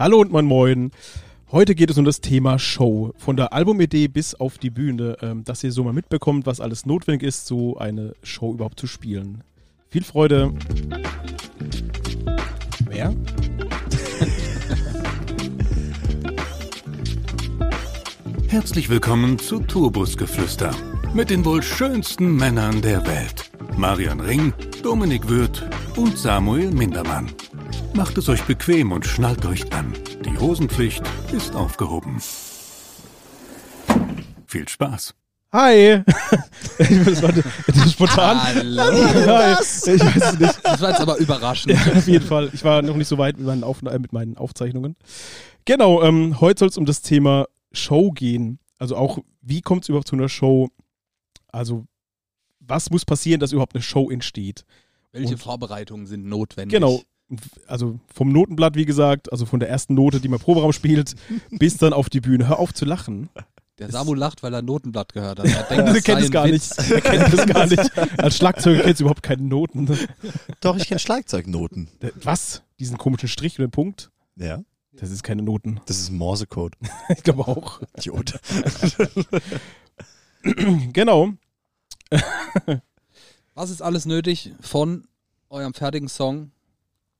[0.00, 0.90] Hallo und moin moin.
[1.52, 3.12] Heute geht es um das Thema Show.
[3.18, 6.86] Von der Albumidee bis auf die Bühne, ähm, dass ihr so mal mitbekommt, was alles
[6.86, 9.44] notwendig ist, so eine Show überhaupt zu spielen.
[9.90, 10.54] Viel Freude.
[12.88, 13.14] Mehr?
[18.48, 20.74] Herzlich willkommen zu Tourbusgeflüster
[21.12, 23.50] mit den wohl schönsten Männern der Welt.
[23.76, 27.30] Marian Ring, Dominik Würth und Samuel Mindermann.
[27.94, 29.92] Macht es euch bequem und schnallt euch an.
[30.24, 32.20] Die Hosenpflicht ist aufgehoben.
[34.46, 35.14] Viel Spaß.
[35.52, 36.02] Hi!
[36.78, 38.40] das war das ist spontan.
[38.42, 38.82] Hallo.
[38.82, 39.10] Hi.
[39.14, 40.60] Ich weiß es nicht.
[40.62, 41.74] Das war jetzt aber überraschend.
[41.74, 42.50] Ja, auf jeden Fall.
[42.52, 44.96] Ich war noch nicht so weit mit meinen, Auf äh, mit meinen Aufzeichnungen.
[45.64, 48.60] Genau, ähm, heute soll es um das Thema Show gehen.
[48.78, 50.68] Also auch, wie kommt es überhaupt zu einer Show?
[51.48, 51.84] Also,
[52.60, 54.64] was muss passieren, dass überhaupt eine Show entsteht?
[55.12, 56.78] Welche Und- Vorbereitungen sind notwendig?
[56.78, 57.02] Genau.
[57.66, 61.14] Also vom Notenblatt, wie gesagt, also von der ersten Note, die man Proberaum spielt,
[61.50, 62.48] bis dann auf die Bühne.
[62.48, 63.28] Hör auf zu lachen.
[63.78, 65.46] Der Samu lacht, weil er Notenblatt gehört hat.
[65.46, 66.76] Er denkt, das kennt es gar Witz.
[66.76, 66.90] nicht.
[66.90, 68.18] Er kennt es gar nicht.
[68.18, 69.88] Als Schlagzeuger kennt es überhaupt keine Noten.
[70.60, 71.88] Doch, ich kenne Schlagzeugnoten.
[72.22, 72.62] Was?
[72.78, 74.10] Diesen komischen Strich und den Punkt?
[74.36, 74.62] Ja.
[74.92, 75.80] Das ist keine Noten.
[75.86, 76.74] Das ist Morsecode.
[77.16, 77.80] Ich glaube auch.
[77.96, 78.38] Idiot.
[80.92, 81.34] Genau.
[83.54, 85.06] Was ist alles nötig von
[85.50, 86.50] eurem fertigen Song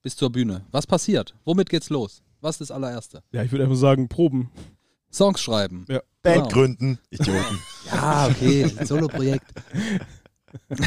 [0.02, 0.64] bis zur Bühne?
[0.70, 1.34] Was passiert?
[1.44, 2.22] Womit geht's los?
[2.40, 3.22] Was ist das allererste?
[3.32, 4.50] Ja, ich würde einfach sagen, Proben.
[5.12, 5.84] Songs schreiben.
[5.88, 6.00] Ja.
[6.22, 6.48] Band Genau.
[6.48, 6.98] gründen.
[7.10, 7.58] Idioten.
[7.92, 8.68] Ja, okay.
[8.84, 9.46] Solo-Projekt.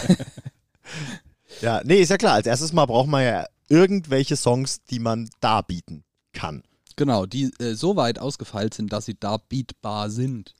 [1.61, 2.33] Ja, nee, ist ja klar.
[2.33, 6.64] Als erstes Mal braucht man ja irgendwelche Songs, die man darbieten kann.
[6.95, 10.55] Genau, die äh, so weit ausgefeilt sind, dass sie da beatbar sind.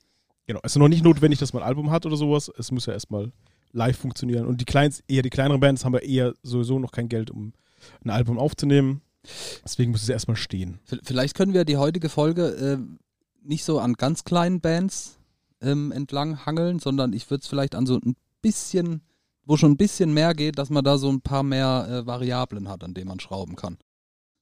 [0.46, 0.60] Genau.
[0.62, 2.50] Es ist noch nicht notwendig, dass man ein Album hat oder sowas.
[2.58, 3.32] Es muss ja erstmal
[3.72, 4.46] live funktionieren.
[4.46, 7.52] Und die kleins, eher die kleineren Bands haben ja eher sowieso noch kein Geld, um
[8.04, 9.00] ein Album aufzunehmen.
[9.64, 10.80] Deswegen muss es erstmal stehen.
[11.02, 12.78] Vielleicht können wir die heutige Folge äh,
[13.42, 15.18] nicht so an ganz kleinen Bands
[15.60, 19.00] ähm, entlang hangeln, sondern ich würde es vielleicht an so ein bisschen,
[19.44, 22.68] wo schon ein bisschen mehr geht, dass man da so ein paar mehr äh, Variablen
[22.68, 23.78] hat, an denen man schrauben kann.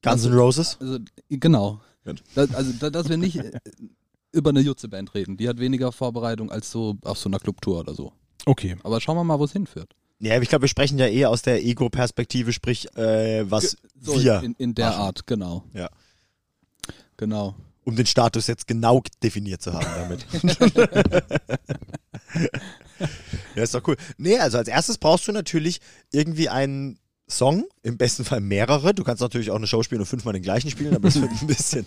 [0.03, 0.79] Guns N' Roses.
[0.81, 0.99] Also,
[1.29, 1.81] genau.
[2.05, 2.23] Gut.
[2.35, 3.53] Das, also, da, dass wir nicht äh,
[4.33, 5.37] über eine Jutze-Band reden.
[5.37, 8.13] Die hat weniger Vorbereitung als so auf so einer Clubtour oder so.
[8.47, 8.77] Okay.
[8.83, 9.95] Aber schauen wir mal, wo es hinführt.
[10.23, 14.41] Ja, ich glaube, wir sprechen ja eher aus der Ego-Perspektive, sprich, äh, was So wir,
[14.45, 15.01] in, in der machen.
[15.01, 15.65] Art, genau.
[15.75, 15.91] Ja.
[17.17, 17.57] Genau.
[17.83, 20.25] um den Status jetzt genau definiert zu haben damit.
[23.57, 23.97] ja, ist doch cool.
[24.17, 25.81] Nee, also als erstes brauchst du natürlich
[26.13, 28.95] irgendwie einen Song, im besten Fall mehrere.
[28.95, 31.33] Du kannst natürlich auch eine Show spielen und fünfmal den gleichen spielen, aber das wird
[31.33, 31.85] ein bisschen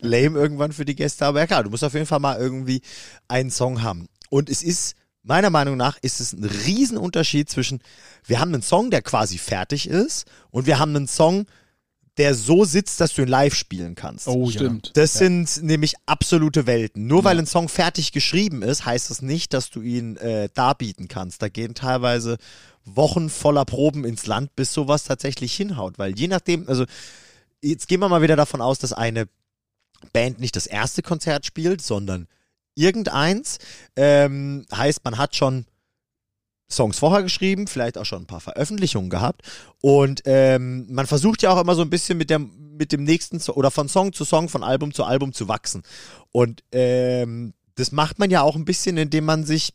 [0.00, 1.24] lame irgendwann für die Gäste.
[1.24, 2.82] Aber ja klar, du musst auf jeden Fall mal irgendwie
[3.28, 4.08] einen Song haben.
[4.28, 7.80] Und es ist, meiner Meinung nach, ist es ein Riesenunterschied zwischen,
[8.24, 11.46] wir haben einen Song, der quasi fertig ist und wir haben einen Song,
[12.16, 14.26] der so sitzt, dass du ihn live spielen kannst.
[14.26, 14.92] Oh Stimmt.
[14.94, 17.06] Das sind nämlich absolute Welten.
[17.06, 21.08] Nur weil ein Song fertig geschrieben ist, heißt das nicht, dass du ihn äh, darbieten
[21.08, 21.42] kannst.
[21.42, 22.38] Da gehen teilweise
[22.86, 25.98] Wochen voller Proben ins Land, bis sowas tatsächlich hinhaut.
[25.98, 26.86] Weil je nachdem, also
[27.60, 29.28] jetzt gehen wir mal wieder davon aus, dass eine
[30.12, 32.28] Band nicht das erste Konzert spielt, sondern
[32.76, 33.58] irgendeins.
[33.96, 35.66] Ähm, heißt, man hat schon
[36.70, 39.42] Songs vorher geschrieben, vielleicht auch schon ein paar Veröffentlichungen gehabt.
[39.80, 43.38] Und ähm, man versucht ja auch immer so ein bisschen mit, der, mit dem nächsten
[43.38, 45.82] so oder von Song zu Song, von Album zu Album zu wachsen.
[46.32, 49.74] Und ähm, das macht man ja auch ein bisschen, indem man sich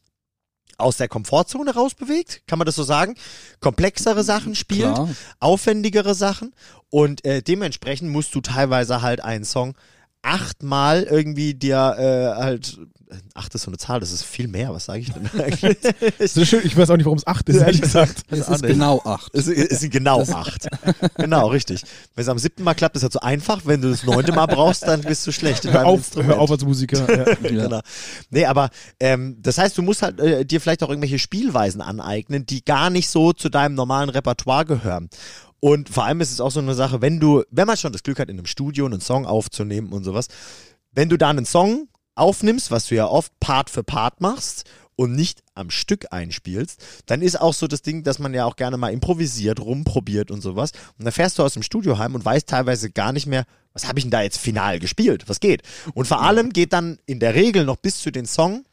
[0.78, 3.16] aus der Komfortzone rausbewegt, kann man das so sagen?
[3.59, 5.09] Komplexere Sachen spielt, Klar.
[5.39, 6.53] aufwendigere Sachen
[6.89, 9.75] und äh, dementsprechend musst du teilweise halt einen Song
[10.22, 12.80] achtmal irgendwie dir äh, halt
[13.34, 15.78] acht ist so eine Zahl, das ist viel mehr, was sage ich denn eigentlich?
[16.20, 16.62] Ist schön.
[16.64, 18.24] Ich weiß auch nicht, warum es acht ist, ehrlich gesagt.
[18.30, 19.34] Es ist genau acht.
[19.34, 20.68] Es, es sind genau acht.
[21.18, 21.84] genau, richtig.
[22.16, 23.62] Wenn es am siebten Mal klappt, ist halt so einfach.
[23.66, 25.66] Wenn du das neunte Mal brauchst, dann bist du schlecht.
[25.66, 27.02] in Hör deinem auf, hör auf als Musiker.
[27.12, 27.36] Ja.
[27.36, 27.81] Genau.
[28.30, 32.46] Nee, aber ähm, das heißt, du musst halt äh, dir vielleicht auch irgendwelche Spielweisen aneignen,
[32.46, 35.10] die gar nicht so zu deinem normalen Repertoire gehören.
[35.62, 38.04] Und vor allem ist es auch so eine Sache, wenn du, wenn man schon das
[38.04, 40.28] Glück hat, in einem Studio einen Song aufzunehmen und sowas,
[40.92, 44.66] wenn du da einen Song aufnimmst, was du ja oft Part für Part machst
[44.96, 48.56] und nicht am Stück einspielst, dann ist auch so das Ding, dass man ja auch
[48.56, 50.72] gerne mal improvisiert, rumprobiert und sowas.
[50.98, 53.88] Und dann fährst du aus dem Studio heim und weißt teilweise gar nicht mehr, was
[53.88, 55.30] habe ich denn da jetzt final gespielt?
[55.30, 55.62] Was geht?
[55.94, 58.66] Und vor allem geht dann in der Regel noch bis zu den Song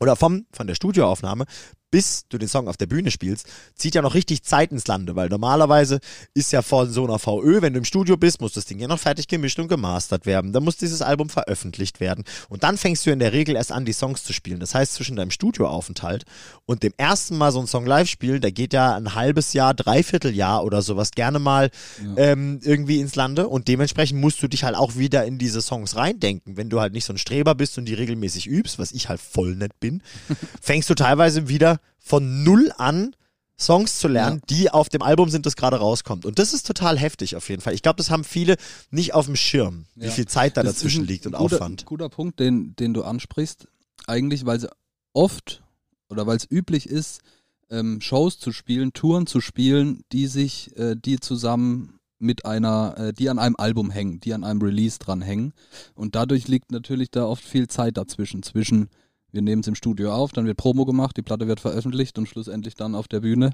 [0.00, 1.46] oder vom, von der Studioaufnahme
[1.90, 5.16] bis du den Song auf der Bühne spielst, zieht ja noch richtig Zeit ins Lande,
[5.16, 6.00] weil normalerweise
[6.34, 8.88] ist ja von so einer VÖ, wenn du im Studio bist, muss das Ding ja
[8.88, 10.52] noch fertig gemischt und gemastert werden.
[10.52, 12.24] Dann muss dieses Album veröffentlicht werden.
[12.48, 14.60] Und dann fängst du in der Regel erst an, die Songs zu spielen.
[14.60, 16.24] Das heißt, zwischen deinem Studioaufenthalt
[16.64, 19.74] und dem ersten Mal so einen Song live spielen, da geht ja ein halbes Jahr,
[19.74, 21.70] dreiviertel Jahr oder sowas gerne mal
[22.02, 22.32] ja.
[22.32, 23.48] ähm, irgendwie ins Lande.
[23.48, 26.56] Und dementsprechend musst du dich halt auch wieder in diese Songs reindenken.
[26.56, 29.20] Wenn du halt nicht so ein Streber bist und die regelmäßig übst, was ich halt
[29.20, 30.02] voll nett bin,
[30.60, 33.14] fängst du teilweise wieder von null an
[33.58, 34.56] Songs zu lernen, ja.
[34.56, 36.26] die auf dem Album sind, das gerade rauskommt.
[36.26, 37.72] Und das ist total heftig auf jeden Fall.
[37.72, 38.56] Ich glaube, das haben viele
[38.90, 40.06] nicht auf dem Schirm, ja.
[40.06, 41.86] wie viel Zeit da das dazwischen liegt und guter, Aufwand.
[41.86, 43.66] Guter Punkt, den, den du ansprichst.
[44.06, 44.68] Eigentlich, weil es
[45.14, 45.62] oft
[46.10, 47.22] oder weil es üblich ist,
[47.70, 53.12] ähm, Shows zu spielen, Touren zu spielen, die sich, äh, die zusammen mit einer, äh,
[53.12, 55.52] die an einem Album hängen, die an einem Release dran hängen.
[55.94, 58.88] Und dadurch liegt natürlich da oft viel Zeit dazwischen, zwischen
[59.32, 62.28] wir nehmen es im Studio auf, dann wird Promo gemacht, die Platte wird veröffentlicht und
[62.28, 63.50] schlussendlich dann auf der Bühne.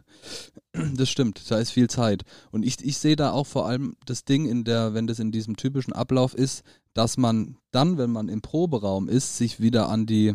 [0.95, 2.23] Das stimmt, da ist viel Zeit.
[2.51, 5.31] Und ich, ich sehe da auch vor allem das Ding in der, wenn das in
[5.31, 6.63] diesem typischen Ablauf ist,
[6.95, 10.35] dass man dann, wenn man im Proberaum ist, sich wieder an die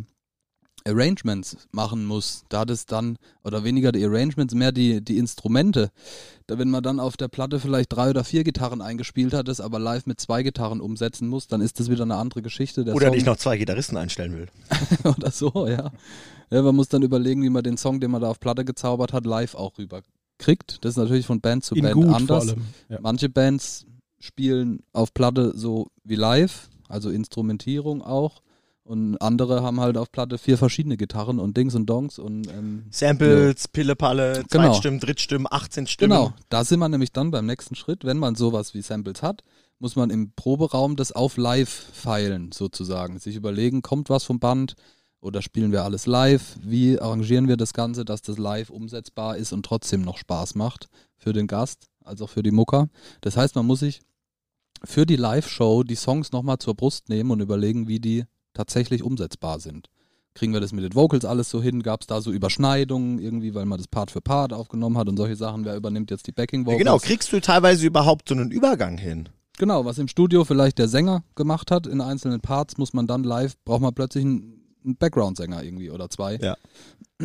[0.88, 2.44] Arrangements machen muss.
[2.50, 5.92] Da hat es dann, oder weniger die Arrangements, mehr die, die Instrumente.
[6.48, 9.60] Da, wenn man dann auf der Platte vielleicht drei oder vier Gitarren eingespielt hat, es
[9.60, 12.86] aber live mit zwei Gitarren umsetzen muss, dann ist das wieder eine andere Geschichte.
[12.86, 14.48] Der oder Song, nicht noch zwei Gitarristen einstellen will.
[15.04, 15.92] oder so, ja.
[16.50, 16.62] ja.
[16.62, 19.26] Man muss dann überlegen, wie man den Song, den man da auf Platte gezaubert hat,
[19.26, 20.84] live auch rüberkriegt.
[20.86, 22.56] Das ist natürlich von Band zu In Band gut, anders.
[22.90, 23.00] Ja.
[23.02, 23.86] Manche Bands
[24.20, 28.42] spielen auf Platte so wie live, also Instrumentierung auch.
[28.88, 32.86] Und andere haben halt auf Platte vier verschiedene Gitarren und Dings und Dongs und ähm,
[32.90, 33.70] Samples, ja.
[33.74, 34.70] Pillepalle, genau.
[34.70, 36.12] Zweitstimmen, Drittstimmen, 18 Stimmen.
[36.12, 38.06] Genau, da sind wir nämlich dann beim nächsten Schritt.
[38.06, 39.44] Wenn man sowas wie Samples hat,
[39.78, 43.20] muss man im Proberaum das auf live feilen, sozusagen.
[43.20, 44.76] Sich überlegen, kommt was vom Band
[45.20, 46.56] oder spielen wir alles live?
[46.64, 50.88] Wie arrangieren wir das Ganze, dass das live umsetzbar ist und trotzdem noch Spaß macht
[51.18, 52.88] für den Gast, als auch für die Mucker?
[53.20, 54.00] Das heißt, man muss sich
[54.82, 58.24] für die Live-Show die Songs nochmal zur Brust nehmen und überlegen, wie die
[58.58, 59.88] tatsächlich umsetzbar sind.
[60.34, 61.82] Kriegen wir das mit den Vocals alles so hin?
[61.82, 65.18] Gab es da so Überschneidungen irgendwie, weil man das Part für Part aufgenommen hat und
[65.18, 65.66] solche Sachen?
[65.66, 66.80] Wer übernimmt jetzt die Backing Vocals?
[66.80, 69.30] Ja, genau, kriegst du teilweise überhaupt so einen Übergang hin?
[69.58, 73.24] Genau, was im Studio vielleicht der Sänger gemacht hat in einzelnen Parts, muss man dann
[73.24, 74.57] live, braucht man plötzlich einen ein
[74.96, 76.36] Background-Sänger irgendwie oder zwei.
[76.38, 76.56] Ja.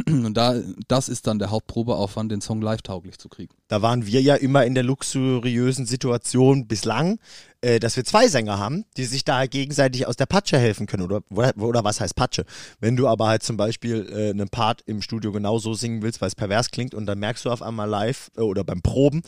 [0.06, 0.54] Und da,
[0.88, 3.54] das ist dann der Hauptprobeaufwand, den Song live-tauglich zu kriegen.
[3.68, 7.18] Da waren wir ja immer in der luxuriösen Situation bislang,
[7.60, 11.02] äh, dass wir zwei Sänger haben, die sich da gegenseitig aus der Patsche helfen können.
[11.02, 12.46] Oder, oder was heißt Patsche?
[12.80, 16.28] Wenn du aber halt zum Beispiel äh, einen Part im Studio genauso singen willst, weil
[16.28, 19.22] es pervers klingt und dann merkst du auf einmal live äh, oder beim Proben,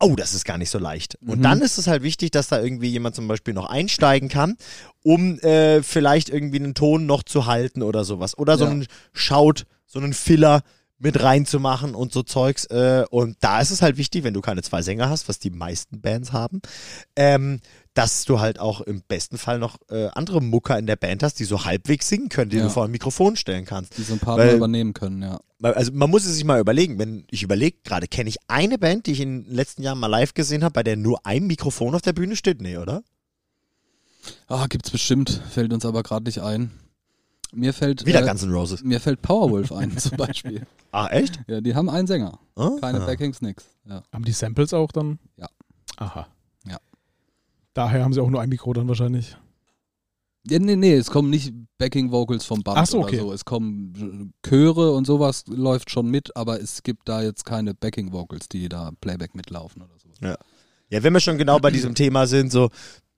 [0.00, 1.16] oh, das ist gar nicht so leicht.
[1.22, 1.42] Und mhm.
[1.42, 4.56] dann ist es halt wichtig, dass da irgendwie jemand zum Beispiel noch einsteigen kann,
[5.02, 8.36] um äh, vielleicht irgendwie einen Ton noch zu halten oder sowas.
[8.36, 8.70] Oder so ja.
[8.70, 10.62] einen Schaut, so einen Filler
[10.98, 12.64] mit reinzumachen und so Zeugs.
[12.66, 15.50] Äh, und da ist es halt wichtig, wenn du keine zwei Sänger hast, was die
[15.50, 16.60] meisten Bands haben,
[17.16, 17.60] ähm,
[17.94, 21.38] dass du halt auch im besten Fall noch äh, andere Mucker in der Band hast,
[21.38, 22.64] die so halbwegs singen können, die ja.
[22.64, 23.96] du vor ein Mikrofon stellen kannst.
[23.96, 25.40] Die so ein paar Weil, übernehmen können, ja.
[25.62, 29.06] Also man muss es sich mal überlegen, wenn ich überlege, gerade kenne ich eine Band,
[29.06, 31.94] die ich in den letzten Jahren mal live gesehen habe, bei der nur ein Mikrofon
[31.94, 32.60] auf der Bühne steht?
[32.60, 33.02] Nee, oder?
[34.48, 36.72] Ah, gibt's bestimmt, fällt uns aber gerade nicht ein.
[37.52, 38.04] Mir fällt.
[38.04, 38.82] Wieder äh, Guns N' Roses.
[38.82, 40.66] Mir fällt Powerwolf ein, zum Beispiel.
[40.90, 41.40] Ah, echt?
[41.46, 42.40] Ja, die haben einen Sänger.
[42.56, 43.06] Ah, Keine ah.
[43.06, 43.64] Backings, nix.
[43.88, 44.02] Ja.
[44.12, 45.20] Haben die Samples auch dann?
[45.36, 45.46] Ja.
[45.96, 46.26] Aha.
[47.74, 49.36] Daher haben sie auch nur ein Mikro dann wahrscheinlich.
[50.46, 53.16] Ja, nee, nee, es kommen nicht Backing Vocals vom Band Ach so, okay.
[53.16, 53.32] oder so.
[53.32, 58.12] Es kommen Chöre und sowas läuft schon mit, aber es gibt da jetzt keine Backing
[58.12, 60.08] Vocals, die da Playback mitlaufen oder so.
[60.24, 60.36] Ja.
[60.90, 62.68] Ja, wenn wir schon genau bei diesem Thema sind, so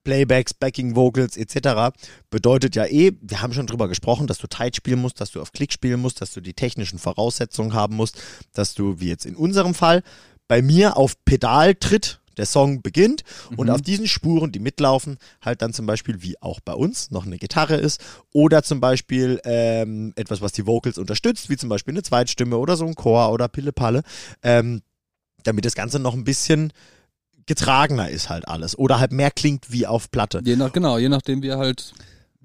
[0.04, 1.94] Playbacks, Backing Vocals etc.
[2.30, 5.40] bedeutet ja eh, wir haben schon drüber gesprochen, dass du tight spielen musst, dass du
[5.42, 8.22] auf Klick spielen musst, dass du die technischen Voraussetzungen haben musst,
[8.52, 10.04] dass du, wie jetzt in unserem Fall,
[10.46, 13.22] bei mir auf Pedal tritt, der Song beginnt
[13.56, 13.74] und mhm.
[13.74, 17.38] auf diesen Spuren, die mitlaufen, halt dann zum Beispiel, wie auch bei uns, noch eine
[17.38, 18.00] Gitarre ist
[18.32, 22.76] oder zum Beispiel ähm, etwas, was die Vocals unterstützt, wie zum Beispiel eine Zweitstimme oder
[22.76, 24.02] so ein Chor oder Pille-Palle,
[24.42, 24.82] ähm,
[25.42, 26.72] damit das Ganze noch ein bisschen
[27.46, 30.42] getragener ist halt alles oder halt mehr klingt wie auf Platte.
[30.44, 31.94] Je nach, genau, je nachdem wie halt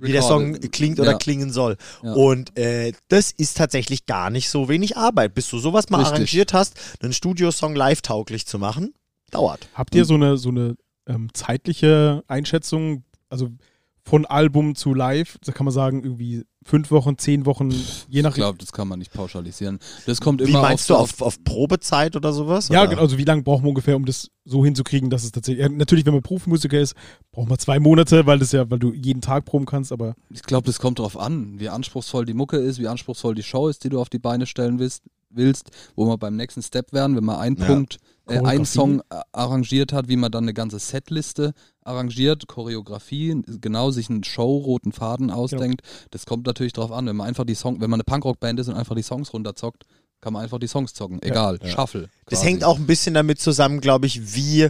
[0.01, 1.17] wie der Song klingt oder ja.
[1.17, 1.77] klingen soll.
[2.01, 2.13] Ja.
[2.13, 5.35] Und äh, das ist tatsächlich gar nicht so wenig Arbeit.
[5.35, 6.13] Bis du sowas mal Richtig.
[6.13, 8.93] arrangiert hast, einen Studiosong live tauglich zu machen,
[9.31, 9.67] dauert.
[9.73, 10.75] Habt ihr so eine, so eine
[11.07, 13.03] ähm, zeitliche Einschätzung?
[13.29, 13.49] Also
[14.03, 17.71] von Album zu Live, da kann man sagen, irgendwie fünf Wochen, zehn Wochen,
[18.07, 18.31] je nach.
[18.31, 19.79] Ich glaube, das kann man nicht pauschalisieren.
[20.05, 22.69] Das kommt Wie immer meinst auf, du, auf, auf Probezeit oder sowas?
[22.69, 22.89] Ja, oder?
[22.89, 23.01] genau.
[23.01, 25.63] Also wie lange braucht man ungefähr, um das so hinzukriegen, dass es tatsächlich.
[25.63, 26.95] Ja, natürlich, wenn man Profimusiker ist,
[27.31, 30.43] braucht man zwei Monate, weil das ja, weil du jeden Tag proben kannst, aber Ich
[30.43, 33.83] glaube, das kommt drauf an, wie anspruchsvoll die Mucke ist, wie anspruchsvoll die Show ist,
[33.83, 37.23] die du auf die Beine stellen willst, willst wo wir beim nächsten Step werden, wenn
[37.23, 37.65] man einen Ja.
[37.65, 37.97] Punkt,
[38.39, 38.65] einen Choreografie.
[38.65, 44.23] Song äh, arrangiert hat, wie man dann eine ganze Setliste arrangiert, Choreografie, genau sich einen
[44.23, 45.81] Show-roten Faden ausdenkt.
[46.11, 48.67] Das kommt natürlich drauf an, wenn man einfach die Song, wenn man eine Punkrock-Band ist
[48.67, 49.85] und einfach die Songs runterzockt,
[50.21, 51.19] kann man einfach die Songs zocken.
[51.23, 52.09] Egal, Shuffle.
[52.25, 52.45] Das quasi.
[52.45, 54.69] hängt auch ein bisschen damit zusammen, glaube ich, wie,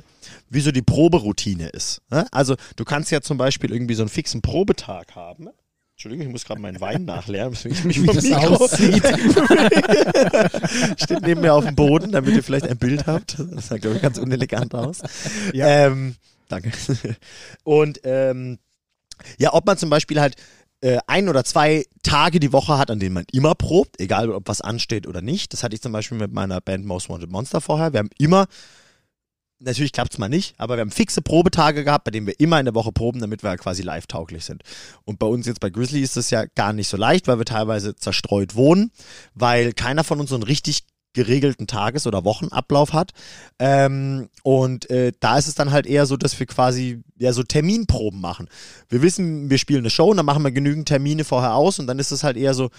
[0.50, 2.02] wie so die Proberoutine ist.
[2.10, 2.26] ne?
[2.32, 5.50] Also du kannst ja zum Beispiel irgendwie so einen fixen Probetag haben.
[6.02, 9.04] Entschuldigung, ich muss gerade meinen Wein nachleeren, deswegen ich mich Wie das Mikro aussieht.
[11.00, 13.38] steht neben mir auf dem Boden, damit ihr vielleicht ein Bild habt.
[13.38, 15.04] Das sah, glaube ich, ganz unelegant aus.
[15.54, 15.68] Ja.
[15.68, 16.16] Ähm,
[16.48, 16.72] danke.
[17.64, 18.58] Und ähm,
[19.38, 20.38] ja, ob man zum Beispiel halt
[20.82, 24.48] äh, ein oder zwei Tage die Woche hat, an denen man immer probt, egal ob
[24.48, 25.54] was ansteht oder nicht.
[25.54, 27.94] Das hatte ich zum Beispiel mit meiner Band Most Wanted Monster vorher.
[27.94, 28.48] Wir haben immer,
[29.62, 32.60] natürlich klappt es mal nicht, aber wir haben fixe Probetage gehabt, bei denen wir immer
[32.60, 34.64] in der Woche proben, damit wir quasi live tauglich sind.
[35.06, 37.46] Und bei uns jetzt bei Grizzly ist das ja gar nicht so leicht, weil wir
[37.46, 38.92] teilweise zerstreut wohnen,
[39.34, 43.12] weil keiner von uns so einen richtig geregelten Tages- oder Wochenablauf hat.
[43.60, 47.44] Ähm, und äh, da ist es dann halt eher so, dass wir quasi ja so
[47.44, 48.48] Terminproben machen.
[48.88, 51.88] Wir wissen, wir spielen eine Show und dann machen wir genügend Termine vorher aus und
[51.88, 52.70] dann ist es halt eher so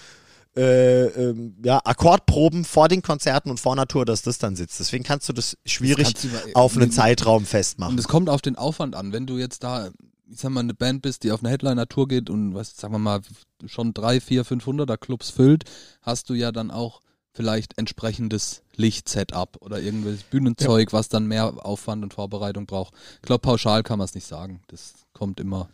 [0.55, 4.79] äh, ähm, ja, Akkordproben vor den Konzerten und vor Natur, dass das dann sitzt.
[4.79, 7.97] Deswegen kannst du das schwierig kannst du über- auf einen Zeitraum Und festmachen.
[7.97, 9.11] es kommt auf den Aufwand an.
[9.13, 9.89] Wenn du jetzt da,
[10.29, 12.99] ich sag mal, eine Band bist, die auf eine Headliner-Tour geht und, was, sagen wir
[12.99, 13.21] mal,
[13.65, 15.63] schon drei, vier, 500er Clubs füllt,
[16.01, 17.01] hast du ja dann auch
[17.35, 22.93] vielleicht entsprechendes Licht-Setup oder irgendwelches Bühnenzeug, was dann mehr Aufwand und Vorbereitung braucht.
[23.15, 24.61] Ich glaube, pauschal kann man es nicht sagen.
[24.67, 25.69] Das kommt immer.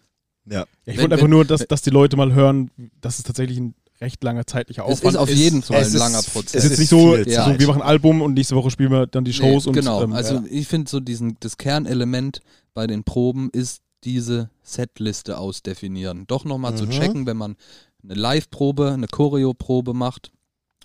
[0.46, 0.60] Ja.
[0.60, 2.72] Ja, ich wollte einfach nur, dass, dass die Leute mal hören,
[3.02, 5.94] dass es tatsächlich ein recht langer zeitlicher Es Aufwand ist auf jeden Fall es ein
[5.96, 6.56] ist- langer es Prozess.
[6.56, 8.72] Es ist Es jetzt nicht ist so, so, wir machen ein Album und nächste Woche
[8.72, 10.02] spielen wir dann die Shows Nee, und genau.
[10.04, 10.44] ähm, also ja.
[10.50, 12.42] ich finde so diesen das Kernelement
[12.74, 16.26] bei den Proben ist diese Setliste ausdefinieren.
[16.28, 16.92] Doch nochmal zu Mhm.
[16.92, 17.58] checken, wenn man
[18.04, 20.32] eine Live-Probe, eine Choreo-Probe macht,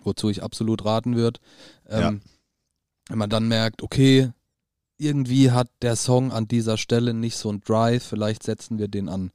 [0.03, 1.39] wozu ich absolut raten würde.
[1.89, 2.21] Ähm,
[3.09, 4.31] Wenn man dann merkt, okay,
[4.99, 9.09] irgendwie hat der Song an dieser Stelle nicht so einen Drive, vielleicht setzen wir den
[9.09, 9.31] an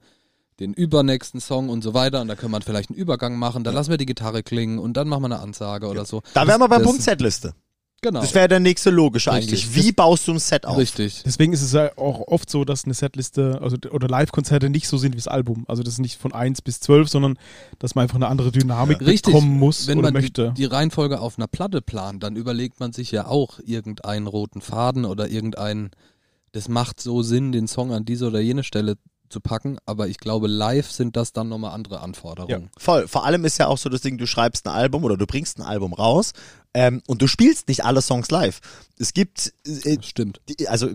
[0.60, 3.74] den übernächsten Song und so weiter und da kann man vielleicht einen Übergang machen, dann
[3.74, 6.22] lassen wir die Gitarre klingen und dann machen wir eine Ansage oder so.
[6.34, 7.54] Da wären wir beim Das- Punkt Setliste.
[8.02, 8.22] Genau.
[8.22, 9.66] Das wäre der nächste logische Richtig.
[9.66, 9.76] eigentlich.
[9.76, 10.78] Wie baust du ein Set auf?
[10.78, 11.22] Richtig.
[11.26, 14.98] Deswegen ist es ja auch oft so, dass eine Setliste also, oder Live-Konzerte nicht so
[14.98, 15.66] sind wie das Album.
[15.68, 17.38] Also das ist nicht von 1 bis 12, sondern
[17.78, 19.34] dass man einfach eine andere Dynamik Richtig.
[19.34, 20.50] bekommen muss Wenn oder man möchte.
[20.56, 24.62] Die, die Reihenfolge auf einer Platte plant, dann überlegt man sich ja auch irgendeinen roten
[24.62, 25.92] Faden oder irgendeinen,
[26.54, 28.96] das macht so Sinn, den Song an diese oder jene Stelle
[29.30, 32.70] zu packen, aber ich glaube, live sind das dann nochmal andere Anforderungen.
[32.78, 33.08] Voll.
[33.08, 35.58] Vor allem ist ja auch so das Ding, du schreibst ein Album oder du bringst
[35.60, 36.34] ein Album raus
[36.74, 38.60] ähm, und du spielst nicht alle Songs live.
[38.98, 40.42] Es gibt, äh, stimmt.
[40.68, 40.90] also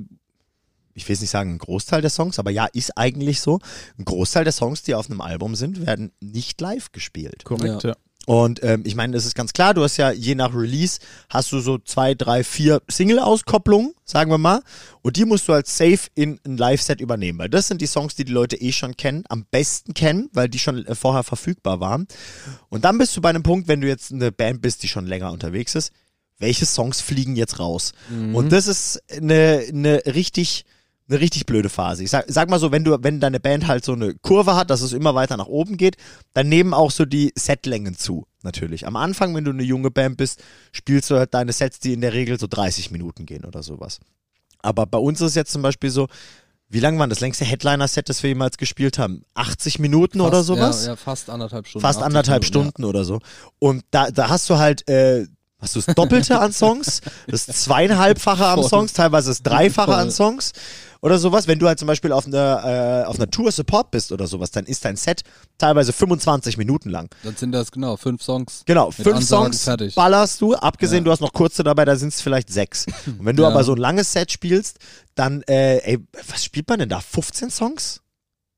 [0.94, 3.58] ich will jetzt nicht sagen ein Großteil der Songs, aber ja, ist eigentlich so.
[3.98, 7.44] Ein Großteil der Songs, die auf einem Album sind, werden nicht live gespielt.
[7.44, 7.96] Korrekt, ja.
[8.26, 11.52] Und ähm, ich meine, das ist ganz klar, du hast ja je nach Release, hast
[11.52, 14.62] du so zwei, drei, vier Single-Auskopplungen, sagen wir mal.
[15.02, 18.14] Und die musst du als Safe in ein Live-Set übernehmen, weil das sind die Songs,
[18.14, 21.80] die die Leute eh schon kennen, am besten kennen, weil die schon äh, vorher verfügbar
[21.80, 22.06] waren.
[22.70, 25.06] Und dann bist du bei einem Punkt, wenn du jetzt eine Band bist, die schon
[25.06, 25.92] länger unterwegs ist,
[26.38, 27.92] welche Songs fliegen jetzt raus?
[28.34, 30.64] Und das ist eine, eine richtig
[31.08, 32.02] eine richtig blöde Phase.
[32.02, 34.70] Ich sag, sag mal so, wenn du, wenn deine Band halt so eine Kurve hat,
[34.70, 35.96] dass es immer weiter nach oben geht,
[36.32, 38.86] dann nehmen auch so die Setlängen zu, natürlich.
[38.86, 40.42] Am Anfang, wenn du eine junge Band bist,
[40.72, 44.00] spielst du halt deine Sets, die in der Regel so 30 Minuten gehen oder sowas.
[44.62, 46.08] Aber bei uns ist es jetzt zum Beispiel so,
[46.70, 49.22] wie lang war das längste Headliner-Set, das wir jemals gespielt haben?
[49.34, 50.82] 80 Minuten oder Fast- sowas?
[50.84, 51.82] Ja, ja, fast anderthalb Stunden.
[51.82, 53.20] Fast 80 anderthalb Minuten, Stunden oder so.
[53.58, 55.26] Und da, da hast du halt, äh,
[55.60, 58.62] hast du das Doppelte an Songs, das zweieinhalbfache an.
[58.68, 60.10] Songs, teilweise das Dreifache an.
[60.10, 60.52] Songs
[61.04, 61.46] oder sowas.
[61.46, 64.50] Wenn du halt zum Beispiel auf einer, äh, auf einer Tour Support bist oder sowas,
[64.50, 65.22] dann ist dein Set
[65.58, 67.08] teilweise 25 Minuten lang.
[67.22, 68.62] Dann sind das genau fünf Songs.
[68.64, 69.94] Genau, fünf Ansagen Songs fertig.
[69.94, 71.04] ballerst du, abgesehen, Ja.
[71.04, 72.86] du hast noch kurze dabei, da sind es vielleicht sechs.
[73.06, 73.50] Und wenn du Ja.
[73.50, 74.78] aber so ein langes Set spielst,
[75.14, 77.00] dann, äh, ey, was spielt man denn da?
[77.00, 78.00] 15 Songs?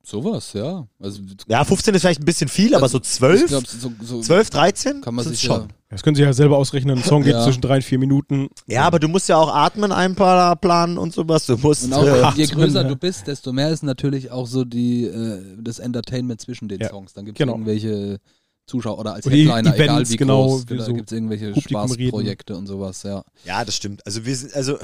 [0.09, 0.87] Sowas, ja.
[1.01, 3.47] Also, Ja, 15 ist vielleicht ein bisschen viel, aber so ich 12?
[3.49, 5.01] glaub, so, so 12, 13?
[5.01, 5.63] kann man sich schon.
[5.63, 6.99] ja, Das können Sie ja selber ausrechnen.
[6.99, 7.43] Ein Song geht Ja.
[7.43, 8.47] zwischen drei und vier Minuten.
[8.69, 11.47] Ja, aber du musst ja auch atmen einplanen und sowas.
[11.47, 11.83] Du musst.
[11.87, 12.89] Und auch äh, je Atmen, größer ja.
[12.89, 16.91] du bist, desto mehr ist natürlich auch so die äh, das Entertainment zwischen den Ja,
[16.91, 17.13] Songs.
[17.13, 17.55] Dann gibt es genau.
[17.55, 18.19] irgendwelche
[18.69, 21.17] Zuschauer oder als Oder Headliner, egal Events, wie genau, groß, wie da so gibt es
[21.17, 21.95] irgendwelche Publikum reden.
[22.03, 23.25] Spaßprojekte und sowas, ja.
[23.45, 24.07] ja, das stimmt.
[24.07, 24.79] Also wir sind, also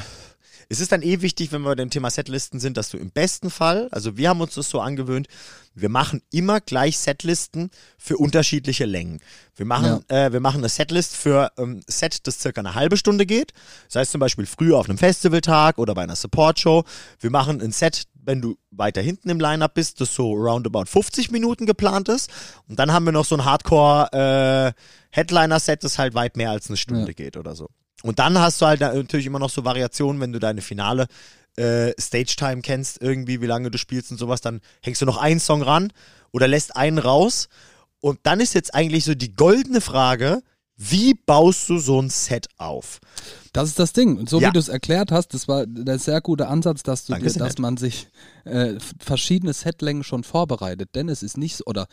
[0.69, 3.11] es ist dann eh wichtig, wenn wir bei dem Thema Setlisten sind, dass du im
[3.11, 5.29] besten Fall, also wir haben uns das so angewöhnt,
[5.75, 9.21] wir machen immer gleich Setlisten für unterschiedliche Längen.
[9.57, 12.97] Wir machen, äh, wir machen eine Setlist für ein ähm, Set, das circa eine halbe
[12.97, 13.53] Stunde geht.
[13.87, 16.85] Das heißt zum Beispiel früher auf einem Festivaltag oder bei einer Support-Show.
[17.21, 21.31] Wir machen ein Set, wenn du weiter hinten im Line-Up bist, das so roundabout 50
[21.31, 22.31] Minuten geplant ist.
[22.69, 26.77] Und dann haben wir noch so ein Hardcore-Headliner-Set, äh, das halt weit mehr als eine
[26.77, 27.15] Stunde ja.
[27.15, 27.69] geht oder so.
[28.03, 31.07] Und dann hast du halt natürlich immer noch so Variationen, wenn du deine Finale
[31.57, 35.41] äh, Stage-Time kennst, irgendwie, wie lange du spielst und sowas, dann hängst du noch einen
[35.41, 35.93] Song ran
[36.31, 37.49] oder lässt einen raus.
[38.01, 40.43] Und dann ist jetzt eigentlich so die goldene Frage,
[40.77, 42.99] wie baust du so ein Set auf?
[43.53, 44.17] Das ist das Ding.
[44.17, 44.49] Und so ja.
[44.49, 47.77] wie du es erklärt hast, das war der sehr gute Ansatz, dass, du, dass man
[47.77, 48.09] sich
[48.45, 50.91] äh, verschiedene Setlängen schon vorbereitet.
[50.95, 51.87] Denn es ist nicht, oder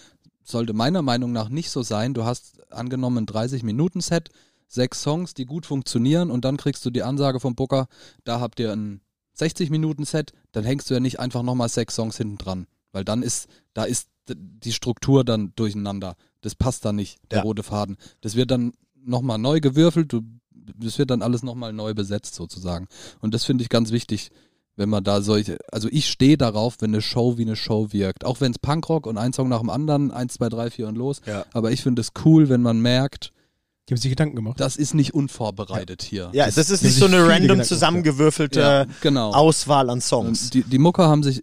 [0.44, 4.30] sollte meiner Meinung nach nicht so sein, du hast angenommen ein 30-Minuten-Set,
[4.70, 7.88] sechs Songs, die gut funktionieren und dann kriegst du die Ansage vom Booker,
[8.24, 9.02] da habt ihr ein
[9.38, 12.68] 60-Minuten-Set, dann hängst du ja nicht einfach nochmal sechs Songs hinten dran.
[12.92, 16.16] Weil dann ist, da ist die Struktur dann durcheinander.
[16.42, 17.44] Das passt dann nicht, der ja.
[17.44, 17.98] rote Faden.
[18.22, 20.22] Das wird dann nochmal neu gewürfelt, du,
[20.52, 22.88] das wird dann alles nochmal neu besetzt sozusagen.
[23.22, 24.30] Und das finde ich ganz wichtig,
[24.76, 28.24] wenn man da solche, also ich stehe darauf, wenn eine Show wie eine Show wirkt.
[28.24, 30.98] Auch wenn es Punkrock und ein Song nach dem anderen, eins, zwei, drei, vier und
[30.98, 31.22] los.
[31.26, 31.46] Ja.
[31.54, 33.34] Aber ich finde es cool, wenn man merkt,
[33.90, 34.60] die haben sich Gedanken gemacht.
[34.60, 36.10] Das ist nicht unvorbereitet ja.
[36.10, 36.30] hier.
[36.34, 39.32] Ja, das, das ist nicht so eine random zusammengewürfelte ja, genau.
[39.32, 40.52] Auswahl an Songs.
[40.52, 41.42] Die, die Mucker haben sich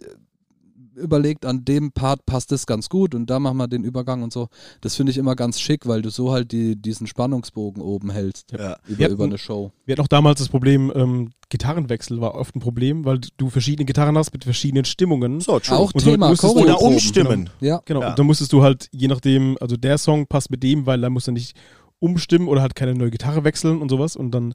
[0.97, 4.33] überlegt, an dem Part passt es ganz gut und da machen wir den Übergang und
[4.33, 4.49] so.
[4.81, 8.53] Das finde ich immer ganz schick, weil du so halt die, diesen Spannungsbogen oben hältst
[8.53, 8.79] ja.
[8.87, 9.73] über, hatten, über eine Show.
[9.85, 13.85] Wir hatten auch damals das Problem, ähm, Gitarrenwechsel war oft ein Problem, weil du verschiedene
[13.85, 15.41] Gitarren hast mit verschiedenen Stimmungen.
[15.41, 15.77] So, true.
[15.77, 17.51] Auch und Thema so Oder umstimmen.
[17.61, 17.75] Genau.
[17.75, 17.83] Ja.
[17.85, 18.01] Genau.
[18.01, 18.11] Ja.
[18.11, 21.11] Und dann musstest du halt, je nachdem, also der Song passt mit dem, weil da
[21.11, 21.57] muss er nicht
[21.99, 24.17] umstimmen oder halt keine neue Gitarre wechseln und sowas.
[24.17, 24.55] Und dann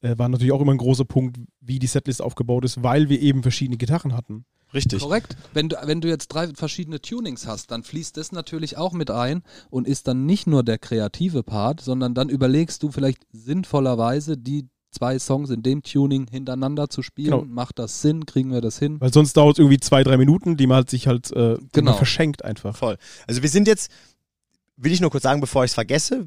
[0.00, 3.20] äh, war natürlich auch immer ein großer Punkt, wie die Setlist aufgebaut ist, weil wir
[3.20, 4.44] eben verschiedene Gitarren hatten.
[4.74, 5.00] Richtig.
[5.00, 5.36] Korrekt.
[5.54, 9.10] Wenn du, wenn du jetzt drei verschiedene Tunings hast, dann fließt das natürlich auch mit
[9.10, 14.36] ein und ist dann nicht nur der kreative Part, sondern dann überlegst du vielleicht sinnvollerweise
[14.36, 17.30] die zwei Songs in dem Tuning hintereinander zu spielen.
[17.30, 17.44] Genau.
[17.44, 18.26] Macht das Sinn?
[18.26, 19.00] Kriegen wir das hin?
[19.00, 21.94] Weil sonst dauert es irgendwie zwei, drei Minuten, die man halt sich halt äh, genau.
[21.94, 22.76] verschenkt einfach.
[22.76, 22.96] Voll.
[23.26, 23.90] Also wir sind jetzt,
[24.78, 26.26] will ich nur kurz sagen, bevor ich es vergesse,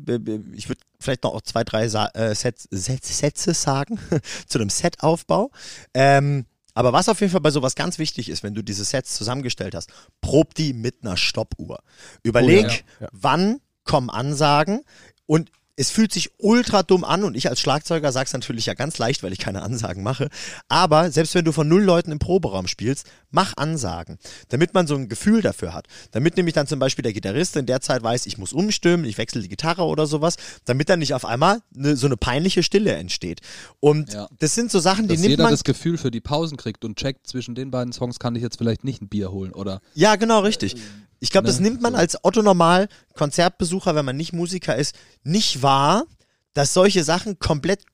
[0.54, 4.00] ich würde vielleicht noch zwei, drei Sa äh, Sets, Sets, Sätze sagen
[4.48, 5.52] zu einem Setaufbau.
[5.94, 9.16] Ähm, aber was auf jeden Fall bei sowas ganz wichtig ist, wenn du diese Sets
[9.16, 9.92] zusammengestellt hast,
[10.22, 11.84] prob die mit einer Stoppuhr.
[12.24, 13.08] Überleg, oh, ja, ja.
[13.12, 14.84] wann kommen Ansagen
[15.26, 18.98] und es fühlt sich ultra dumm an und ich als Schlagzeuger sag's natürlich ja ganz
[18.98, 20.30] leicht, weil ich keine Ansagen mache.
[20.68, 24.18] Aber selbst wenn du von null Leuten im Proberaum spielst, mach Ansagen,
[24.50, 25.88] damit man so ein Gefühl dafür hat.
[26.12, 29.18] Damit nämlich dann zum Beispiel der Gitarrist in der Zeit weiß, ich muss umstimmen, ich
[29.18, 32.94] wechsle die Gitarre oder sowas, damit dann nicht auf einmal ne, so eine peinliche Stille
[32.94, 33.42] entsteht.
[33.80, 34.28] Und ja.
[34.40, 36.86] das sind so Sachen, die Dass nimmt jeder man das Gefühl für die Pausen kriegt
[36.86, 39.82] und checkt, zwischen den beiden Songs kann ich jetzt vielleicht nicht ein Bier holen, oder?
[39.94, 40.76] Ja, genau, richtig.
[41.22, 41.70] Ich glaube, das ne?
[41.70, 46.06] nimmt man als Otto Normal Konzertbesucher, wenn man nicht Musiker ist, nicht wahr,
[46.54, 47.86] dass solche Sachen komplett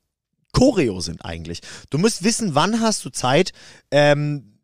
[0.54, 1.62] Choreo sind eigentlich.
[1.90, 3.52] Du musst wissen, wann hast du Zeit,
[3.92, 4.58] ähm,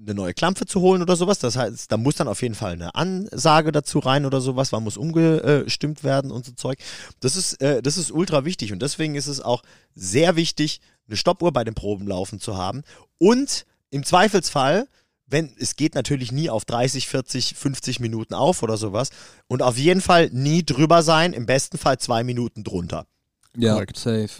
[0.00, 1.40] eine neue Klampfe zu holen oder sowas.
[1.40, 4.84] Das heißt, da muss dann auf jeden Fall eine Ansage dazu rein oder sowas, wann
[4.84, 6.78] muss umgestimmt werden und so Zeug.
[7.18, 9.62] Das ist, äh, das ist ultra wichtig und deswegen ist es auch
[9.94, 12.82] sehr wichtig, eine Stoppuhr bei den Proben laufen zu haben
[13.18, 14.86] und im Zweifelsfall
[15.30, 19.10] wenn, es geht natürlich nie auf 30, 40, 50 Minuten auf oder sowas.
[19.46, 23.06] Und auf jeden Fall nie drüber sein, im besten Fall zwei Minuten drunter.
[23.56, 23.96] Ja, Correct.
[23.96, 24.30] safe.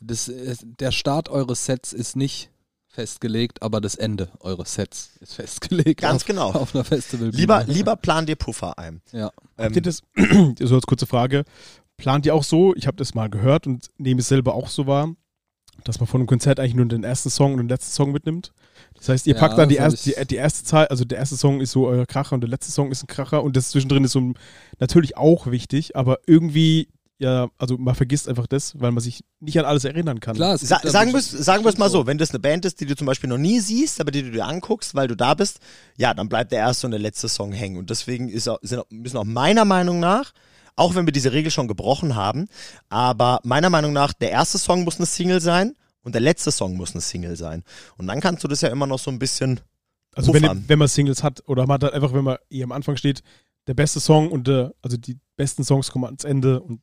[0.00, 0.30] Das,
[0.62, 2.50] der Start eures Sets ist nicht
[2.88, 6.00] festgelegt, aber das Ende eures Sets ist festgelegt.
[6.00, 6.50] Ganz auf, genau.
[6.52, 7.28] Auf einer Festival.
[7.28, 9.02] Lieber, lieber plan dir Puffer ein.
[9.12, 9.30] Ja.
[9.58, 10.02] Ähm, Habt ihr das,
[10.60, 11.44] so als kurze Frage,
[11.96, 14.86] plant ihr auch so, ich habe das mal gehört und nehme es selber auch so
[14.86, 15.14] wahr,
[15.88, 18.52] dass man von einem Konzert eigentlich nur den ersten Song und den letzten Song mitnimmt?
[18.94, 21.36] Das heißt, ihr ja, packt dann die, erst, die, die, erste Zahl, also der erste
[21.36, 24.04] Song ist so euer Kracher und der letzte Song ist ein Kracher und das zwischendrin
[24.04, 24.32] ist so
[24.78, 29.58] natürlich auch wichtig, aber irgendwie, ja, also man vergisst einfach das, weil man sich nicht
[29.58, 30.36] an alles erinnern kann.
[30.36, 33.06] Klar, Sa sagen wir es mal so, wenn das eine Band ist, die du zum
[33.06, 35.60] Beispiel noch nie siehst, aber die du dir anguckst, weil du da bist,
[35.96, 37.78] ja, dann bleibt der erste und der letzte Song hängen.
[37.78, 40.32] Und deswegen ist auch, sind, müssen auch meiner Meinung nach
[40.76, 42.48] auch wenn wir diese Regel schon gebrochen haben,
[42.88, 46.76] aber meiner Meinung nach, der erste Song muss eine Single sein und der letzte Song
[46.76, 47.64] muss eine Single sein.
[47.96, 49.60] Und dann kannst du das ja immer noch so ein bisschen.
[50.14, 52.96] Also wenn, wenn man Singles hat oder man hat einfach, wenn man hier am Anfang
[52.96, 53.22] steht,
[53.66, 56.80] der beste Song und der, also die besten Songs kommen ans Ende und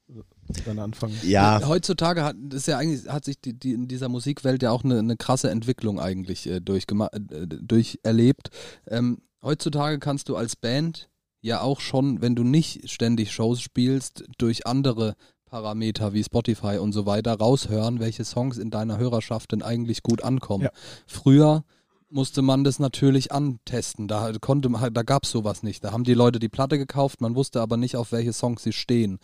[0.65, 1.17] dann anfangen.
[1.23, 1.61] Ja.
[1.65, 4.99] Heutzutage hat ist ja eigentlich hat sich die, die in dieser Musikwelt ja auch eine,
[4.99, 8.49] eine krasse Entwicklung eigentlich äh, durchgema äh, durcherlebt.
[8.87, 11.09] Ähm, heutzutage kannst du als Band
[11.43, 16.93] ja auch schon, wenn du nicht ständig Shows spielst, durch andere Parameter wie Spotify und
[16.93, 20.63] so weiter raushören, welche Songs in deiner Hörerschaft denn eigentlich gut ankommen.
[20.63, 20.71] Ja.
[21.05, 21.63] Früher
[22.09, 24.07] musste man das natürlich antesten.
[24.07, 25.83] Da konnte man, da gab es sowas nicht.
[25.83, 28.73] Da haben die Leute die Platte gekauft, man wusste aber nicht, auf welche Songs sie
[28.73, 29.19] stehen.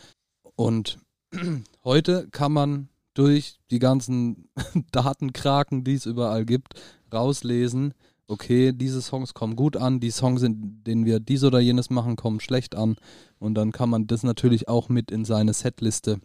[0.55, 0.99] Und
[1.83, 4.49] heute kann man durch die ganzen
[4.91, 6.73] Datenkraken, die es überall gibt,
[7.13, 7.93] rauslesen,
[8.29, 12.15] okay, diese Songs kommen gut an, die Songs, in denen wir dies oder jenes machen,
[12.15, 12.95] kommen schlecht an.
[13.39, 16.19] Und dann kann man das natürlich auch mit in seine Setliste,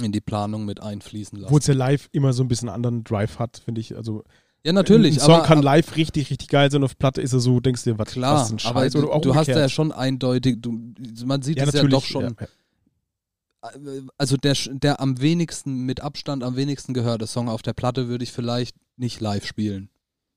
[0.00, 1.52] in die Planung mit einfließen lassen.
[1.52, 3.96] Wo es ja live immer so ein bisschen einen anderen Drive hat, finde ich.
[3.96, 4.22] Also
[4.64, 5.16] ja, natürlich.
[5.16, 6.84] Ein Song aber, kann live richtig, richtig geil sein.
[6.84, 8.96] Auf Platte ist er so, denkst du dir, was, Klar, was ist ein Scheiß?
[8.96, 10.94] aber du, du hast ja schon eindeutig, du,
[11.26, 13.70] man sieht ja, es ja doch schon, ja.
[14.16, 18.24] also der, der am wenigsten, mit Abstand am wenigsten gehörte Song auf der Platte würde
[18.24, 19.90] ich vielleicht nicht live spielen.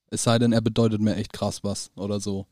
[0.10, 2.48] Es sei denn, er bedeutet mir echt krass was oder so.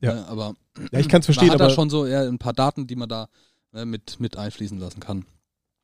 [0.00, 0.14] Ja.
[0.14, 0.54] Ne, aber
[0.90, 2.86] Ja, ich kann es verstehen, man hat da aber schon so eher ein paar Daten,
[2.86, 3.28] die man da
[3.72, 5.24] ne, mit, mit einfließen lassen kann.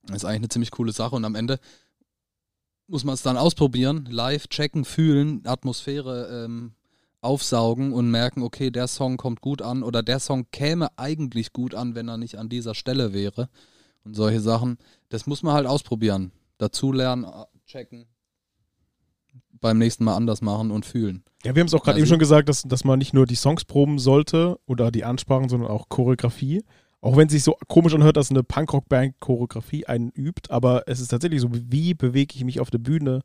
[0.02, 1.58] Das ist eigentlich eine ziemlich coole Sache und am Ende
[2.88, 6.72] muss man es dann ausprobieren, live checken, fühlen, Atmosphäre ähm,
[7.20, 11.74] aufsaugen und merken, okay, der Song kommt gut an oder der Song käme eigentlich gut
[11.74, 13.50] an, wenn er nicht an dieser Stelle wäre.
[14.04, 14.78] Und solche Sachen,
[15.10, 16.32] das muss man halt ausprobieren.
[16.56, 18.06] Dazulernen, äh, checken,
[19.60, 21.22] beim nächsten Mal anders machen und fühlen.
[21.44, 23.26] Ja, wir haben es auch gerade Also- eben schon gesagt, dass, dass man nicht nur
[23.26, 26.62] die Songs proben sollte oder die Ansprachen, sondern auch Choreografie.
[27.00, 30.98] Auch wenn es sich so komisch anhört, dass eine Punkrock-Band Choreografie einen übt, aber es
[31.00, 33.20] ist tatsächlich so, wie bewege ich mich auf der Bühne?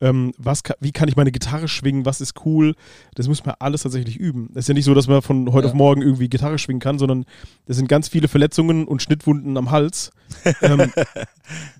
[0.00, 2.06] Ähm, was ka- wie kann ich meine Gitarre schwingen?
[2.06, 2.74] Was ist cool?
[3.14, 4.48] Das muss man alles tatsächlich üben.
[4.52, 5.72] Es ist ja nicht so, dass man von heute Ja.
[5.72, 7.24] auf morgen irgendwie Gitarre schwingen kann, sondern
[7.66, 10.10] das sind ganz viele Verletzungen und Schnittwunden am Hals,
[10.62, 10.90] ähm,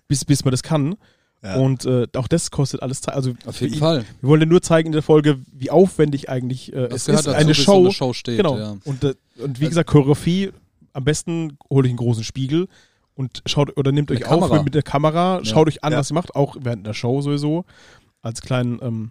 [0.06, 0.94] bis, bis man das kann.
[1.44, 1.56] Ja.
[1.56, 3.14] Und äh, auch das kostet alles Zeit.
[3.14, 4.04] Also Auf jeden ihn- Fall.
[4.20, 7.26] wir wollen ja nur zeigen in der Folge, wie aufwendig eigentlich äh, es ist.
[7.26, 7.72] dazu, eine Show.
[7.72, 8.36] so eine Show steht.
[8.36, 8.56] genau.
[8.58, 8.76] Ja.
[8.84, 10.52] Und, äh, und wie Also- gesagt, Choreografie,
[10.92, 12.68] am besten hole ich einen großen Spiegel
[13.14, 14.62] und schaut oder nehmt euch auf Kamera.
[14.62, 15.44] mit der Kamera, Ja.
[15.44, 15.98] schaut euch an, Ja.
[15.98, 17.64] was ihr macht, auch während der Show sowieso.
[18.22, 19.10] Als kleinen ähm,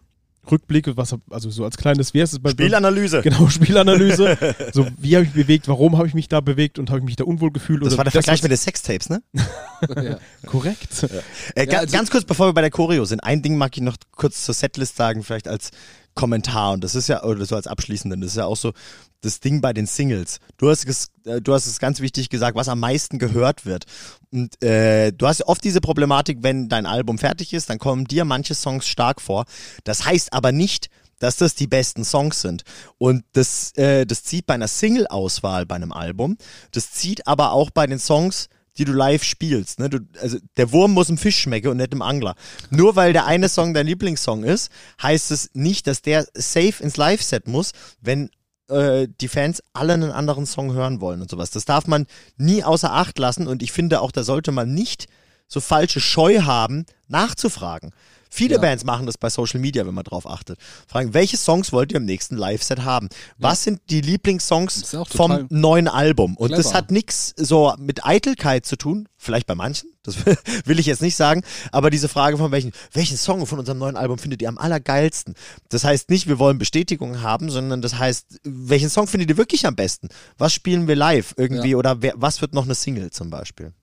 [0.50, 3.22] Rückblick, was also so als kleines, wie heißt es bei Spielanalyse.
[3.22, 4.38] Genau, Spielanalyse.
[4.74, 7.06] so, wie habe ich mich bewegt, warum habe ich mich da bewegt und habe ich
[7.06, 7.82] mich da unwohl gefühlt?
[7.82, 9.22] Das oder war der das, Vergleich mit den Sextapes, ne?
[9.96, 10.18] ja.
[10.46, 11.08] Korrekt.
[11.56, 13.84] Äh, ga, also- ganz kurz, bevor wir bei der Choreo sind, ein Ding mag ich
[13.84, 15.72] noch kurz zur Setlist sagen, vielleicht als
[16.14, 18.74] Kommentar und das ist ja, oder so als abschließenden, das ist ja auch so
[19.22, 20.40] das Ding bei den Singles.
[20.58, 23.86] Du hast es, äh, du hast es ganz wichtig gesagt, was am meisten gehört wird.
[24.32, 28.26] Und äh, du hast oft diese Problematik, wenn dein Album fertig ist, dann kommen dir
[28.26, 29.46] manche Songs stark vor.
[29.84, 32.64] Das heißt aber nicht, dass das die besten Songs sind.
[32.98, 36.38] Und das, äh, das zieht bei einer Single-Auswahl bei einem Album,
[36.72, 39.80] das zieht aber auch bei den Songs, die du live spielst.
[39.80, 39.90] Ne?
[39.90, 42.36] Du, also der Wurm muss im Fisch schmecken und nicht im Angler.
[42.70, 46.98] Nur weil der eine Song dein Lieblingssong ist, heißt es nicht, dass der safe ins
[46.98, 48.30] Live-Set muss, wenn
[48.70, 51.52] äh, die Fans alle einen anderen Song hören wollen und sowas.
[51.52, 52.08] Das darf man
[52.38, 55.08] nie außer Acht lassen und ich finde auch, da sollte man nicht
[55.48, 57.92] so falsche Scheu haben, nachzufragen.
[58.34, 58.62] Viele Ja.
[58.62, 60.58] Bands machen das bei Social Media, wenn man drauf achtet.
[60.88, 63.10] Fragen, welche Songs wollt ihr im nächsten Live-Set haben?
[63.38, 66.38] Was sind die Das Lieblingssongs vom neuen Album?
[66.38, 66.74] Und das clever.
[66.78, 70.16] hat nichts so mit Eitelkeit zu tun, vielleicht bei manchen, das
[70.66, 73.98] will ich jetzt nicht sagen, aber diese Frage von welchen, welchen Song von unserem neuen
[73.98, 75.36] Album findet ihr am allergeilsten?
[75.68, 79.66] Das heißt nicht, wir wollen Bestätigung haben, sondern das heißt, welchen Song findet ihr wirklich
[79.68, 80.08] am besten?
[80.38, 81.78] Was spielen wir live irgendwie Ja.
[81.78, 83.74] oder wer, was wird noch eine Single zum Beispiel?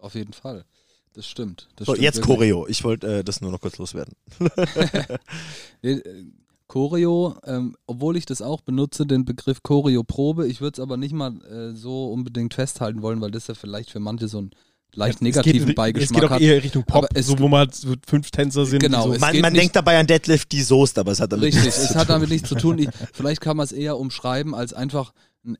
[0.00, 0.64] Auf jeden Fall.
[1.18, 1.66] Das stimmt.
[1.74, 2.36] Das So, stimmt jetzt wirklich.
[2.36, 2.66] Choreo.
[2.68, 4.14] Ich wollte äh, das nur noch kurz loswerden.
[5.82, 6.24] Nee, äh,
[6.68, 11.12] Choreo, ähm, obwohl ich das auch benutze, den Begriff Choreo-Probe, ich würde es aber nicht
[11.12, 14.50] mal äh, so unbedingt festhalten wollen, weil das ja vielleicht für manche so einen
[14.94, 16.40] leicht Es negativen geht, Beigeschmack Es geht auch hat.
[16.40, 18.80] eher Richtung Pop, es so, wo mal so fünf Tänzer sind.
[18.80, 21.46] Genau, es so, Man, man denkt dabei an Deadlift die Soest, aber es hat damit
[21.46, 22.14] Richtig, nichts es zu hat tun.
[22.14, 22.78] damit nichts zu tun.
[22.78, 25.12] Ich, vielleicht kann man es eher umschreiben als einfach
[25.44, 25.56] ein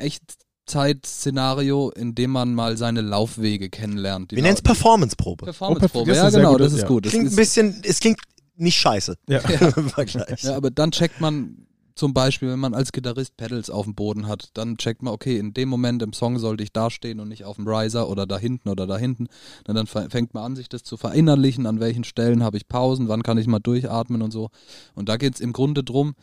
[0.68, 4.32] Echtzeit-Szenario, in dem man mal seine Laufwege kennenlernt.
[4.32, 5.46] Wir nennen es Performance-Probe.
[5.46, 6.10] Performance-Probe.
[6.10, 6.86] Oh, Ja, genau, guter- das ist ja.
[6.88, 7.06] gut.
[7.06, 8.20] Das Klingt ein bisschen, es klingt
[8.56, 9.38] nicht scheiße ja.
[9.76, 10.42] im Vergleich.
[10.42, 14.28] Ja, aber dann checkt man zum Beispiel, wenn man als Gitarrist Pedals auf dem Boden
[14.28, 17.28] hat, dann checkt man, okay, in dem Moment im Song sollte ich da stehen und
[17.28, 19.26] nicht auf dem Riser oder da hinten oder da hinten.
[19.66, 23.08] Na, dann fängt man an, sich das zu verinnerlichen, an welchen Stellen habe ich Pausen,
[23.08, 24.50] wann kann ich mal durchatmen und so.
[24.94, 26.14] Und da geht es im Grunde drum,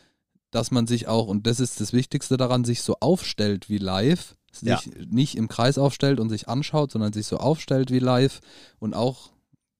[0.50, 4.36] dass man sich auch, und das ist das Wichtigste daran, sich so aufstellt wie live,
[4.52, 4.80] sich Ja.
[5.08, 8.40] nicht im Kreis aufstellt und sich anschaut, sondern sich so aufstellt wie live
[8.78, 9.30] und auch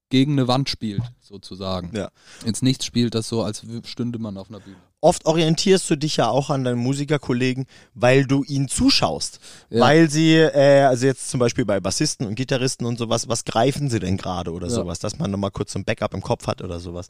[0.09, 1.90] gegen eine Wand spielt, sozusagen.
[1.96, 2.11] Ja.
[2.44, 4.76] Ins Nichts spielt das so, als stünde man auf einer Bühne.
[5.00, 9.40] Oft orientierst du dich ja auch an deinen Musikerkollegen, weil du ihnen zuschaust.
[9.68, 9.81] Ja.
[9.81, 13.90] Weil sie, äh, also jetzt zum Beispiel bei Bassisten und Gitarristen und sowas, was greifen
[13.90, 14.72] sie denn gerade oder Ja.
[14.74, 17.09] sowas, dass man nochmal kurz so ein Backup im Kopf hat oder sowas.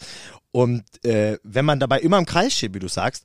[0.50, 3.24] Und äh, wenn man dabei immer im Kreis steht, wie du sagst,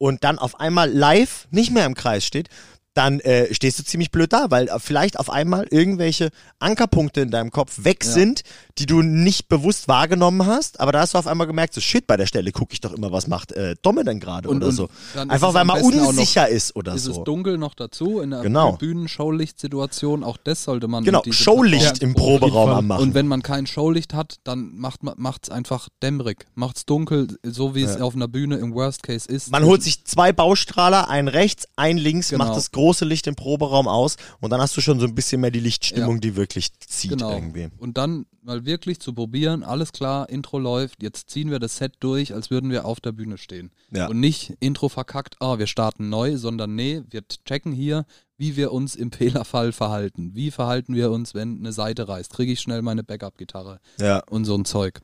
[0.00, 2.48] und dann auf einmal live nicht mehr im Kreis steht,
[2.94, 7.50] dann äh, stehst du ziemlich blöd da, weil vielleicht auf einmal irgendwelche Ankerpunkte in deinem
[7.52, 8.10] Kopf weg Ja.
[8.10, 8.42] sind,
[8.78, 12.06] die du nicht bewusst wahrgenommen hast, aber da hast du auf einmal gemerkt, so shit,
[12.06, 14.72] bei der Stelle gucke ich doch immer, was macht äh, Domme denn gerade oder und
[14.72, 14.84] so.
[14.86, 17.24] ist Einfach es weil man unsicher ist oder Ist es so.
[17.24, 18.72] dunkel noch dazu in der Genau.
[18.72, 20.24] Bühnenshowlichtsituation?
[20.24, 21.04] Auch das sollte man.
[21.04, 23.02] Genau, Showlicht im Proberaum anmachen.
[23.02, 25.00] Und wenn man kein Showlicht hat, dann macht
[25.44, 28.02] es einfach dämmerig, macht es dunkel, so wie es Ja.
[28.04, 29.50] auf einer Bühne im Worst Case ist.
[29.50, 32.44] Man holt sich zwei Baustrahler, einen rechts, einen links, Genau.
[32.44, 35.40] macht das große Licht im Proberaum aus und dann hast du schon so ein bisschen
[35.40, 36.20] mehr die Lichtstimmung, Ja.
[36.20, 37.32] die wirklich zieht genau.
[37.32, 37.68] irgendwie.
[37.78, 41.92] Und dann mal wirklich zu probieren, alles klar, Intro läuft, jetzt ziehen wir das Set
[42.00, 43.70] durch, als würden wir auf der Bühne stehen.
[43.92, 44.06] Ja.
[44.08, 48.06] Und nicht Intro verkackt, ah, wir starten neu, sondern nee, wir checken hier,
[48.38, 49.12] wie wir uns im
[49.44, 50.30] Fehlerfall verhalten.
[50.34, 52.32] Wie verhalten wir uns, wenn eine Seite reißt?
[52.32, 54.22] Kriege ich schnell meine Backup-Gitarre Ja.
[54.30, 55.00] und so ein Zeug.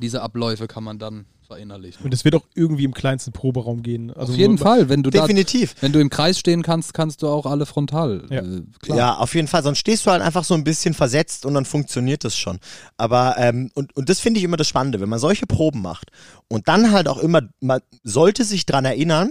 [0.00, 2.04] Diese Abläufe kann man dann verinnerlichen.
[2.04, 4.12] Und es wird auch irgendwie im kleinsten Proberaum gehen.
[4.12, 5.74] Also Auf jeden nur- Fall, wenn du da, Definitiv.
[5.80, 8.26] wenn du im Kreis stehen kannst, kannst du auch alle frontal.
[8.30, 8.42] Ja.
[8.42, 8.98] Äh, klar.
[8.98, 9.62] Ja, auf jeden Fall.
[9.62, 12.58] Sonst stehst du halt einfach so ein bisschen versetzt und dann funktioniert das schon.
[12.96, 16.10] Aber, ähm, und, und das finde ich immer das Spannende, wenn man solche Proben macht
[16.48, 19.30] und dann halt auch immer, man sollte sich dran erinnern,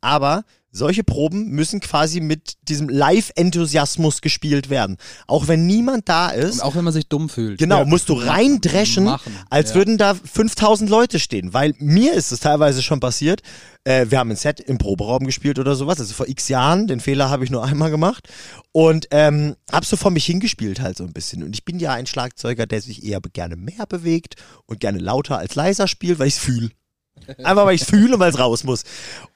[0.00, 4.96] aber solche Proben müssen quasi mit diesem Live-Enthusiasmus gespielt werden.
[5.26, 6.56] Auch wenn niemand da ist.
[6.56, 7.58] Und auch wenn man sich dumm fühlt.
[7.58, 7.84] Genau, Ja.
[7.84, 9.76] musst du reindreschen, Machen, als ja.
[9.76, 11.54] würden da 5000 Leute stehen.
[11.54, 13.42] Weil mir ist es teilweise schon passiert,
[13.84, 17.00] äh, wir haben ein Set im Proberaum gespielt oder sowas, also vor x Jahren, den
[17.00, 18.28] Fehler habe ich nur einmal gemacht
[18.72, 21.42] und ähm, hab so vor mich hingespielt halt so ein bisschen.
[21.42, 24.34] Und ich bin ja ein Schlagzeuger, der sich eher gerne mehr bewegt
[24.66, 26.70] und gerne lauter als leiser spielt, weil ich es fühle.
[27.42, 28.84] Einfach weil ich es fühle und weil es raus muss.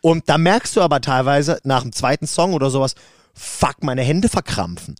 [0.00, 2.94] Und da merkst du aber teilweise nach dem zweiten Song oder sowas,
[3.34, 4.94] fuck, meine Hände verkrampfen.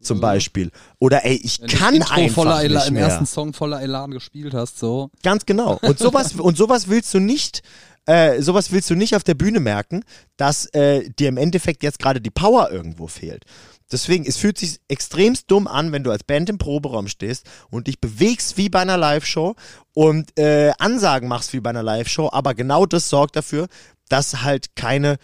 [0.00, 0.22] Zum Mhm.
[0.22, 0.70] Beispiel.
[0.98, 3.04] Oder ey, ich Wenn kann Intro einfach voller Elan, nicht im mehr.
[3.06, 5.10] ersten Song voller Elan gespielt hast, so.
[5.22, 5.78] Ganz genau.
[5.82, 7.62] Und sowas, und sowas willst du nicht,
[8.06, 10.04] äh, sowas willst du nicht auf der Bühne merken,
[10.36, 13.44] dass äh, dir im Endeffekt jetzt gerade die Power irgendwo fehlt.
[13.92, 17.86] Deswegen, es fühlt sich extremst dumm an, wenn du als Band im Proberaum stehst und
[17.86, 19.54] dich bewegst wie bei einer Live-Show
[19.92, 23.68] und äh, Ansagen machst wie bei einer Live-Show, aber genau das sorgt dafür,
[24.08, 25.18] dass halt keine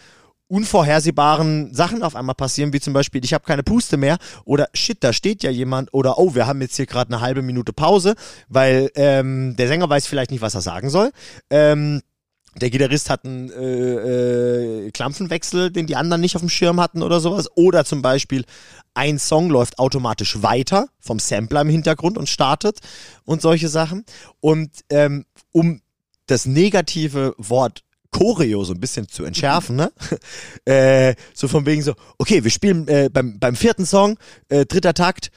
[0.51, 5.01] unvorhersehbaren Sachen auf einmal passieren, wie zum Beispiel, ich habe keine Puste mehr oder shit,
[5.01, 8.15] da steht ja jemand oder oh, wir haben jetzt hier gerade eine halbe Minute Pause,
[8.49, 11.11] weil ähm, der Sänger weiß vielleicht nicht, was er sagen soll.
[11.49, 12.01] Ähm,
[12.55, 17.01] der Gitarrist hat einen äh, äh, Klampfenwechsel, den die anderen nicht auf dem Schirm hatten
[17.01, 17.49] oder sowas.
[17.55, 18.43] Oder zum Beispiel
[18.93, 22.79] ein Song läuft automatisch weiter vom Sampler im Hintergrund und startet
[23.23, 24.05] und solche Sachen.
[24.41, 25.81] Und ähm, um
[26.25, 29.91] das negative Wort Choreo so ein bisschen zu entschärfen, ne?
[30.65, 34.17] äh, so von wegen so, okay, wir spielen äh, beim, beim vierten Song,
[34.49, 35.31] äh, dritter Takt,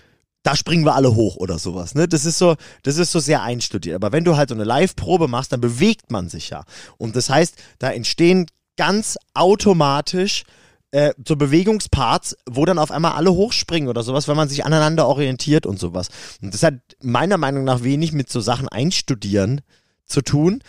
[0.45, 2.07] da springen wir alle hoch oder sowas, ne?
[2.07, 3.97] Das ist so, das ist so sehr einstudiert.
[3.97, 6.65] Aber wenn du halt so eine Live-Probe machst, dann bewegt man sich ja.
[6.99, 10.45] Und das heißt, da entstehen ganz automatisch
[10.91, 15.09] äh, so Bewegungsparts, wo dann auf einmal alle hochspringen oder sowas, wenn man sich aneinander
[15.09, 16.09] orientiert und sowas.
[16.43, 19.63] Und das hat meiner Meinung nach wenig mit so Sachen einstudieren
[20.05, 20.61] zu tun,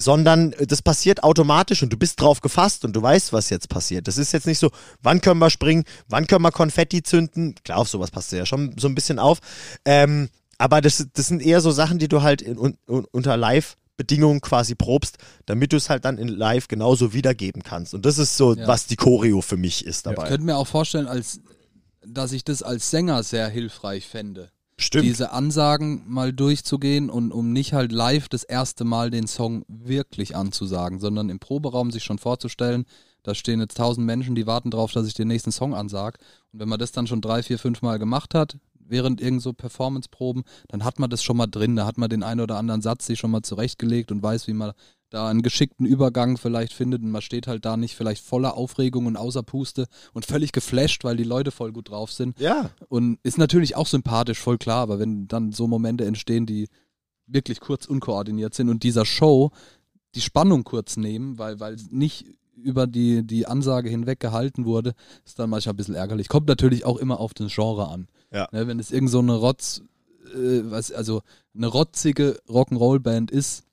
[0.00, 3.68] sondern äh, das passiert automatisch und du bist drauf gefasst und du weißt, was jetzt
[3.68, 4.08] passiert.
[4.08, 4.70] Das ist jetzt nicht so,
[5.02, 7.54] wann können wir springen, wann können wir Konfetti zünden.
[7.64, 9.38] Klar, auf sowas passt du ja schon so ein bisschen auf.
[9.84, 13.36] Ähm, aber das, das sind eher so Sachen, die du halt in, un, un, unter
[13.36, 17.94] Live-Bedingungen quasi probst, damit du es halt dann in Live genauso wiedergeben kannst.
[17.94, 18.66] Und das ist so, Ja.
[18.66, 20.28] was die Choreo für mich ist Ich dabei.
[20.28, 21.40] könnte mir auch vorstellen, als,
[22.06, 24.50] dass ich das als Sänger sehr hilfreich fände.
[24.80, 25.04] Stimmt.
[25.04, 30.34] Diese Ansagen mal durchzugehen und um nicht halt live das erste Mal den Song wirklich
[30.34, 32.86] anzusagen, sondern im Proberaum sich schon vorzustellen,
[33.22, 36.18] da stehen jetzt tausend Menschen, die warten drauf, dass ich den nächsten Song ansag.
[36.52, 39.52] Und wenn man das dann schon drei, vier, fünf Mal gemacht hat, während irgend so
[39.52, 42.82] Performance-Proben, dann hat man das schon mal drin, da hat man den einen oder anderen
[42.82, 44.72] Satz sich schon mal zurechtgelegt und weiß, wie man
[45.10, 49.06] da einen geschickten Übergang vielleicht findet und man steht halt da nicht vielleicht voller Aufregung
[49.06, 52.38] und außer Puste und völlig geflasht, weil die Leute voll gut drauf sind.
[52.40, 56.68] ja, Und ist natürlich auch sympathisch, voll klar, aber wenn dann so Momente entstehen, die
[57.26, 59.50] wirklich kurz unkoordiniert sind und dieser Show
[60.14, 64.94] die Spannung kurz nehmen, weil, weil nicht über die, die Ansage hinweg gehalten wurde,
[65.24, 66.28] ist dann manchmal ein bisschen ärgerlich.
[66.28, 68.08] Kommt natürlich auch immer auf das Genre an.
[68.32, 68.48] Ja.
[68.52, 69.82] Ne, wenn es irgend so eine Rotz,
[70.34, 71.22] äh, was, also
[71.54, 73.64] eine rotzige Rock'n'Roll-Band ist,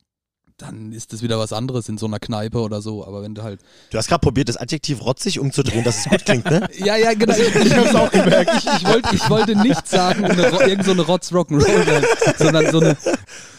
[0.57, 3.05] dann ist das wieder was anderes in so einer Kneipe oder so.
[3.05, 3.59] Aber wenn du halt.
[3.91, 6.67] du hast gerade probiert, das Adjektiv rotzig umzudrehen, dass es gut klingt, ne?
[6.77, 7.35] Ja, ja, genau.
[7.35, 8.51] Ich, ich hab's auch gemerkt.
[8.57, 12.05] Ich, ich, wollte, ich wollte nicht sagen, eine, Ro- irgend so eine Rotz Rock'n'Roll Band,
[12.39, 12.97] sondern so eine,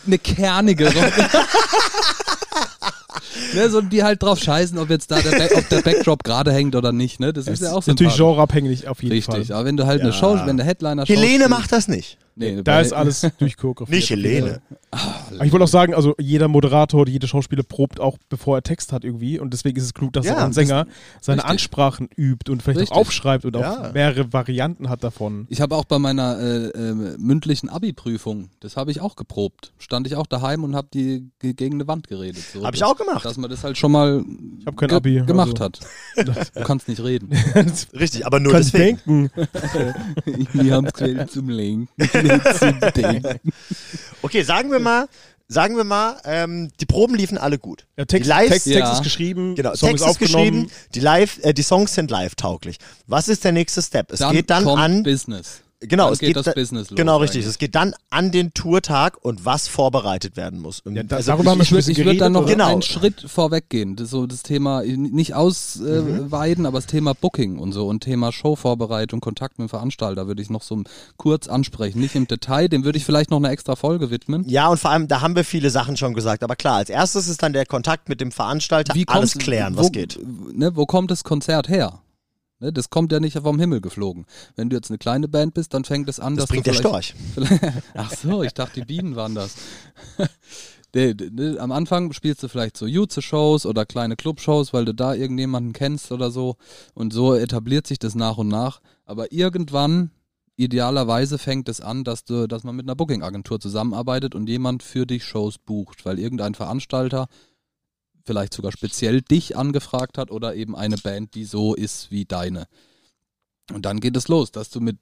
[0.07, 0.85] eine kernige
[3.55, 6.53] ne, so, die halt drauf scheißen, ob jetzt da der, Back, ob der Backdrop gerade
[6.53, 7.21] hängt oder nicht.
[7.21, 7.33] Ne?
[7.33, 8.19] Das ist ja auch natürlich sympathisch.
[8.19, 9.57] genreabhängig auf jeden Richtig, Fall.
[9.57, 10.17] aber wenn du halt eine Ja.
[10.17, 12.19] Show, wenn der Headliner Helene spielt- macht das nicht.
[12.41, 13.97] Nee, Da ist alles durchchoreografiert.
[13.97, 14.61] Nicht Helene.
[14.93, 18.93] Aber ich wollte auch sagen, also jeder Moderator, jede Schauspieler probt auch, bevor er Text
[18.93, 19.41] hat irgendwie.
[19.41, 20.87] Und deswegen ist es klug, dass Ja, auch ein Sänger
[21.21, 21.51] seine richtig.
[21.51, 22.97] Ansprachen übt und vielleicht Richtig.
[22.97, 23.89] auch aufschreibt und Ja.
[23.89, 25.49] auch mehrere Varianten hat davon.
[25.51, 29.73] Ich habe auch bei meiner äh, äh, mündlichen Abi-Prüfung, das habe ich auch geprobt.
[29.89, 32.43] Stand ich auch daheim und habe die ge- gegen eine Wand geredet.
[32.53, 33.25] So, Hab ich auch gemacht.
[33.25, 34.23] Dass man das halt schon mal
[34.61, 35.23] Ich habe kein ge- Abi.
[35.27, 35.65] gemacht also.
[35.65, 35.81] hat.
[36.55, 37.31] Du kannst nicht reden.
[37.99, 38.99] Richtig, aber nur Kannst deswegen.
[39.07, 39.31] denken.
[40.53, 43.41] Wir haben es gewählt zum Lenken, nicht zum Denken.
[44.21, 45.09] Okay, sagen wir mal,
[45.49, 47.87] sagen wir mal, ähm, die Proben liefen alle gut.
[47.97, 48.93] Ja, Text, Die Live- Text, Text Ja.
[48.93, 50.65] ist geschrieben, Genau, Song Text ist ist aufgenommen.
[50.67, 52.77] geschrieben, die, live, äh, die Songs sind live tauglich.
[53.07, 54.13] Was ist der nächste Step?
[54.13, 55.03] Es Dann geht dann kommt an.
[55.03, 55.63] Business.
[55.81, 57.43] Genau, Dann es geht geht das da- Business los Genau, richtig.
[57.43, 57.51] eigentlich.
[57.51, 60.81] Es geht dann an den Tourtag und was vorbereitet werden muss.
[60.81, 62.51] Und Ja, da- also darüber haben wir Ich, schon würde ich dann noch oder?
[62.51, 62.81] einen Genau.
[62.81, 63.95] Schritt vorweg gehen.
[63.95, 69.21] Das, so das Thema, nicht ausweiden, aber das Thema Booking und so und Thema Showvorbereitung,
[69.21, 70.83] Kontakt mit dem Veranstalter würde ich noch so
[71.17, 72.01] kurz ansprechen.
[72.01, 74.45] Nicht im Detail, dem würde ich vielleicht noch eine extra Folge widmen.
[74.49, 76.43] ja, und vor allem, da haben wir viele Sachen schon gesagt.
[76.43, 79.83] Aber klar, als erstes ist dann der Kontakt mit dem Veranstalter, Wie alles klären, wo,
[79.83, 80.19] was geht.
[80.53, 82.01] Ne, wo kommt das Konzert her?
[82.61, 84.27] Ne, das kommt ja nicht vom Himmel geflogen.
[84.57, 86.73] Wenn du jetzt eine kleine Band bist, dann fängt es an, Das dass bringt du
[86.73, 87.15] der Storch.
[87.95, 89.57] Ach so, ich dachte, die Bienen waren das.
[90.95, 95.75] Ne, Am Anfang spielst du vielleicht so Jutze-Shows oder kleine Club-Shows, weil du da irgendjemanden
[95.75, 96.57] kennst oder so.
[96.95, 98.81] Und so etabliert sich das nach und nach.
[99.05, 100.11] Aber irgendwann,
[100.57, 105.05] idealerweise, fängt es an, dass, du, dass man mit einer Booking-Agentur zusammenarbeitet und jemand für
[105.05, 107.29] dich Shows bucht, weil irgendein Veranstalter
[108.29, 112.69] vielleicht sogar speziell dich angefragt hat oder eben eine Band, die so ist wie deine.
[113.73, 114.99] Und dann geht es los, dass du mit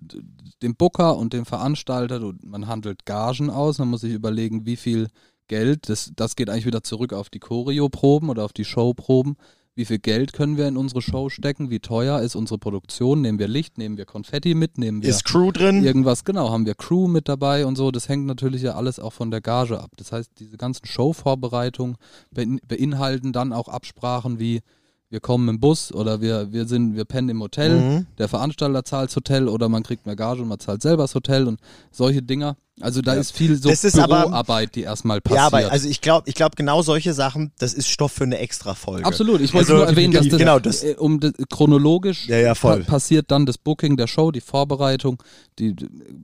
[0.62, 4.76] dem Booker und dem Veranstalter, du, man handelt Gagen aus, man muss sich überlegen, wie
[4.76, 5.08] viel
[5.48, 9.36] Geld, das, das geht eigentlich wieder zurück auf die Choreo-Proben oder auf die Showproben.
[9.76, 11.68] Wie viel Geld können wir in unsere Show stecken?
[11.68, 13.20] Wie teuer ist unsere Produktion?
[13.20, 15.84] Nehmen wir Licht, nehmen wir Konfetti mit, nehmen wir Ist Crew drin?
[15.84, 17.90] irgendwas, genau, haben wir Crew mit dabei und so.
[17.90, 19.90] Das hängt natürlich ja alles auch von der Gage ab.
[19.98, 21.96] Das heißt, diese ganzen Showvorbereitungen
[22.32, 24.62] bein beinhalten dann auch Absprachen wie
[25.08, 28.06] wir kommen im Bus oder wir, wir sind, wir pennen im Hotel, Mhm.
[28.18, 31.14] der Veranstalter zahlt das Hotel oder man kriegt mehr Gage und man zahlt selber das
[31.14, 31.60] Hotel und
[31.92, 32.56] solche Dinger.
[32.80, 33.20] Also da Ja.
[33.20, 35.38] ist viel so ist aber- Büroarbeit, die erstmal passiert.
[35.40, 38.36] Ja, aber also ich glaube, ich glaube genau solche Sachen, das ist Stoff für eine
[38.36, 39.06] extra Folge.
[39.06, 42.54] Absolut, ich wollte Also, nur erwähnen, dass das, genau, das- äh, um chronologisch Ja, ja,
[42.54, 45.22] pa passiert dann das Booking der Show, die Vorbereitung,
[45.58, 45.74] die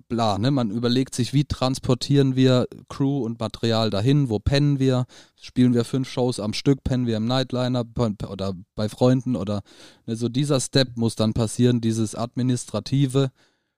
[0.09, 0.51] bla, ne?
[0.51, 5.07] Man überlegt sich, wie transportieren wir Crew und Material dahin, wo pennen wir,
[5.41, 7.85] spielen wir fünf Shows am Stück, pennen wir im Nightliner
[8.29, 9.63] oder bei Freunden oder
[10.07, 13.31] ne, so dieser Step muss dann passieren, dieses administrative,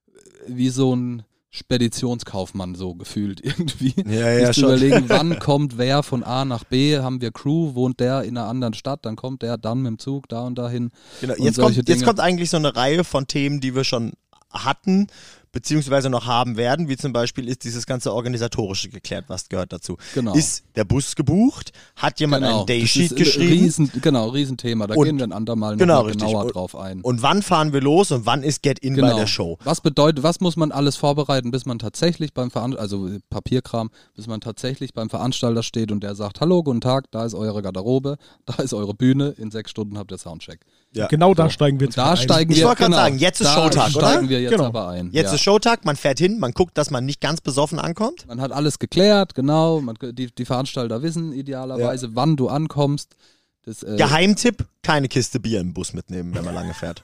[0.09, 1.23] äh, wie so ein
[1.55, 3.95] Speditionskaufmann so gefühlt irgendwie.
[4.07, 4.71] Ja, ja, Sich zu schon.
[4.71, 8.49] überlegen, wann kommt wer von A nach B, haben wir Crew, wohnt der in einer
[8.49, 10.90] anderen Stadt, dann kommt der dann mit dem Zug da und dahin.
[11.21, 14.14] Genau, und jetzt, kommt, jetzt kommt eigentlich so eine Reihe von Themen, die wir schon
[14.51, 15.07] hatten,
[15.55, 19.97] beziehungsweise noch haben werden, wie zum Beispiel ist dieses ganze Organisatorische geklärt, was gehört dazu.
[20.14, 20.35] Genau.
[20.35, 21.73] Ist der Bus gebucht?
[21.97, 22.59] Hat jemand genau.
[22.59, 23.53] einen Daysheet ein geschrieben?
[23.53, 24.87] Riesen, genau, Riesenthema.
[24.87, 26.27] Da Und- gehen wir ein andermal noch genau, richtig.
[26.27, 27.01] genauer Und- drauf ein.
[27.01, 29.12] Und wann fahren wir los und wann ist Get-In genau.
[29.12, 29.57] bei der Show?
[29.64, 33.90] Was bedeutet, was muss man alles vorbereiten, bis man tatsächlich beim Veranstalter, also äh, Papierkram,
[34.14, 37.62] bis man tatsächlich beim Veranstalter steht und der sagt, hallo, guten Tag, da ist eure
[37.62, 40.61] Garderobe, da ist eure Bühne, in sechs Stunden habt ihr Soundcheck.
[40.95, 41.07] Ja.
[41.09, 42.17] Genau da steigen wir Und da ein.
[42.17, 44.09] steigen Ich wir, wollte grad genau, sagen, jetzt ist da Showtag, oder?
[44.09, 44.65] steigen wir jetzt Genau.
[44.65, 45.11] aber ein.
[45.13, 45.35] Jetzt ja.
[45.35, 48.27] ist Showtag, man fährt hin, man guckt, dass man nicht ganz besoffen ankommt.
[48.29, 49.81] Man hat alles geklärt, genau.
[49.81, 53.17] Man, die, die Veranstalter wissen idealerweise, wann du ankommst.
[53.65, 57.03] Das, äh, Geheimtipp, keine Kiste Bier im Bus mitnehmen, wenn man lange fährt.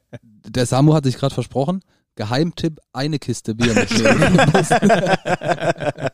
[0.46, 1.82] der Samu hat sich gerade versprochen.
[2.16, 4.40] Geheimtipp, eine Kiste Bier mitnehmen.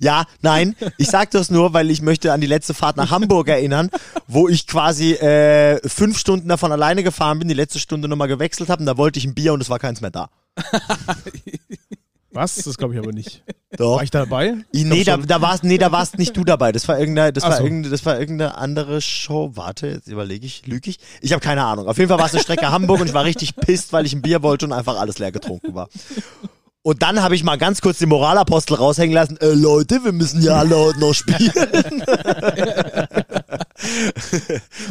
[0.00, 3.48] Ja, nein, ich sag das nur, weil ich möchte an die letzte Fahrt nach Hamburg
[3.48, 3.90] erinnern,
[4.28, 8.68] wo ich quasi äh, fünf Stunden davon alleine gefahren bin, die letzte Stunde nochmal gewechselt
[8.68, 10.30] habe und da wollte ich ein Bier und es war keins mehr da.
[12.32, 12.56] Was?
[12.56, 13.42] Das glaube ich aber nicht.
[13.76, 13.96] Doch.
[13.96, 14.56] War ich dabei?
[14.72, 16.72] Ich, nee, da, da warst, nee, da warst nicht du dabei.
[16.72, 17.64] Das war irgendeine, das Ach war so.
[17.64, 19.52] irgendeine, das war irgendeine andere Show.
[19.54, 20.98] Warte, jetzt überlege ich, lüge ich?
[21.20, 21.88] Ich habe keine Ahnung.
[21.88, 24.14] Auf jeden Fall war es eine Strecke Hamburg und ich war richtig pisst, weil ich
[24.14, 25.88] ein Bier wollte und einfach alles leer getrunken war.
[26.84, 29.36] Und dann habe ich mal ganz kurz die Moralapostel raushängen lassen.
[29.36, 31.38] Äh, Leute, wir müssen ja alle heute noch spielen.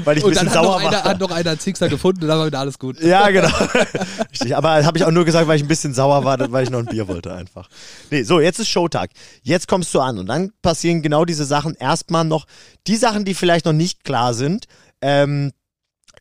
[0.06, 1.04] weil ich ein und bisschen dann hat noch, sauer einer, war.
[1.04, 3.02] hat noch einer einen Zixer gefunden und dann war wieder alles gut.
[3.02, 3.50] Ja, genau.
[4.32, 4.56] Richtig.
[4.56, 6.80] Aber habe ich auch nur gesagt, weil ich ein bisschen sauer war, weil ich noch
[6.80, 7.68] ein Bier wollte einfach.
[8.10, 9.10] Nee, so, jetzt ist Showtag.
[9.44, 11.76] Jetzt kommst du an und dann passieren genau diese Sachen.
[11.76, 12.46] Erstmal noch
[12.88, 14.64] die Sachen, die vielleicht noch nicht klar sind.
[15.02, 15.52] Ähm,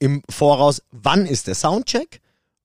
[0.01, 2.20] Im Voraus, wann ist der Soundcheck?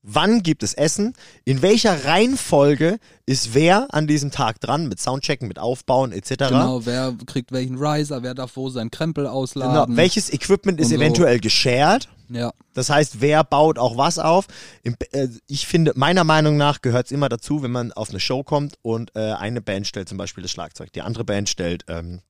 [0.08, 1.14] Wann gibt es Essen,
[1.46, 6.30] in welcher Reihenfolge ist wer an diesem Tag dran, mit Soundchecken, mit Aufbauen etc.
[6.50, 9.36] Genau, wer kriegt welchen Riser, wer darf wo seinen Krempel Genau.
[9.36, 9.98] ausladen.
[9.98, 10.96] Welches Equipment ist so.
[10.96, 12.08] eventuell geshared?
[12.30, 14.48] Ja, Das heißt, wer baut auch was auf?
[14.84, 18.44] Äh, ich finde, meiner Meinung nach gehört es immer dazu, wenn man auf eine Show
[18.44, 22.22] kommt und äh, eine Band stellt zum Beispiel das Schlagzeug, die andere Band stellt ähm,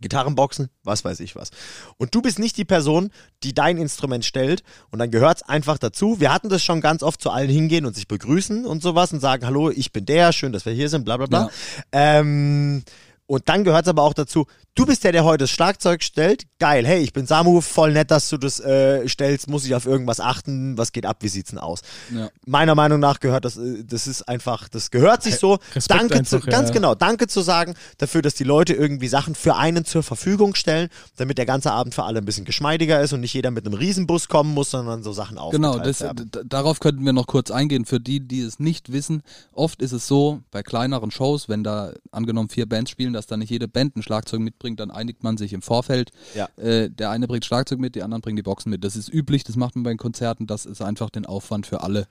[0.00, 1.50] Gitarrenboxen, was weiß ich was.
[1.96, 3.10] Und du bist nicht die Person,
[3.42, 6.20] die dein Instrument stellt und dann gehört es einfach dazu.
[6.20, 9.20] Wir hatten das schon ganz oft zu allen hingehen und sich begrüßen und sowas und
[9.20, 11.50] sagen, hallo, ich bin der, schön, dass wir hier sind, bla bla bla.
[11.92, 12.82] Ähm,
[13.30, 16.46] und dann gehört es aber auch dazu, du bist der, der heute das Schlagzeug stellt.
[16.58, 19.48] Geil, hey, ich bin Samu, voll nett, dass du das äh, stellst.
[19.48, 20.76] Muss ich auf irgendwas achten?
[20.76, 21.18] Was geht ab?
[21.20, 21.82] Wie sieht's denn aus?
[22.12, 22.28] ja.
[22.44, 25.58] Meiner Meinung nach gehört das, äh, das ist einfach, das gehört sich so.
[25.76, 26.74] Respekt danke einfach, zu, ganz ja.
[26.74, 30.88] genau, danke zu sagen dafür, dass die Leute irgendwie Sachen für einen zur Verfügung stellen,
[31.16, 33.74] damit der ganze Abend für alle ein bisschen geschmeidiger ist und nicht jeder mit einem
[33.74, 36.04] Riesenbus kommen muss, sondern so Sachen aufgeteilt Genau, das,
[36.48, 37.84] darauf könnten wir noch kurz eingehen.
[37.84, 39.22] Für die, die es nicht wissen,
[39.52, 43.36] oft ist es so, bei kleineren Shows, wenn da angenommen vier Bands spielen, dass da
[43.36, 46.10] nicht jede Band ein Schlagzeug mitbringt, dann einigt man sich im Vorfeld.
[46.34, 46.48] Ja.
[46.56, 48.82] Äh, der eine bringt Schlagzeug mit, die anderen bringen die Boxen mit.
[48.82, 51.82] Das ist üblich, das macht man bei den Konzerten, das ist einfach den Aufwand für
[51.82, 52.06] alle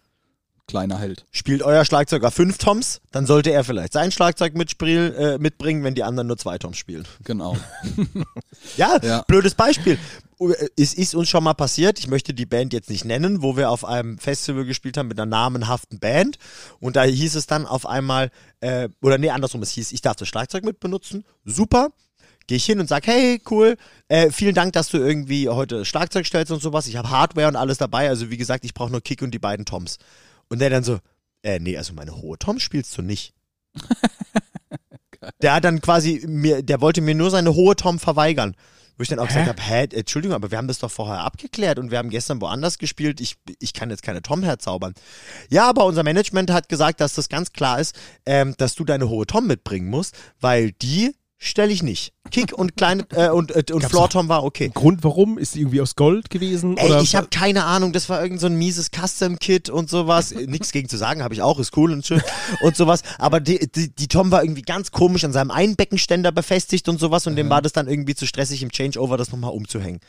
[0.68, 1.26] kleiner hält.
[1.32, 5.96] Spielt euer Schlagzeuger fünf Toms, dann sollte er vielleicht sein Schlagzeug mitspiel, äh, mitbringen, wenn
[5.96, 7.06] die anderen nur zwei Toms spielen.
[7.24, 7.58] Genau.
[8.78, 9.24] Ja, Ja.
[9.28, 9.98] blödes Beispiel.
[10.78, 13.70] Es ist uns schon mal passiert, ich möchte die Band jetzt nicht nennen, wo wir
[13.70, 16.38] auf einem Festival gespielt haben mit einer namenhaften Band
[16.80, 18.32] und da hieß es dann auf einmal,
[18.62, 21.90] äh, oder nee, andersrum, es hieß, ich darf das Schlagzeug mit benutzen, super.
[22.48, 23.78] Gehe ich hin und sag, hey, cool,
[24.08, 26.88] äh, vielen Dank, dass du irgendwie heute Schlagzeug stellst und sowas.
[26.88, 28.10] Ich habe Hardware und alles dabei.
[28.10, 30.00] Also wie gesagt, ich brauche nur Kick und die beiden Toms.
[30.48, 30.98] Und der dann so,
[31.44, 33.36] äh, nee, also meine hohe Toms spielst du nicht.
[35.42, 38.56] Der hat dann quasi mir, der wollte mir nur seine hohe Tom verweigern.
[39.00, 41.80] Wo ich dann auch gesagt habe, hä, Entschuldigung, aber wir haben das doch vorher abgeklärt
[41.80, 43.22] und wir haben gestern woanders gespielt.
[43.22, 44.94] Ich, ich kann jetzt keine Tom herzaubern.
[45.50, 49.08] Ja, aber unser Management hat gesagt, dass das ganz klar ist, ähm, dass du deine
[49.08, 52.14] hohe Tom mitbringen musst, weil die stelle ich nicht.
[52.32, 54.70] Kick und kleine äh, und, äh, und Floor Tom war okay.
[54.72, 55.38] Grund warum?
[55.38, 56.78] Ist die irgendwie aus Gold gewesen?
[56.78, 60.32] Ey, oder ich habe keine Ahnung, das war irgend so ein mieses Custom-Kit und sowas.
[60.48, 62.22] Nichts gegen zu sagen, habe ich auch, ist cool und schön
[62.62, 63.02] und sowas.
[63.18, 67.26] Aber die, die, die Tom war irgendwie ganz komisch an seinem Einbeckenständer befestigt und sowas
[67.26, 70.02] und dem war das dann irgendwie zu stressig im Changeover, das nochmal umzuhängen.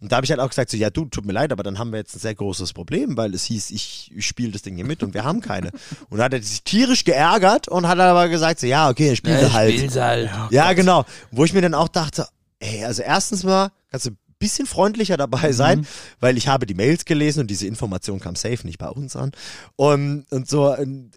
[0.00, 1.78] Und da habe ich halt auch gesagt, so, ja du, tut mir leid, aber dann
[1.78, 4.76] haben wir jetzt ein sehr großes Problem, weil es hieß, ich, ich spiele das Ding
[4.76, 5.70] hier mit und wir haben keine.
[6.10, 9.16] Und da hat er sich tierisch geärgert und hat aber gesagt, so, ja, okay, er
[9.16, 9.96] spielt er halt.
[9.96, 10.30] halt.
[10.50, 11.04] Ja, genau.
[11.30, 12.26] Wo ich mir dann auch dachte,
[12.60, 15.86] ey, also erstens mal kannst du ein bisschen freundlicher dabei sein,
[16.20, 19.32] weil ich habe die Mails gelesen und diese Information kam safe nicht bei uns an.
[19.76, 21.10] Und, und so, ähm,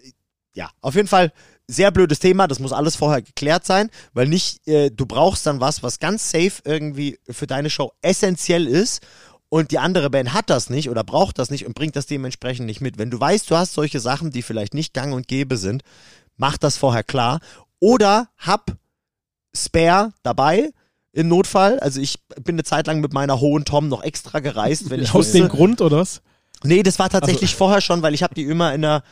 [0.53, 1.31] ja, auf jeden Fall
[1.67, 5.61] sehr blödes Thema, das muss alles vorher geklärt sein, weil nicht, äh, du brauchst dann
[5.61, 9.01] was, was ganz safe irgendwie für deine Show essentiell ist
[9.49, 12.65] und die andere Band hat das nicht oder braucht das nicht und bringt das dementsprechend
[12.65, 12.97] nicht mit.
[12.97, 15.83] Wenn du weißt, du hast solche Sachen, die vielleicht nicht gang und gäbe sind,
[16.37, 17.39] mach das vorher klar
[17.79, 18.77] oder hab
[19.55, 20.71] Spare dabei
[21.11, 21.79] im Notfall.
[21.79, 25.09] Also ich bin eine Zeit lang mit meiner hohen Tom noch extra gereist, wenn ich
[25.09, 26.21] aus wusste, dem Grund oder was?
[26.63, 29.03] Nee, das war tatsächlich vorher schon, weil ich habe die immer in einer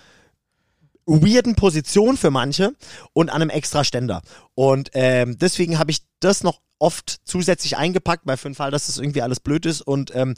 [1.10, 2.74] weirden Position für manche
[3.14, 4.22] und an einem extra Ständer.
[4.56, 8.88] Und ähm, deswegen habe ich das noch oft zusätzlich eingepackt, bei für den Fall, dass
[8.88, 10.36] das irgendwie alles blöd ist und ähm,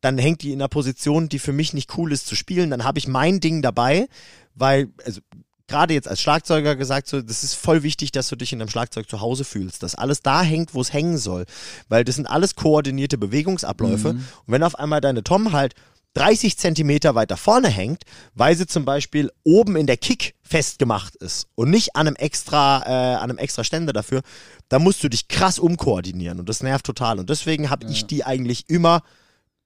[0.00, 2.70] dann hängt die in einer Position, die für mich nicht cool ist zu spielen.
[2.70, 4.08] Dann habe ich mein Ding dabei,
[4.54, 5.20] weil, also
[5.66, 8.70] gerade jetzt als Schlagzeuger gesagt, so, das ist voll wichtig, dass du dich in deinem
[8.70, 11.46] Schlagzeug zu Hause fühlst, dass alles da hängt, wo es hängen soll.
[11.88, 14.10] Weil das sind alles koordinierte Bewegungsabläufe.
[14.10, 15.74] Und wenn auf einmal deine Tom halt
[16.14, 18.02] 30 Zentimeter weiter vorne hängt,
[18.34, 22.82] weil sie zum Beispiel oben in der Kick festgemacht ist und nicht an einem extra,
[22.86, 24.22] äh, an einem extra Ständer dafür,
[24.68, 27.18] da musst du dich krass umkoordinieren und das nervt total.
[27.18, 29.02] Und deswegen habe ich die eigentlich immer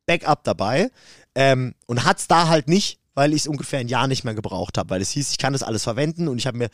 [0.07, 0.91] Backup dabei
[1.35, 4.79] ähm, und hat's da halt nicht, weil ich es ungefähr ein Jahr nicht mehr gebraucht
[4.79, 6.71] habe, weil es hieß, ich kann das alles verwenden und ich habe mir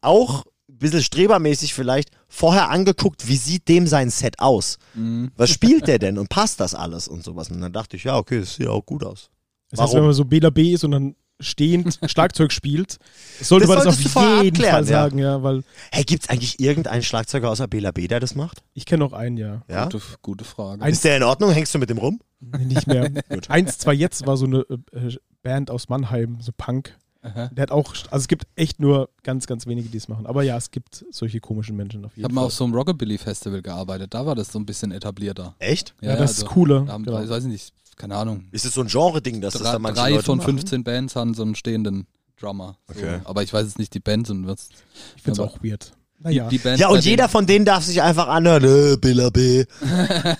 [0.00, 4.78] auch bisschen strebermäßig vielleicht vorher angeguckt, wie sieht dem sein Set aus?
[4.94, 5.30] Mhm.
[5.36, 7.50] Was spielt der denn und passt das alles und sowas?
[7.50, 9.30] Und dann dachte ich, ja, okay, das sieht auch gut aus.
[9.70, 9.96] Das heißt, Warum?
[9.98, 12.98] wenn man so Bela B ist und dann stehend Schlagzeug spielt,
[13.40, 15.02] sollte Das man das auf jeden abklären, Fall ja.
[15.02, 18.62] sagen, ja, weil Hey, gibt's eigentlich irgendeinen Schlagzeuger außer Bela B, der das macht?
[18.74, 19.62] ich kenne noch einen, ja.
[19.68, 19.84] Ja?
[19.84, 20.82] Gute, gute Frage.
[20.82, 21.50] Ein- Ist der in Ordnung?
[21.50, 22.20] Hängst du mit dem rum?
[22.40, 23.10] Nicht mehr.
[23.48, 24.60] Eins, zwei jetzt war so eine
[24.92, 26.96] äh, Band aus Mannheim, so Punk.
[27.26, 27.48] Aha.
[27.52, 30.26] Der hat auch, also es gibt echt nur ganz, ganz wenige, die es machen.
[30.26, 32.46] Aber ja, es gibt solche komischen Menschen auf Ich jeden habe mal Fall.
[32.46, 35.54] auf so einem Rockabilly-Festival gearbeitet, da war das so ein bisschen etablierter.
[35.58, 35.94] Echt?
[36.00, 36.84] ja, das also, ist cooler.
[36.84, 37.22] Da haben, genau.
[37.22, 38.44] Ich weiß nicht, keine Ahnung.
[38.52, 40.58] Ist es so ein Genre-Ding, dass das Drei, da manche drei Leute von machen?
[40.58, 42.06] 15 Bands haben so einen stehenden
[42.38, 42.76] Drummer.
[42.88, 43.00] So.
[43.00, 43.20] Okay.
[43.24, 44.68] Aber ich weiß jetzt nicht die Bands und was.
[45.16, 45.92] Ich finde es auch weird.
[46.26, 46.48] Naja.
[46.48, 49.64] Die Band Ja, und jeder von denen darf sich einfach anhören, äh, Billa B.
[49.80, 50.36] ja,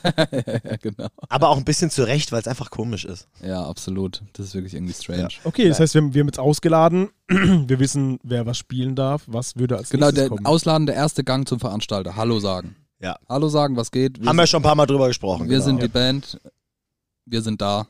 [0.83, 1.07] genau.
[1.29, 3.29] Aber auch ein bisschen zurecht, weil es einfach komisch ist.
[3.41, 4.21] Ja, absolut.
[4.33, 5.29] Das ist wirklich irgendwie strange.
[5.45, 7.11] Okay, das heißt, wir haben, wir haben jetzt ausgeladen.
[7.29, 9.23] wir wissen, wer was spielen darf.
[9.29, 10.45] Was würde als Genau, nächstes der kommen?
[10.47, 12.17] Ausladen, der erste Gang zum Veranstalter.
[12.17, 12.75] Hallo sagen.
[13.01, 13.17] Ja.
[13.29, 14.21] Hallo sagen, was geht?
[14.21, 15.43] Wir, Haben wir schon ein paar Mal drüber gesprochen.
[15.49, 15.65] wir genau.
[15.65, 16.41] sind die Band.
[17.27, 17.87] Wir sind da.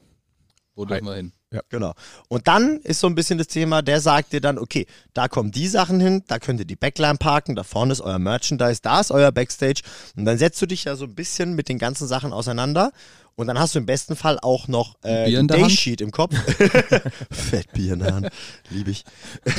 [0.74, 1.32] Wo dürfen wir hin?
[1.68, 1.92] Genau.
[2.28, 5.53] Und dann ist so ein bisschen das Thema, der sagt dir dann, okay, da kommen
[5.53, 9.01] die Sachen hin, da könnt ihr die Backline parken, da vorne ist euer Merchandise, da
[9.01, 9.82] ist euer Backstage.
[10.16, 12.90] Und dann setzt du dich ja so ein bisschen mit den ganzen Sachen auseinander.
[13.36, 15.70] Und dann hast du im besten Fall auch noch äh, Bier in den der Hand?
[15.70, 16.34] Daysheet im Kopf.
[17.30, 18.30] Fett Bier in der Hand.
[18.70, 19.05] Liebe ich.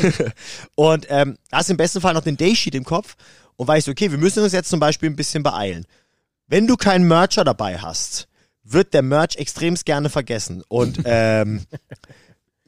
[0.75, 3.15] und ähm, hast im besten Fall noch den Daysheet im Kopf
[3.55, 5.85] und weißt, okay, wir müssen uns jetzt zum Beispiel ein bisschen beeilen.
[6.47, 8.27] Wenn du keinen Mercher dabei hast,
[8.71, 10.63] wird der Merch extremst gerne vergessen.
[10.67, 11.61] Und ähm,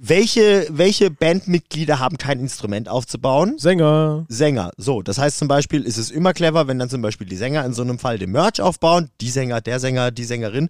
[0.01, 3.57] welche, welche Bandmitglieder haben kein Instrument aufzubauen?
[3.57, 4.25] Sänger.
[4.29, 4.71] Sänger.
[4.77, 7.65] So, das heißt zum Beispiel, ist es immer clever, wenn dann zum Beispiel die Sänger
[7.65, 10.69] in so einem Fall den Merch aufbauen, die Sänger, der Sänger, die Sängerin,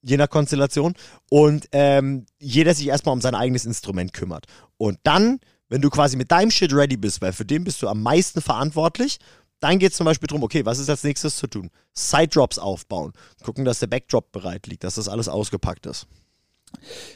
[0.00, 0.94] je nach Konstellation,
[1.28, 4.46] und ähm, jeder sich erstmal um sein eigenes Instrument kümmert.
[4.78, 7.88] Und dann, wenn du quasi mit deinem Shit ready bist, weil für den bist du
[7.88, 9.18] am meisten verantwortlich,
[9.62, 11.70] dann geht es zum Beispiel darum, okay, was ist als nächstes zu tun?
[11.94, 16.06] Side-Drops aufbauen, gucken, dass der Backdrop bereit liegt, dass das alles ausgepackt ist.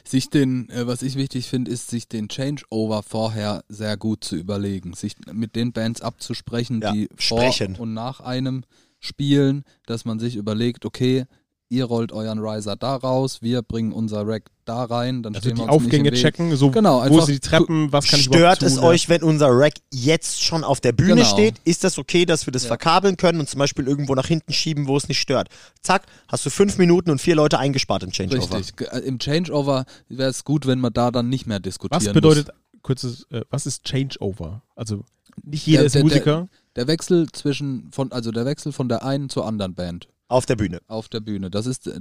[0.03, 4.35] Sich den, äh, was ich wichtig finde, ist, sich den Changeover vorher sehr gut zu
[4.35, 4.93] überlegen.
[4.93, 7.75] Sich mit den Bands abzusprechen, Ja, die sprechen.
[7.75, 8.63] vor und nach einem
[8.99, 11.25] spielen, dass man sich überlegt, okay,
[11.69, 15.55] ihr rollt euren Riser da raus, wir bringen unser Rack da rein, dann Also stehen
[15.55, 16.33] die wir uns Aufgänge nicht im Weg.
[16.35, 19.23] checken, so Genau, wo sind die Treppen, was kann ich Stört überhaupt es euch, wenn
[19.23, 21.25] unser Rack jetzt schon auf der Bühne Genau.
[21.25, 21.55] steht?
[21.65, 22.67] Ist das okay, dass wir das Ja.
[22.69, 25.49] verkabeln können und zum Beispiel irgendwo nach hinten schieben, wo es nicht stört?
[25.81, 28.57] Zack, hast du fünf Minuten und vier Leute eingespart im Changeover.
[28.59, 28.87] Richtig.
[28.91, 32.49] Äh, Im Changeover wäre es gut, wenn man da dann nicht mehr diskutieren Was bedeutet,
[32.81, 34.61] kurzes, äh, was ist Changeover?
[34.75, 35.03] Also
[35.43, 36.39] nicht jeder Der- ist der- Musiker.
[36.41, 36.49] muss.
[36.77, 40.55] Der Wechsel zwischen, von, also der Wechsel von der einen zur anderen Band Auf der
[40.55, 40.81] Bühne.
[40.87, 41.49] auf der Bühne.
[41.49, 41.99] Das ist äh,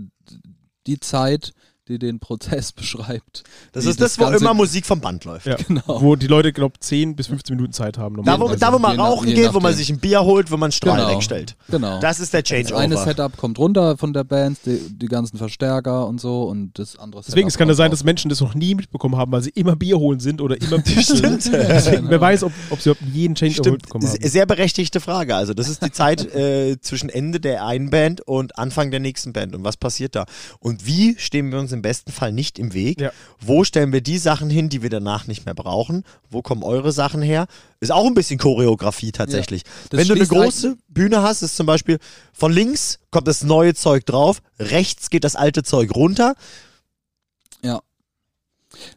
[0.86, 1.52] die Zeit,
[1.88, 3.44] die den Prozess beschreibt.
[3.72, 5.46] Das ist das, wo Ganze- immer Musik vom Band läuft.
[5.46, 5.56] Ja.
[5.56, 6.00] Genau.
[6.02, 8.14] Wo die Leute, glaube 10 bis 15 Minuten Zeit haben.
[8.16, 8.58] Da, wo, normalerweise.
[8.60, 10.72] da, wo man nach- rauchen je geht, wo man sich ein Bier holt, wo man
[10.72, 11.10] Strahl Genau.
[11.16, 11.56] wegstellt.
[11.70, 12.00] Genau.
[12.00, 12.64] Das ist der das eine
[12.94, 13.04] Changeover.
[13.04, 17.22] Setup kommt runter von der Band, die, die ganzen Verstärker und so und das andere
[17.22, 19.50] Deswegen, Setup es kann ja sein, dass Menschen das noch nie mitbekommen haben, weil sie
[19.50, 21.42] immer Bier holen sind oder immer am Tisch Stimmt.
[21.42, 21.54] sind.
[21.68, 24.28] Deswegen, wer weiß, ob, ob sie überhaupt jeden Changeover Stimmt, mitbekommen haben.
[24.28, 25.34] sehr berechtigte Frage.
[25.36, 29.32] Also das ist die Zeit äh, zwischen Ende der einen Band und Anfang der nächsten
[29.32, 29.54] Band.
[29.54, 30.26] Und was passiert da?
[30.60, 33.00] Und wie stehen wir uns im besten Fall nicht im Weg?
[33.00, 33.12] Ja.
[33.40, 36.04] Wo stellen wir die Sachen hin, die wir danach nicht mehr brauchen?
[36.30, 37.46] Wo kommen eure Sachen her?
[37.80, 39.62] Ist auch ein bisschen Choreografie tatsächlich.
[39.90, 41.98] Das Wenn du eine schließt große Bühne hast, ist zum Beispiel
[42.32, 46.34] von links kommt das neue Zeug drauf, rechts geht das alte Zeug runter.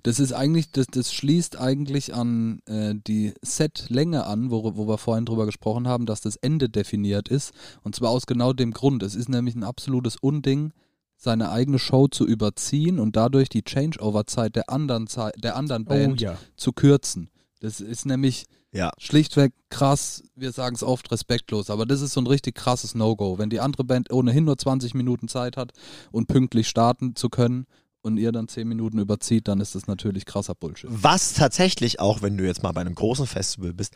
[0.03, 4.97] Das ist eigentlich, das, das schließt eigentlich an äh, die Setlänge an, wo, wo wir
[4.97, 7.53] vorhin drüber gesprochen haben, dass das Ende definiert ist.
[7.83, 9.03] Und zwar aus genau dem Grund.
[9.03, 10.73] Es ist nämlich ein absolutes Unding,
[11.21, 15.07] seine eigene Show zu überziehen und dadurch die Changeover-Zeit der anderen,
[15.37, 16.37] der anderen oh Band ja.
[16.55, 17.29] zu kürzen.
[17.59, 18.91] Das ist nämlich Ja.
[18.97, 23.37] schlichtweg krass, wir sagen es oft respektlos, aber das ist so ein richtig krasses No-Go.
[23.37, 25.73] Wenn die andere Band ohnehin nur 20 Minuten Zeit hat
[26.13, 27.65] und pünktlich starten zu können
[28.01, 30.89] und ihr dann 10 Minuten überzieht, dann ist das natürlich krasser Bullshit.
[30.89, 33.93] Was tatsächlich auch, wenn du jetzt mal bei einem großen Festival bist,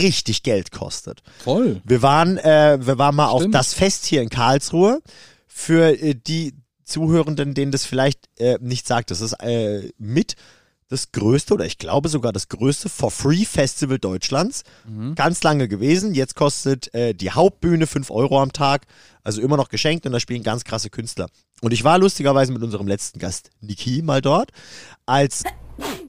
[0.00, 1.22] richtig Geld kostet.
[1.40, 1.82] Voll.
[1.84, 3.54] Wir waren, äh, wir waren mal auf Stimmt.
[3.54, 5.02] das Fest hier in Karlsruhe.
[5.56, 6.52] Für äh, die
[6.82, 10.34] Zuhörenden, denen das vielleicht äh, nicht sagt, das ist äh, mit
[10.88, 14.64] das größte oder ich glaube sogar das größte For-Free-Festival Deutschlands.
[14.84, 15.14] Mhm.
[15.14, 16.12] Ganz lange gewesen.
[16.12, 18.86] Jetzt kostet äh, die Hauptbühne 5 Euro am Tag.
[19.22, 21.28] Also immer noch geschenkt und da spielen ganz krasse Künstler.
[21.62, 24.50] Und ich war lustigerweise mit unserem letzten Gast Niki mal dort,
[25.06, 25.44] als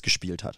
[0.02, 0.58] gespielt hat.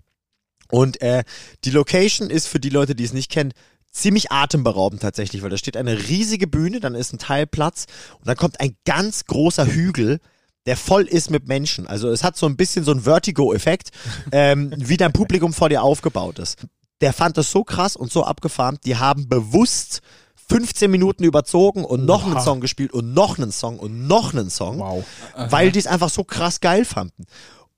[0.71, 1.25] Und äh,
[1.65, 3.51] die Location ist für die Leute, die es nicht kennen,
[3.97, 7.85] ziemlich atemberaubend tatsächlich, weil da steht eine riesige Bühne, dann ist ein Teil Platz
[8.19, 10.19] und dann kommt ein ganz großer Hügel,
[10.65, 11.87] der voll ist mit Menschen.
[11.87, 13.91] Also es hat so ein bisschen so einen Vertigo-Effekt,
[14.31, 16.59] ähm, wie dein Publikum vor dir aufgebaut ist.
[17.01, 20.01] Der fand das so krass und so abgefahren, die haben bewusst
[20.49, 22.41] 15 Minuten überzogen und noch einen Oha.
[22.41, 25.05] Song gespielt und noch einen Song und noch einen Song Wow.
[25.35, 27.25] weil die es einfach so krass geil fanden.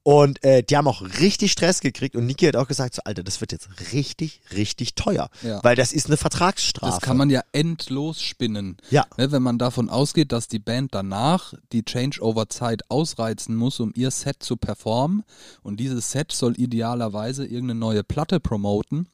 [0.09, 3.21] Und äh, die haben auch richtig Stress gekriegt und Niki hat auch gesagt, so Alter,
[3.21, 5.63] das wird jetzt richtig, richtig teuer, Ja.
[5.63, 6.91] weil das ist eine Vertragsstrafe.
[6.95, 8.77] Das kann man ja endlos spinnen.
[8.89, 9.05] Ja.
[9.17, 14.09] Ne, wenn man davon ausgeht, dass die Band danach die Changeover-Zeit ausreizen muss, um ihr
[14.09, 15.23] Set zu performen.
[15.61, 19.09] Und dieses Set soll idealerweise irgendeine neue Platte promoten.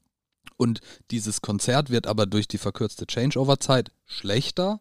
[0.56, 0.80] Und
[1.12, 4.80] dieses Konzert wird aber durch die verkürzte Changeover-Zeit schlechter.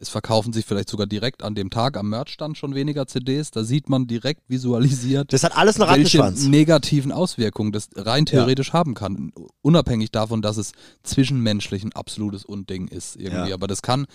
[0.00, 3.50] Es verkaufen sich vielleicht sogar direkt an dem Tag am Merchstand schon weniger CDs.
[3.50, 6.44] Da sieht man direkt visualisiert, Das hat alles einen welche Rattenschwanz.
[6.46, 9.32] negativen Auswirkungen das rein theoretisch haben kann.
[9.60, 10.70] Unabhängig davon, dass es
[11.02, 13.48] zwischenmenschlich ein absolutes Unding ist irgendwie.
[13.48, 13.54] Ja.
[13.54, 14.06] Aber das kann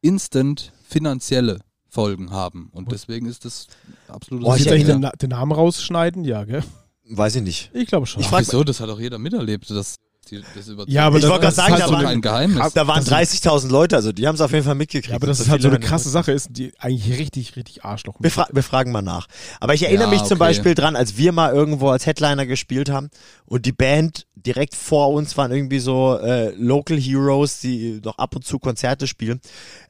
[0.00, 2.68] instant finanzielle Folgen haben.
[2.72, 3.66] Und deswegen ist das
[4.08, 6.24] absolutes Boah, Muss ich ich eigentlich erinnere- den, den Namen rausschneiden?
[6.24, 6.62] Ja, gell?
[7.10, 7.70] Weiß ich nicht.
[7.72, 8.20] Ich glaube schon.
[8.20, 8.62] Ich frag- Wieso?
[8.64, 9.70] Das hat auch jeder miterlebt.
[9.70, 9.94] Das,
[10.28, 10.66] die, das.
[10.86, 12.72] Ja, aber Ich das, wollte gerade sagen, ist da halt so waren- Geheimnis.
[12.74, 15.08] Da waren das- 30.000 Leute, also die haben es auf jeden Fall mitgekriegt.
[15.10, 17.84] ja, aber das dass ist halt so eine krasse Sache ist, die eigentlich richtig, richtig
[17.84, 18.16] Arschloch.
[18.20, 19.26] Wir, fra wir fragen mal nach.
[19.60, 20.48] Aber ich erinnere Ja, mich zum okay.
[20.50, 23.10] Beispiel dran, als wir mal irgendwo als Headliner gespielt haben
[23.46, 28.36] und die Band direkt vor uns waren irgendwie so äh, Local Heroes, die noch ab
[28.36, 29.40] und zu Konzerte spielen.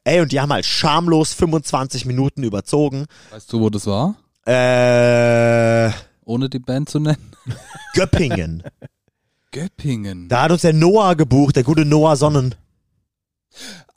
[0.03, 3.05] Ey, und die haben halt schamlos 25 Minuten überzogen.
[3.31, 4.15] Weißt du, wo das war?
[4.45, 5.91] Äh,
[6.25, 7.31] Ohne die Band zu nennen?
[7.93, 8.63] Göppingen.
[9.51, 10.27] Göppingen.
[10.29, 12.55] Da hat uns der Noah gebucht, der gute Noah Sonnen.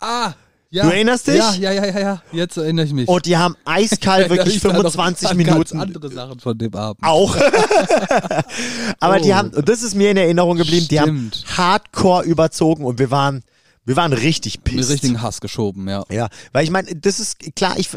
[0.01, 0.33] ah!
[0.75, 0.85] Ja.
[0.85, 1.35] Du erinnerst dich?
[1.37, 2.23] Ja, ja, ja, ja, ja.
[2.33, 3.07] Jetzt erinnere ich mich.
[3.07, 5.77] Und die haben eiskalt wirklich Ich erinnere mich da noch 25 an Minuten.
[5.79, 7.05] Ganz andere Sachen von dem Abend.
[7.05, 7.37] Auch.
[9.01, 9.35] Aber die Oh.
[9.35, 11.59] haben, und das ist mir in Erinnerung geblieben, die haben Stimmt.
[11.59, 13.43] hardcore überzogen und wir waren,
[13.85, 14.93] wir waren richtig Mit pissed.
[14.93, 16.05] richtigen Hass geschoben, ja.
[16.11, 17.91] Ja, weil ich meine, das ist klar, ich,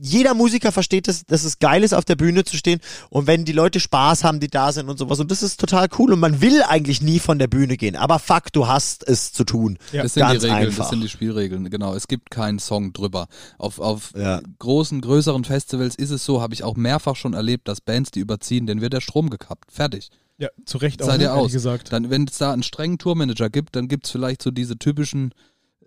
[0.00, 2.80] jeder Musiker versteht das, dass es geil ist, auf der Bühne zu stehen
[3.10, 5.88] und wenn die Leute Spaß haben, die da sind und sowas und das ist total
[5.98, 9.32] cool und man will eigentlich nie von der Bühne gehen, aber fuck, du hast es
[9.32, 9.78] zu tun.
[9.92, 10.02] Ja.
[10.02, 10.78] Das sind Ganz die Regeln, einfach.
[10.84, 11.94] das sind die Spielregeln, genau.
[11.94, 13.26] Es gibt keinen Song drüber.
[13.58, 14.40] Auf, auf Ja.
[14.58, 18.20] großen, größeren Festivals ist es so, habe ich auch mehrfach schon erlebt, dass Bands, die
[18.20, 19.72] überziehen, denen wird der Strom gekappt.
[19.72, 20.10] Fertig.
[20.40, 21.52] Ja, zu Recht auch, Seid ihr ehrlich aus.
[21.52, 21.92] gesagt.
[21.92, 25.34] Dann, wenn es da einen strengen Tourmanager gibt, dann gibt es vielleicht so diese typischen,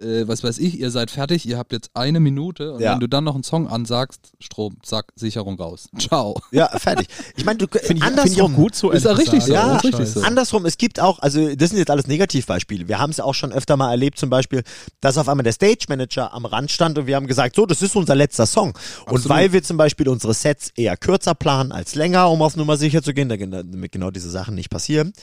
[0.01, 2.93] äh, was weiß ich, ihr seid fertig, ihr habt jetzt eine Minute und Ja.
[2.93, 5.87] wenn du dann noch einen Song ansagst, Strom, zack, Sicherung raus.
[5.99, 6.35] Ciao.
[6.51, 7.07] Ja, fertig.
[7.35, 8.07] Ich meine, du Finde ich, find ich auch
[8.45, 8.91] andersrum gut so.
[8.91, 10.21] Ist ja richtig so, Ja, ist richtig so.
[10.21, 12.87] Andersrum, es gibt auch, also das sind jetzt alles Negativbeispiele.
[12.87, 14.63] Wir haben es auch schon öfter mal erlebt, zum Beispiel,
[14.99, 17.81] dass auf einmal der Stage Manager am Rand stand und wir haben gesagt, so, das
[17.81, 18.69] ist unser letzter Song.
[19.05, 19.29] Und Absolut.
[19.29, 23.01] weil wir zum Beispiel unsere Sets eher kürzer planen als länger, um auf Nummer sicher
[23.03, 25.13] zu gehen, damit genau diese Sachen nicht passieren,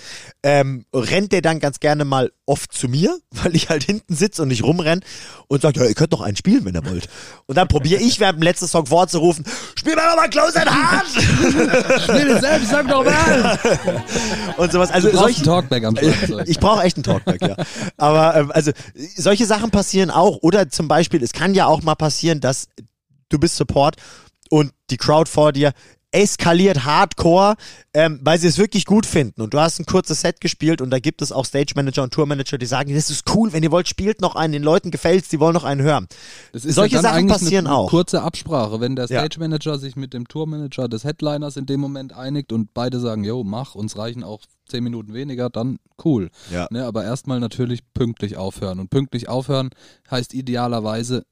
[0.43, 4.43] ähm, rennt der dann ganz gerne mal oft zu mir, weil ich halt hinten sitze
[4.43, 5.01] und nicht rumrenn
[5.49, 7.09] und sagt, ja, ihr könnt noch einen spielen, wenn ihr wollt.
[7.47, 9.45] Und dann probiere ich während dem letzten Song vorzurufen,
[9.77, 11.07] spiel mal nochmal Close and Hard!
[12.03, 13.59] Spiel es selbst, sag doch mal!
[14.57, 14.91] und sowas.
[14.91, 16.49] Also Du solche, einen Talkback am Schlagzeug.
[16.49, 17.57] ich brauche echt einen Talkback, ja.
[17.97, 18.73] Aber ähm, also
[19.17, 20.39] solche Sachen passieren auch.
[20.43, 22.69] Oder zum Beispiel, es kann ja auch mal passieren, dass
[23.31, 23.97] du bist Support
[24.51, 25.73] und die Crowd vor dir
[26.11, 27.57] eskaliert hardcore,
[27.93, 29.43] ähm, weil sie es wirklich gut finden.
[29.43, 32.13] Und du hast ein kurzes Set gespielt und da gibt es auch Stage Manager und
[32.13, 34.91] Tour Manager, die sagen, das ist cool, wenn ihr wollt, spielt noch einen, den Leuten
[34.91, 36.07] gefällt's, die wollen noch einen hören.
[36.53, 37.91] Solche ja Sachen passieren eine, eine auch.
[37.91, 39.21] kurze Absprache, wenn der Ja.
[39.21, 43.25] Stage Manager sich mit dem Tourmanager des Headliners in dem Moment einigt und beide sagen,
[43.25, 46.31] yo, mach, uns reichen auch zehn Minuten weniger, dann cool.
[46.53, 46.69] Ja.
[46.71, 48.81] Ne, aber erstmal natürlich pünktlich aufhören.
[48.81, 49.71] Und pünktlich aufhören
[50.11, 51.25] heißt idealerweise,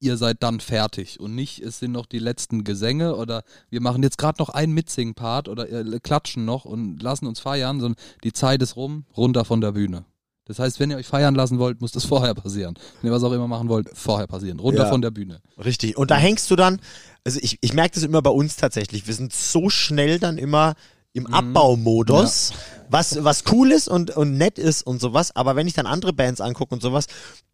[0.00, 4.02] ihr seid dann fertig und nicht, es sind noch die letzten Gesänge oder wir machen
[4.02, 8.32] jetzt gerade noch einen Mitsing-Part oder äh, klatschen noch und lassen uns feiern, sondern die
[8.32, 10.04] Zeit ist rum, runter von der Bühne.
[10.44, 12.74] Das heißt, wenn ihr euch feiern lassen wollt, muss das vorher passieren.
[13.00, 14.60] Wenn ihr was auch immer machen wollt, vorher passieren.
[14.60, 14.90] Runter Ja.
[14.90, 15.40] von der Bühne.
[15.64, 15.96] Richtig.
[15.96, 16.80] Und da hängst du dann,
[17.24, 20.74] also ich, ich merke das immer bei uns tatsächlich, wir sind so schnell dann immer
[21.16, 21.34] im Mhm.
[21.34, 22.52] Abbaumodus,
[22.88, 26.12] was, was cool ist und, und nett ist und sowas, aber wenn ich dann andere
[26.12, 27.06] Bands angucke und sowas,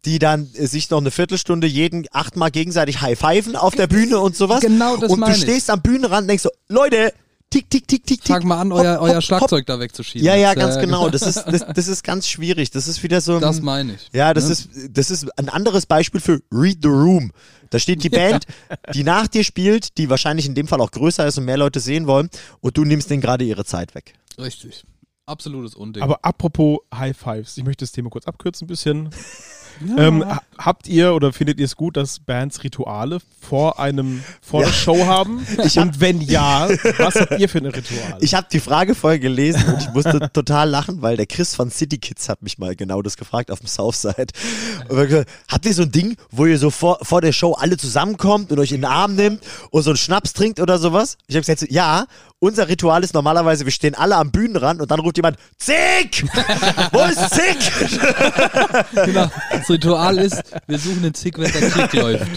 [0.05, 4.61] die dann sich noch eine Viertelstunde jeden achtmal gegenseitig high-pfeifen auf der Bühne und sowas.
[4.61, 5.41] Genau das Und du ich.
[5.41, 7.13] stehst am Bühnenrand und denkst so, Leute,
[7.53, 8.35] tick, tick, tick, tick, tick.
[8.35, 9.23] Fang mal an, hopp, euer, hopp, euer hopp.
[9.23, 10.25] Schlagzeug da wegzuschieben.
[10.25, 11.09] Ja, ja, Das, ganz äh, genau.
[11.13, 12.71] Das ist, das, das ist ganz schwierig.
[12.71, 13.39] Das ist wieder so.
[13.39, 14.09] Das ein- meine ich.
[14.13, 14.51] ja, das Ne?
[14.51, 17.31] ist, das ist ein anderes Beispiel für Read the Room.
[17.69, 18.45] Da steht die Band,
[18.93, 21.79] die nach dir spielt, die wahrscheinlich in dem Fall auch größer ist und mehr Leute
[21.79, 22.29] sehen wollen,
[22.61, 24.13] und du nimmst denen gerade ihre Zeit weg.
[24.39, 24.83] Richtig.
[25.25, 26.03] Absolutes Unding.
[26.03, 29.09] Aber apropos High Fives, ich möchte das Thema kurz abkürzen ein bisschen.
[29.97, 34.61] Ähm, ha- habt ihr oder findet ihr es gut, dass Bands Rituale vor einem vor
[34.61, 34.67] Ja.
[34.67, 35.45] der Show haben?
[35.57, 38.17] Hab- und wenn ja, was habt ihr für eine Rituale?
[38.21, 41.69] Ich habe die Frage vorher gelesen und ich musste total lachen, weil der Chris von
[41.71, 44.27] City Kids hat mich mal genau das gefragt auf dem Southside.
[44.89, 48.51] Gesagt, habt ihr so ein Ding, wo ihr so vor, vor der Show alle zusammenkommt
[48.51, 51.17] und euch in den Arm nimmt und so einen Schnaps trinkt oder sowas?
[51.27, 52.05] Ich habe gesagt, ja,
[52.43, 56.25] unser Ritual ist normalerweise, wir stehen alle am Bühnenrand und dann ruft jemand, Zick!
[56.91, 57.89] Wo ist Zick?
[59.05, 59.31] genau.
[59.49, 62.27] Das Ritual ist, wir suchen den Zick, wenn der Zick läuft.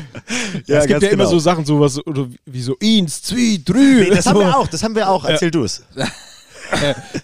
[0.67, 1.31] Ja, es gibt ja immer genau.
[1.31, 3.79] so Sachen, sowas oder wie so eins, zwei, drei.
[3.79, 4.43] Nee, das haben so.
[4.43, 5.25] wir auch, das haben wir auch.
[5.25, 5.83] Erzähl du es.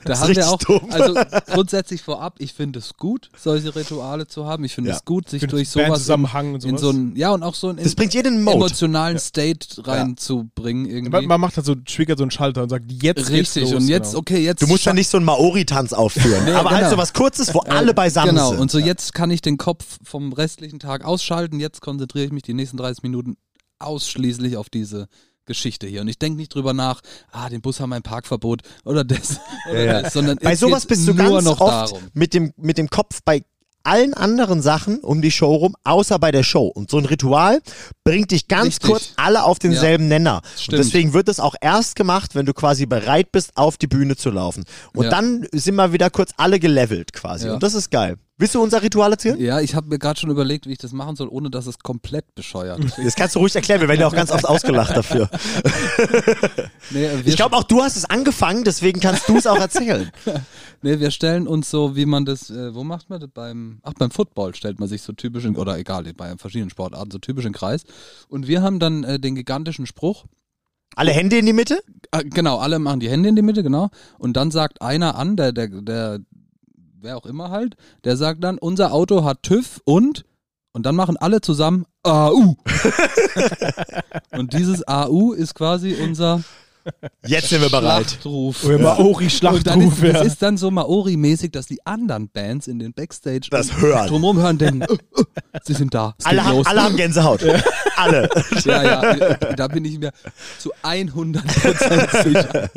[0.04, 0.80] da ist haben wir auch, dumm.
[0.90, 1.14] also
[1.52, 4.64] grundsätzlich vorab, ich finde es gut, solche Rituale zu haben.
[4.64, 4.96] Ich finde Ja.
[4.96, 6.80] es gut, sich durch sowas in, Bandzusammenhang und in sowas.
[6.80, 8.56] so ein, ja und auch so einen Das bringt jeden in Mode.
[8.56, 11.26] emotionalen State reinzubringen irgendwie.
[11.26, 14.10] man, macht halt so, triggert so einen Schalter und sagt, jetzt Richtig, los, und jetzt,
[14.10, 14.18] genau.
[14.20, 16.90] okay, jetzt Du musst ja nicht so einen Maori-Tanz aufführen, Nee, aber halt genau.
[16.90, 18.60] so was Kurzes, wo alle beisammen Genau, sind.
[18.60, 21.60] und so jetzt kann ich den Kopf vom restlichen Tag ausschalten.
[21.60, 23.36] Jetzt konzentriere ich mich die nächsten 30 Minuten
[23.78, 25.08] ausschließlich auf diese
[25.46, 26.00] Geschichte hier.
[26.02, 27.00] Und ich denke nicht drüber nach,
[27.32, 29.40] ah, den Bus haben wir ein Parkverbot oder das,
[29.70, 30.02] oder Ja, ja.
[30.02, 32.02] das sondern Bei sowas bist du ganz noch oft darum.
[32.14, 33.42] mit dem, mit dem Kopf bei
[33.84, 36.68] allen anderen Sachen um die Show rum, außer bei der Show.
[36.68, 37.60] Und so ein Ritual
[38.04, 38.88] bringt dich ganz Richtig.
[38.90, 40.36] kurz alle auf denselben Nenner.
[40.36, 40.78] Und Stimmt.
[40.78, 44.30] deswegen wird es auch erst gemacht, wenn du quasi bereit bist, auf die Bühne zu
[44.30, 44.62] laufen.
[44.94, 45.10] Und Ja.
[45.10, 47.48] dann sind wir wieder kurz alle gelevelt quasi.
[47.48, 47.54] Ja.
[47.54, 48.18] Und das ist geil.
[48.42, 49.40] Willst du unser Ritual erzählen?
[49.40, 51.78] Ja, ich habe mir gerade schon überlegt, wie ich das machen soll, ohne dass es
[51.78, 52.98] komplett bescheuert ist.
[52.98, 55.30] Das kannst du ruhig erklären, wir werden ja auch ganz oft ausgelacht dafür.
[56.90, 60.10] Nee, Ich glaube auch du hast es angefangen, deswegen kannst du es auch erzählen.
[60.82, 63.30] nee, wir stellen uns so, wie man das, äh, wo macht man das?
[63.32, 67.12] Beim, ach, beim Football stellt man sich so typisch, in, oder egal, bei verschiedenen Sportarten,
[67.12, 67.84] so typisch in Kreis.
[68.28, 70.26] Und wir haben dann äh, den gigantischen Spruch,
[70.96, 71.80] Alle Hände in die Mitte?
[72.10, 73.88] Ah, genau, alle machen die Hände in die Mitte, genau.
[74.18, 76.18] Und dann sagt einer an, der, der, der,
[77.02, 77.74] wer auch immer halt,
[78.04, 80.24] der sagt dann, unser Auto hat TÜV und,
[80.72, 82.54] und dann machen alle zusammen AU.
[84.30, 86.42] und dieses AU ist quasi unser
[87.26, 88.06] Jetzt sind wir bereit.
[88.10, 88.64] Schlachtruf.
[88.64, 90.12] Oder Maori-Schlachtruf, ist, ja.
[90.12, 94.08] das ist dann so Maori-mäßig, dass die anderen Bands in den Backstage Das hören.
[94.08, 94.86] drumherum hören, denken, äh,
[95.52, 96.14] äh, sie sind da.
[96.24, 96.66] Alle los.
[96.66, 97.40] alle haben Gänsehaut.
[97.96, 98.28] Alle.
[98.64, 100.12] Ja, ja, da bin ich mir
[100.58, 102.70] zu 100% sicher,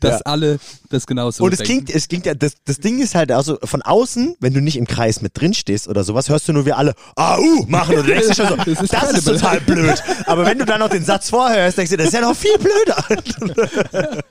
[0.00, 0.20] dass Ja.
[0.24, 0.58] alle
[0.90, 1.84] das genauso Und es denken.
[1.86, 4.76] klingt, es klingt ja, das, das Ding ist halt, also von außen, wenn du nicht
[4.76, 8.06] im Kreis mit drin stehst oder sowas, hörst du nur wie alle AU machen und
[8.06, 10.02] du denkst dir schon so, das Das ist, ist keine total blöd.
[10.26, 12.36] Aber wenn du dann noch den Satz vorher hörst, denkst du, das ist ja noch
[12.36, 13.04] viel blöder.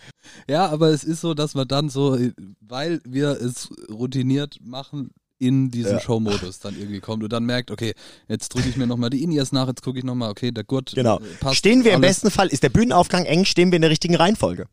[0.48, 2.18] Ja, aber es ist so, dass man dann so,
[2.62, 6.00] weil wir es routiniert machen, in diesen Ja.
[6.02, 7.94] Showmodus dann irgendwie kommt und dann merkt, okay,
[8.28, 10.94] jetzt drücke ich mir nochmal die In-Ears nach, jetzt gucke ich nochmal, okay, der Gurt
[10.96, 11.20] Genau.
[11.20, 11.56] äh, passt.
[11.58, 12.16] Stehen wir im alles.
[12.18, 14.66] besten Fall, ist der Bühnenaufgang eng, stehen wir in der richtigen Reihenfolge.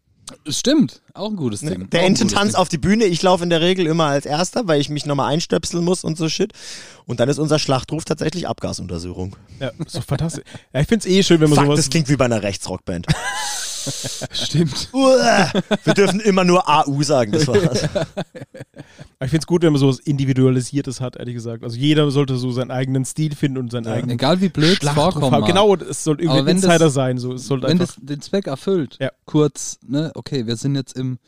[0.49, 1.89] Stimmt, auch ein gutes Ding.
[1.91, 4.89] Der Ententanz auf die Bühne, ich laufe in der Regel immer als Erster, weil ich
[4.89, 6.53] mich nochmal einstöpseln muss und so Shit.
[7.05, 9.37] Und dann ist unser Schlachtruf tatsächlich Abgasuntersuchung.
[9.61, 10.43] Ja, doch fantastisch.
[10.75, 11.79] Ja, ich finde es eh schön, wenn man Fuck, sowas.
[11.79, 13.07] das klingt wie bei einer Rechtsrockband.
[14.33, 14.89] Stimmt.
[14.93, 15.53] Uah,
[15.85, 17.83] wir dürfen immer nur AU sagen, das war's.
[19.21, 21.65] ich finde es gut, wenn man sowas Individualisiertes hat, ehrlich gesagt.
[21.65, 24.89] Also jeder sollte so seinen eigenen Stil finden und seinen eigenen Egal wie blöd es
[24.91, 25.47] vorkommt.
[25.47, 27.19] Genau, es soll irgendwie wenn das- Insider sein.
[27.19, 27.35] So.
[27.35, 29.11] Es sollte Wenn einfach, das den Zweck erfüllt, Ja.
[29.25, 31.19] kurz, ne, okay, wir sind jetzt im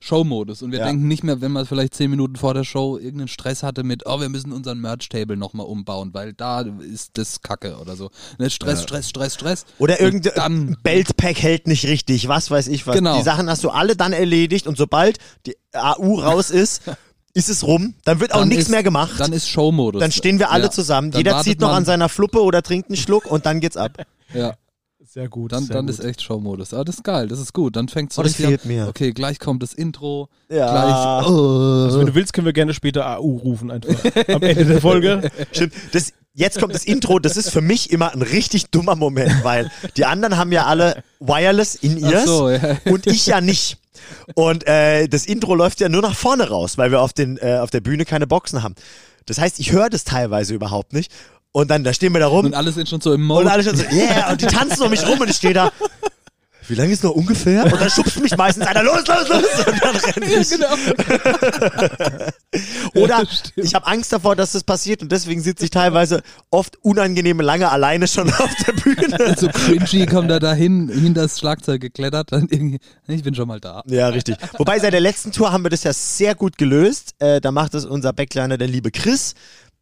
[0.00, 0.86] Showmodus und wir Ja.
[0.86, 4.04] denken nicht mehr, wenn man vielleicht zehn Minuten vor der Show irgendeinen Stress hatte mit,
[4.06, 8.10] oh, wir müssen unseren Merch-Table nochmal umbauen, weil da ist das Kacke oder so.
[8.38, 9.64] Ne, Stress, Stress, Stress, Stress.
[9.78, 12.94] Oder irgendein Beltpack hält nicht richtig, was weiß ich was.
[12.96, 13.16] Genau.
[13.18, 16.82] Die Sachen hast du alle dann erledigt und sobald die AU raus ist,
[17.34, 17.94] ist es rum.
[18.04, 19.12] Dann wird auch nichts mehr gemacht.
[19.18, 20.00] Dann ist Showmodus.
[20.00, 20.70] Dann stehen wir alle Ja.
[20.70, 21.10] zusammen.
[21.10, 23.92] Dann Jeder zieht noch an seiner Fluppe oder trinkt einen Schluck und dann geht's ab.
[24.34, 24.54] Ja,
[25.08, 25.52] sehr gut.
[25.52, 25.94] dann, sehr dann gut.
[25.98, 26.74] ist echt Showmodus.
[26.74, 27.76] Aber das ist geil, das ist gut.
[27.76, 28.68] Dann fängt so Oh, das richtig fehlt an.
[28.68, 28.88] mir.
[28.88, 30.28] Okay, gleich kommt das Intro.
[30.50, 30.70] Ja.
[30.70, 31.28] Gleich.
[31.30, 31.84] Oh.
[31.84, 33.94] Also, wenn du willst, können wir gerne später AU rufen, einfach.
[34.28, 35.30] Am Ende der Folge.
[35.52, 35.72] Stimmt.
[35.92, 37.18] Das, jetzt kommt das Intro.
[37.18, 41.02] Das ist für mich immer ein richtig dummer Moment, weil die anderen haben ja alle
[41.20, 42.76] Wireless in Ach ears so, ja.
[42.86, 43.78] und ich ja nicht.
[44.34, 47.58] Und äh, das Intro läuft ja nur nach vorne raus, weil wir auf, den, äh,
[47.58, 48.74] auf der Bühne keine Boxen haben.
[49.26, 51.12] Das heißt, ich höre das teilweise überhaupt nicht.
[51.52, 53.50] Und dann, da stehen wir da rum Und alle sind schon so im und Mode.
[53.50, 55.72] alle schon so, yeah, und die tanzen um mich rum und ich stehe da.
[56.68, 57.64] Wie lange ist noch ungefähr?
[57.64, 59.66] Und dann schubst mich meistens einer los, los, los.
[59.66, 60.50] Und dann renne ich.
[60.50, 60.68] genau.
[62.94, 63.66] Oder Stimmt.
[63.66, 67.70] ich habe Angst davor, dass das passiert und deswegen sitze ich teilweise oft unangenehme lange
[67.70, 69.34] alleine schon auf der Bühne.
[69.38, 73.60] so cringy kommt er dahin, hinter das Schlagzeug geklettert, dann irgendwie, ich bin schon mal
[73.60, 73.82] da.
[73.86, 74.36] Ja, richtig.
[74.58, 77.14] Wobei seit der letzten Tour haben wir das ja sehr gut gelöst.
[77.18, 79.32] Äh, da macht es unser Backliner, der liebe Chris,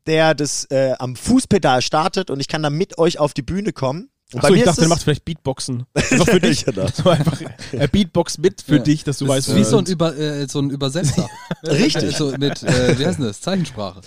[0.07, 3.73] der das äh, am Fußpedal startet und ich kann dann mit euch auf die Bühne
[3.73, 4.11] kommen.
[4.35, 5.87] Achso, ich dachte, du es- machst vielleicht Beatboxen.
[5.95, 6.63] Einfach für dich.
[6.63, 6.89] Ja, genau.
[6.93, 7.41] So einfach
[7.73, 8.83] äh, Beatbox mit für Ja.
[8.83, 11.29] dich, dass du Das weißt, ist wie wo so ein, Über, äh, so ein Übersetzer.
[11.65, 12.17] Richtig.
[12.17, 13.41] so mit, äh, wie heißt denn das?
[13.41, 14.01] Zeichensprache.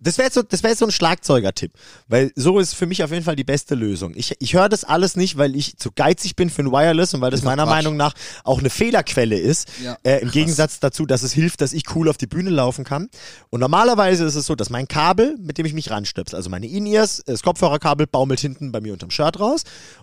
[0.00, 1.72] Das wäre jetzt, so, das wär jetzt so ein Schlagzeuger-Tipp,
[2.08, 4.12] weil so ist für mich auf jeden Fall die beste Lösung.
[4.16, 7.22] Ich, ich höre das alles nicht, weil ich zu geizig bin für ein Wireless und
[7.22, 7.74] weil das doch meiner Quatsch.
[7.74, 8.12] Meinung nach
[8.44, 9.68] auch eine Fehlerquelle ist.
[9.82, 9.96] Ja.
[10.02, 13.08] Äh, Im Gegensatz dazu, dass es hilft, dass ich cool auf die Bühne laufen kann.
[13.48, 16.66] Und normalerweise ist es so, dass mein Kabel, mit dem ich mich ranstöpsel, also meine
[16.66, 19.53] In-Ears, das Kopfhörerkabel baumelt hinten bei mir unterm Shirt raus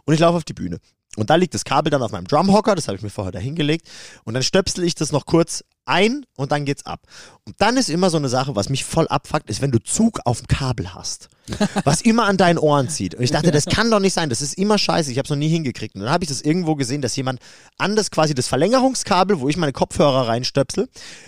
[0.05, 0.79] und ich laufe auf die Bühne.
[1.17, 3.39] Und da liegt das Kabel dann auf meinem Drumhocker, das habe ich mir vorher da
[3.39, 3.89] hingelegt.
[4.23, 7.01] Und dann stöpsel ich das noch kurz ein und dann geht's ab.
[7.45, 10.21] Und dann ist immer so eine Sache, was mich voll abfuckt, ist, wenn du Zug
[10.23, 11.27] auf dem Kabel hast,
[11.83, 13.13] was immer an deinen Ohren zieht.
[13.15, 15.29] Und ich dachte, das kann doch nicht sein, das ist immer scheiße, ich habe es
[15.29, 15.95] noch nie hingekriegt.
[15.95, 17.41] Und dann habe ich das irgendwo gesehen, dass jemand
[17.77, 20.87] anders quasi das Verlängerungskabel, wo ich meine Kopfhörer reinstöpsel,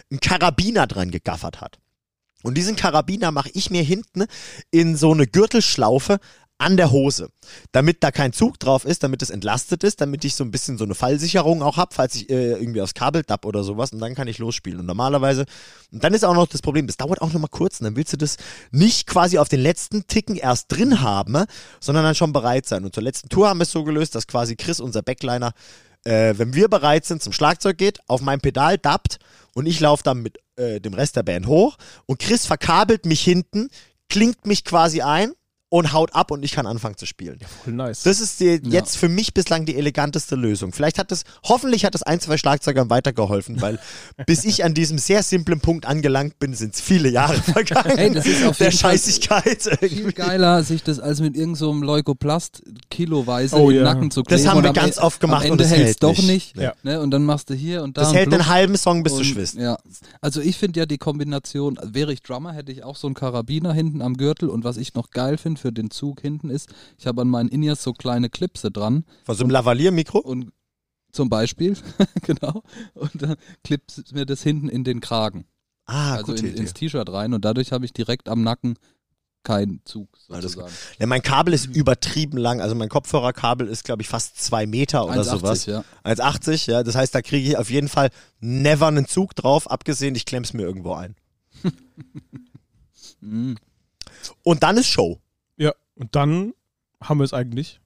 [0.09, 1.79] einen Karabiner dran gegaffert hat.
[2.43, 4.25] Und diesen Karabiner mache ich mir hinten
[4.69, 6.19] in so eine Gürtelschlaufe
[6.63, 7.29] an der Hose,
[7.73, 10.77] damit da kein Zug drauf ist, damit es entlastet ist, damit ich so ein bisschen
[10.77, 13.99] so eine Fallsicherung auch habe, falls ich äh, irgendwie aufs Kabel tapp oder sowas und
[13.99, 14.79] dann kann ich losspielen.
[14.79, 15.45] Und normalerweise,
[15.91, 17.95] und dann ist auch noch das Problem, das dauert auch noch mal kurz und dann
[17.97, 18.37] willst du das
[18.71, 21.43] nicht quasi auf den letzten Ticken erst drin haben,
[21.81, 22.85] sondern dann schon bereit sein.
[22.85, 25.51] Und zur letzten Tour haben wir es so gelöst, dass quasi Chris, unser Backliner,
[26.05, 29.17] äh, wenn wir bereit sind, zum Schlagzeug geht, auf mein Pedal dappt
[29.53, 33.21] und ich laufe dann mit äh, dem Rest der Band hoch und Chris verkabelt mich
[33.21, 33.67] hinten,
[34.07, 35.33] klingt mich quasi ein
[35.73, 37.39] und haut ab und ich kann anfangen zu spielen.
[37.63, 38.03] Voll nice.
[38.03, 40.71] Das ist die, jetzt für mich bislang die eleganteste Lösung.
[40.71, 43.79] Vielleicht hat es, hoffentlich hat es ein, zwei Schlagzeugern weitergeholfen, weil
[44.27, 47.97] bis ich an diesem sehr simplen Punkt angelangt bin, sind es viele Jahre vergangen.
[47.97, 49.63] Hey, das ist auf der Scheißigkeit.
[49.79, 52.61] Viel geiler, sich das als mit irgendeinem so Leukoplast
[52.91, 53.93] kiloweise Oh in den ja.
[53.93, 54.43] Nacken zu kleben.
[54.43, 56.17] Das haben und wir ganz E- oft gemacht am und Ende es hält's hält doch
[56.17, 56.55] nicht.
[56.55, 56.57] nicht.
[56.57, 56.73] Ja.
[56.83, 57.01] Ne?
[57.01, 58.41] Und dann machst du hier und da Das hält Blub.
[58.41, 59.55] einen halben Song, bis du Und, schwitzt.
[59.55, 59.77] Ja.
[60.21, 63.73] Also ich finde ja die Kombination, wäre ich Drummer, hätte ich auch so einen Karabiner
[63.73, 67.07] hinten am Gürtel und was ich noch geil finde für den Zug hinten ist, ich
[67.07, 70.19] habe an meinen Inears so kleine Clipse dran Von so einem Lavalier-Mikro.
[70.19, 70.51] und
[71.11, 71.77] zum Beispiel,
[72.21, 75.45] genau, und dann klippt mir das hinten in den Kragen,
[75.85, 78.77] Ah, also in, ins T-Shirt rein und dadurch habe ich direkt am Nacken
[79.43, 80.71] keinen Zug sozusagen.
[80.99, 82.61] Ja, mein Kabel ist übertrieben lang.
[82.61, 85.65] Also mein Kopfhörerkabel ist, glaube ich, fast zwei Meter oder 1,80, sowas.
[85.65, 85.83] ja.
[86.05, 86.83] 1,80, ja.
[86.83, 88.09] Das heißt, da kriege ich auf jeden Fall
[88.39, 91.15] never einen Zug drauf, abgesehen, ich klemm's mir irgendwo ein.
[94.43, 95.19] Und dann ist Show.
[95.95, 96.53] Ja, und dann
[97.01, 97.79] haben wir es eigentlich.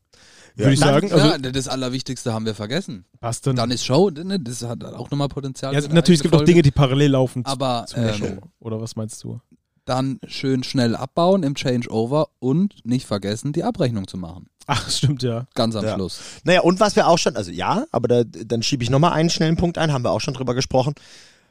[0.55, 0.65] Ja.
[0.65, 1.11] Würde ich Dann- sagen.
[1.11, 3.05] Also, ja, das Allerwichtigste haben wir vergessen.
[3.19, 3.55] passt dann.
[3.55, 5.73] Dann ist Show, ne, das hat auch nochmal Potenzial.
[5.73, 6.51] ja, natürlich, es gibt auch Folge.
[6.51, 8.37] Dinge, die parallel laufen zu, Aber zu einer ähm, Show.
[8.59, 9.39] Oder was meinst du?
[9.85, 14.47] dann schön schnell abbauen im Changeover und nicht vergessen, die Abrechnung zu machen.
[14.65, 15.47] Ach, stimmt ja.
[15.55, 15.95] Ganz am Ja.
[15.95, 16.19] Schluss.
[16.43, 19.29] Naja, und was wir auch schon, also ja, aber da, dann schiebe ich nochmal einen
[19.29, 20.93] schnellen Punkt ein, haben wir auch schon drüber gesprochen.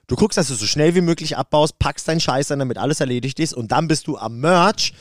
[0.07, 3.01] Du guckst, dass du so schnell wie möglich abbaust, packst deinen Scheiß an, damit alles
[3.01, 4.93] erledigt ist und dann bist du am Merch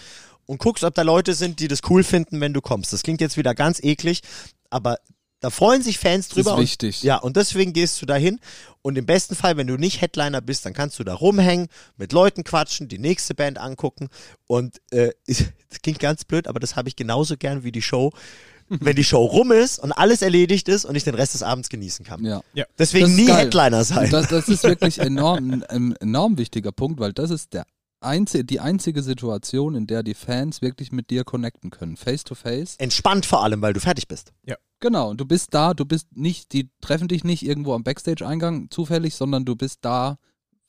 [0.45, 2.93] und guckst, ob da Leute sind, die das cool finden, wenn du kommst.
[2.93, 4.21] Das klingt jetzt wieder ganz eklig,
[4.69, 4.97] aber
[5.41, 6.55] da freuen sich Fans Das ist drüber.
[6.55, 7.03] und, wichtig.
[7.03, 8.39] ja, und deswegen gehst du dahin
[8.81, 11.67] und im besten Fall, wenn du nicht Headliner bist, dann kannst du da rumhängen,
[11.97, 14.07] mit Leuten quatschen, die nächste Band angucken
[14.47, 18.11] und äh, das klingt ganz blöd, aber das habe ich genauso gern wie die Show.
[18.67, 21.69] Wenn die Show rum ist und alles erledigt ist und ich den Rest des Abends
[21.69, 22.25] genießen kann.
[22.25, 22.41] Ja.
[22.79, 23.45] Deswegen Das ist nie geil.
[23.45, 24.09] Headliner sein.
[24.09, 27.67] Das, das ist wirklich enorm, ein enorm wichtiger Punkt, weil das ist der
[28.01, 31.97] einzige, die einzige Situation, in der die Fans wirklich mit dir connecten können.
[31.97, 32.75] Face to face.
[32.77, 34.33] Entspannt vor allem, weil du fertig bist.
[34.81, 38.69] Genau, und du bist da, du bist nicht, die treffen dich nicht irgendwo am Backstage-Eingang
[38.69, 40.17] zufällig, sondern du bist da,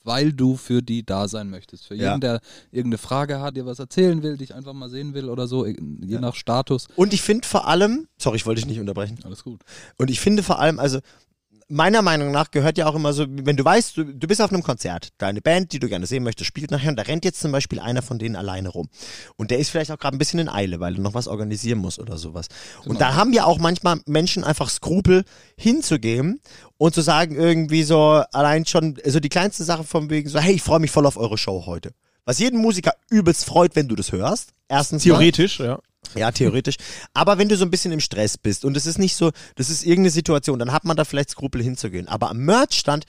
[0.04, 1.86] weil du für die da sein möchtest.
[1.88, 2.18] Für jeden, Ja.
[2.18, 5.66] der irgendeine Frage hat, dir was erzählen will, dich einfach mal sehen will oder so,
[5.66, 5.74] je
[6.04, 6.20] Ja.
[6.20, 6.86] nach Status.
[6.94, 9.18] Und ich finde vor allem, sorry, ich wollte dich nicht unterbrechen.
[9.24, 9.62] Alles gut.
[9.98, 11.00] Und ich finde vor allem, also
[11.68, 14.52] meiner Meinung nach gehört ja auch immer so, wenn du weißt, du, du bist auf
[14.52, 17.40] einem Konzert, deine Band, die du gerne sehen möchtest, spielt nachher und da rennt jetzt
[17.40, 18.88] zum Beispiel einer von denen alleine rum.
[19.36, 21.78] Und der ist vielleicht auch gerade ein bisschen in Eile, weil er noch was organisieren
[21.78, 22.46] muss oder sowas.
[22.84, 25.24] Und da haben ja auch manchmal Menschen einfach Skrupel
[25.56, 26.40] hinzugehen
[26.78, 30.54] und zu sagen irgendwie so, allein schon, so die kleinste Sache von wegen so, hey,
[30.54, 31.92] ich freue mich voll auf eure Show heute.
[32.26, 34.50] Was jeden Musiker übelst freut, wenn du das hörst.
[34.68, 35.12] Erstens mal.
[35.12, 35.78] Theoretisch, ja.
[36.14, 36.76] Ja, theoretisch.
[37.14, 39.70] Aber wenn du so ein bisschen im Stress bist und es ist nicht so, das
[39.70, 42.06] ist irgendeine Situation, dann hat man da vielleicht Skrupel hinzugehen.
[42.08, 43.06] Aber am Merchstand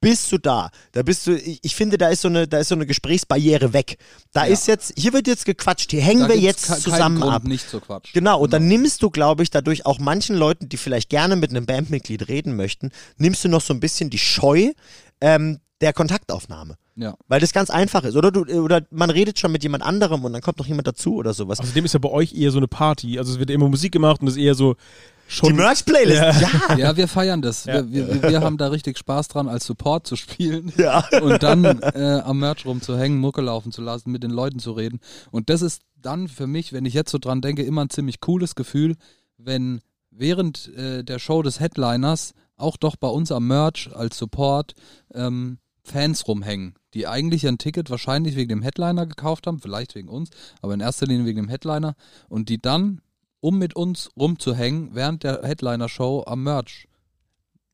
[0.00, 0.70] bist du da.
[0.92, 3.72] Da bist du, ich, ich finde, da ist so eine, da ist so eine Gesprächsbarriere
[3.72, 3.98] weg.
[4.32, 4.52] Da Ja.
[4.52, 7.44] ist jetzt, hier wird jetzt gequatscht, hier hängen Da wir jetzt zusammen Grund, ab.
[7.44, 8.12] nicht zu quatschen.
[8.14, 11.50] Genau, und dann nimmst du, glaube ich, dadurch auch manchen Leuten, die vielleicht gerne mit
[11.50, 14.72] einem Bandmitglied reden möchten, nimmst du noch so ein bisschen die Scheu
[15.20, 16.76] ähm, der Kontaktaufnahme.
[17.00, 17.14] Ja.
[17.28, 18.14] Weil das ganz einfach ist.
[18.16, 21.14] Oder du, oder man redet schon mit jemand anderem und dann kommt noch jemand dazu
[21.16, 21.58] oder sowas.
[21.60, 23.18] Außerdem ist ja bei euch eher so eine Party.
[23.18, 24.76] Also es wird immer Musik gemacht und es ist eher so
[25.26, 25.48] schon.
[25.48, 26.30] die Merch-Playlist, Ja.
[26.70, 26.76] ja.
[26.76, 27.64] Ja, wir feiern das.
[27.64, 27.90] Ja.
[27.90, 31.08] Wir, wir, wir haben da richtig Spaß dran, als Support zu spielen Ja.
[31.22, 35.00] und dann äh, am Merch rumzuhängen, Mucke laufen zu lassen, mit den Leuten zu reden.
[35.30, 38.20] Und das ist dann für mich, wenn ich jetzt so dran denke, immer ein ziemlich
[38.20, 38.96] cooles Gefühl,
[39.38, 39.80] wenn
[40.10, 44.74] während äh, der Show des Headliners auch doch bei uns am Merch als Support
[45.14, 45.58] ähm,
[45.90, 50.30] Fans rumhängen, die eigentlich ein Ticket wahrscheinlich wegen dem Headliner gekauft haben, vielleicht wegen uns,
[50.62, 51.94] aber in erster Linie wegen dem Headliner
[52.28, 53.00] und die dann,
[53.40, 56.88] um mit uns rumzuhängen, während der Headliner-Show am Merch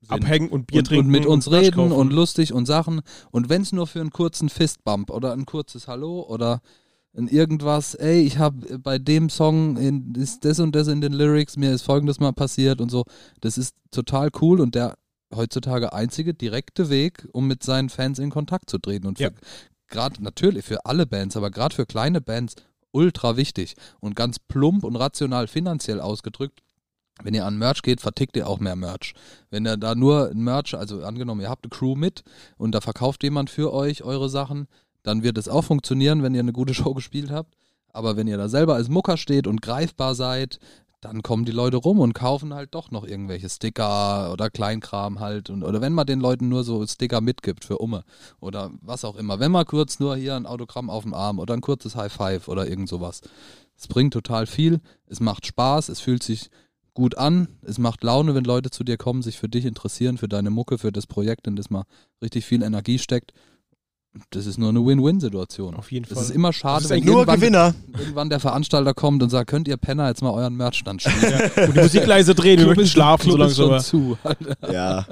[0.00, 0.12] sind.
[0.12, 1.06] Abhängen und Bier und, trinken.
[1.06, 3.02] und mit uns Merch reden und lustig und Sachen.
[3.30, 6.60] Und wenn es nur für einen kurzen Fistbump oder ein kurzes Hallo oder
[7.16, 11.12] ein irgendwas, ey, ich habe bei dem Song in, ist das und das in den
[11.12, 13.04] Lyrics, mir ist folgendes mal passiert und so,
[13.40, 14.96] das ist total cool und der
[15.34, 19.06] heutzutage einzige direkte Weg, um mit seinen Fans in Kontakt zu treten.
[19.06, 19.30] Und Ja.
[19.88, 22.54] gerade natürlich für alle Bands, aber gerade für kleine Bands
[22.92, 26.60] ultra wichtig und ganz plump und rational finanziell ausgedrückt.
[27.22, 29.14] Wenn ihr an Merch geht, vertickt ihr auch mehr Merch.
[29.50, 32.22] Wenn ihr da nur ein Merch, also angenommen, ihr habt eine Crew mit
[32.58, 34.66] und da verkauft jemand für euch eure Sachen,
[35.02, 37.54] dann wird es auch funktionieren, wenn ihr eine gute Show gespielt habt.
[37.92, 40.58] Aber wenn ihr da selber als Mucker steht und greifbar seid,
[41.06, 45.50] dann kommen die Leute rum und kaufen halt doch noch irgendwelche Sticker oder Kleinkram halt.
[45.50, 48.02] Und, oder wenn man den Leuten nur so Sticker mitgibt für Umme
[48.40, 49.38] oder was auch immer.
[49.38, 52.48] Wenn man kurz nur hier ein Autogramm auf dem Arm oder ein kurzes High Five
[52.48, 53.20] oder irgend sowas.
[53.78, 56.50] Es bringt total viel, es macht Spaß, es fühlt sich
[56.94, 60.28] gut an, es macht Laune, wenn Leute zu dir kommen, sich für dich interessieren, für
[60.28, 61.84] deine Mucke, für das Projekt, in das mal
[62.20, 63.32] richtig viel Energie steckt.
[64.30, 65.74] Das ist nur eine Win-Win-Situation.
[65.74, 66.22] Auf jeden Es Fall.
[66.22, 67.74] ist immer schade, ist wenn Nur irgendwann, Gewinner.
[67.98, 71.50] irgendwann der Veranstalter kommt und sagt, könnt ihr Penner jetzt mal euren Merchstand spielen?
[71.68, 73.78] Und die Musik leise drehen, wir möchten schlafen, Club es schon aber.
[73.80, 74.18] zu.
[74.22, 74.72] Alter.
[74.72, 75.06] Ja.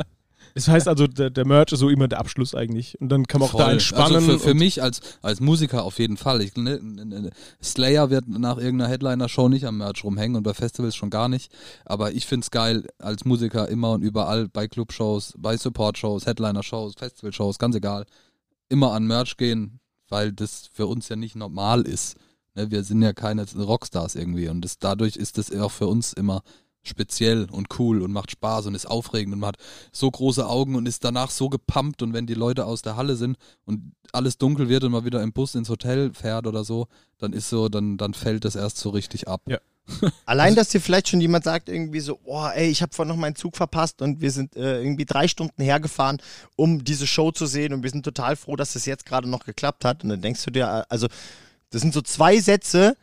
[0.57, 3.01] Das heißt also, der, der Merch ist so immer der Abschluss eigentlich.
[3.01, 3.73] Und dann kann man auch da Voll.
[3.73, 4.15] entspannen.
[4.15, 6.41] Also für, für mich als, als Musiker auf jeden Fall.
[6.43, 7.31] Ich, ne, ne, ne,
[7.61, 11.51] Slayer wird nach irgendeiner Headliner-Show nicht am Merch rumhängen und bei Festivals schon gar nicht.
[11.85, 17.59] Aber ich find's geil, als Musiker immer und überall bei Clubshows, bei Support-Shows, Headliner-Shows, Festival-Shows,
[17.59, 18.05] ganz egal,
[18.75, 22.17] immer an Merch gehen, weil das für uns ja nicht normal ist.
[22.57, 26.13] Ne, wir sind ja keine Rockstars irgendwie und das, dadurch ist das auch für uns
[26.13, 26.43] immer
[26.89, 29.57] speziell und cool und macht Spaß und ist aufregend und man hat
[29.93, 33.17] so große Augen und ist danach so gepumpt und wenn die Leute aus der Halle
[33.17, 36.89] sind und alles dunkel wird und man wieder im Bus ins Hotel fährt oder so,
[37.19, 39.43] dann ist so, dann, dann fällt das erst so richtig ab.
[39.47, 39.59] Ja.
[40.27, 43.21] Allein, dass dir vielleicht schon jemand sagt, irgendwie so, oh, ey, ich habe vorhin noch
[43.21, 46.23] meinen Zug verpasst und wir sind äh, irgendwie drei Stunden hergefahren,
[46.57, 49.45] um diese Show zu sehen und wir sind total froh, dass das jetzt gerade noch
[49.45, 50.03] geklappt hat.
[50.03, 51.09] Und dann denkst du dir, äh, also,
[51.71, 52.97] das sind so zwei Sätze,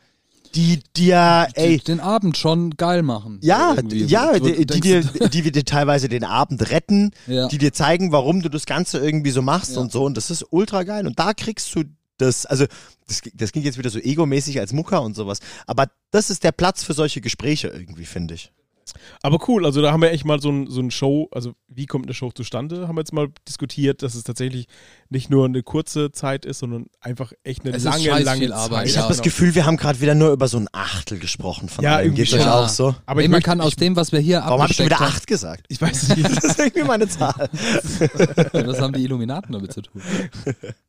[0.55, 3.39] die dir, ey, Die den Abend schon geil machen.
[3.41, 4.03] ja, Irgendwie.
[4.05, 7.47] ja, Du die, die, dir, die dir teilweise den Abend retten, Ja.
[7.47, 9.81] die dir zeigen, warum du das Ganze irgendwie so machst Ja.
[9.81, 10.03] und so.
[10.03, 11.07] Und das ist ultra geil.
[11.07, 11.83] Und da kriegst du
[12.17, 12.65] das, also
[13.07, 15.39] das, das klingt jetzt wieder so egomäßig als Mucker und sowas.
[15.67, 18.51] Aber das ist der Platz für solche Gespräche irgendwie, finde ich.
[19.23, 21.85] Aber cool, also da haben wir echt mal so ein, so ein Show, also wie
[21.85, 24.65] kommt eine Show zustande, haben wir jetzt mal diskutiert, dass es tatsächlich
[25.11, 28.57] nicht nur eine kurze Zeit ist, sondern einfach echt eine Es lange, lange viel Zeit.
[28.57, 29.01] Arbeit, Ich ja.
[29.01, 31.97] habe das Gefühl, wir haben gerade wieder nur über so ein Achtel gesprochen von Ja,
[31.97, 32.05] allem.
[32.07, 32.95] irgendwie Geht's euch auch so?
[33.05, 35.27] Aber ich, man kann aus dem, was wir hier Warum habe ich schon wieder acht
[35.27, 35.65] gesagt?
[35.67, 36.29] ich weiß nicht.
[36.35, 37.33] Das ist irgendwie meine Zahl.
[37.33, 40.01] haben, das haben die Illuminaten damit zu tun.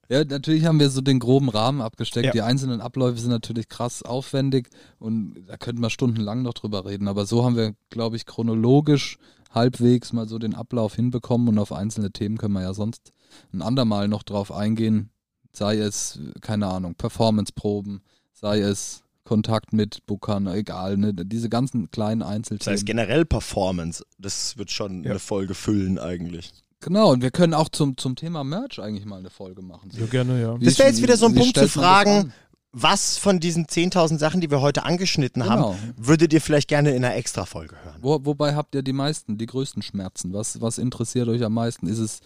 [0.08, 2.26] Ja, natürlich haben wir so den groben Rahmen abgesteckt.
[2.26, 2.32] Ja.
[2.32, 4.68] Die einzelnen Abläufe sind natürlich krass aufwendig
[5.00, 7.08] und da könnten wir stundenlang noch drüber reden.
[7.08, 9.18] Aber so haben wir, glaube ich, chronologisch
[9.52, 13.12] halbwegs mal so den Ablauf hinbekommen und auf einzelne Themen können wir ja sonst
[13.52, 15.10] ein andermal noch drauf eingehen.
[15.52, 18.02] Sei es, keine Ahnung, Performance-Proben,
[18.32, 21.12] sei es Kontakt mit Bookern, egal, ne?
[21.14, 22.72] diese ganzen kleinen Das Einzelthemen.
[22.76, 24.04] heißt generell Performance.
[24.18, 25.10] Das wird schon Ja.
[25.10, 26.52] eine Folge füllen eigentlich.
[26.80, 29.90] Genau, und wir können auch zum, zum Thema Merch eigentlich mal eine Folge machen.
[29.96, 30.60] Ja, gerne, ja.
[30.60, 32.32] Wie Das wäre jetzt wieder so ein Punkt zu fragen, an?
[32.74, 35.76] Was von diesen 10.000 Sachen, die wir heute angeschnitten haben, Genau.
[35.98, 37.98] würdet ihr vielleicht gerne in einer Extra-Folge hören?
[38.00, 40.32] Wo, wobei habt ihr die meisten, die größten Schmerzen?
[40.32, 41.86] Was, was interessiert euch am meisten?
[41.86, 42.20] Ist es,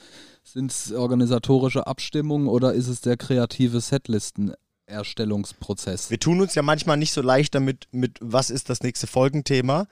[0.46, 6.10] sind es organisatorische Abstimmungen oder ist es der kreative Setlisten-Erstellungsprozess?
[6.10, 9.88] Wir tun uns ja manchmal nicht so leicht damit, mit was ist das nächste Folgenthema.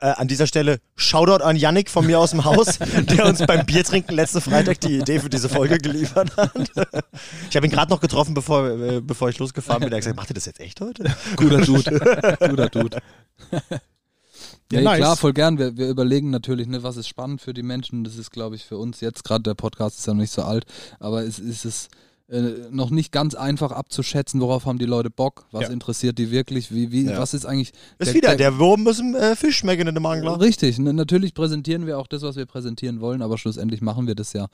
[0.00, 3.64] Äh, an dieser Stelle Shoutout an Yannick von mir aus dem Haus, der uns beim
[3.64, 6.52] Biertrinken letzten Freitag die Idee für diese Folge geliefert hat.
[7.48, 9.90] Ich habe ihn gerade noch getroffen, bevor, äh, bevor ich losgefahren bin.
[9.92, 11.04] Er hat gesagt, macht ihr das jetzt echt heute?
[11.36, 12.36] Guter Dude.
[12.40, 13.00] Guter Dude.
[14.72, 14.96] Ja, nice.
[14.98, 15.58] klar, voll gern.
[15.58, 18.02] Wir, wir überlegen natürlich, ne, was ist spannend für die Menschen.
[18.04, 20.42] Das ist, glaube ich, für uns jetzt gerade, der Podcast ist ja noch nicht so
[20.42, 20.64] alt,
[20.98, 21.88] aber es ist es
[22.28, 22.40] äh,
[22.70, 25.68] noch nicht ganz einfach abzuschätzen, worauf haben die Leute Bock, was Ja.
[25.68, 27.18] interessiert die wirklich, wie, wie, Ja.
[27.18, 27.72] was ist eigentlich.
[27.98, 30.40] Ist wieder, der Wurm muss dem äh, Fisch schmecken in dem ich.
[30.40, 34.14] Richtig, ne, natürlich präsentieren wir auch das, was wir präsentieren wollen, aber schlussendlich machen wir
[34.14, 34.46] das ja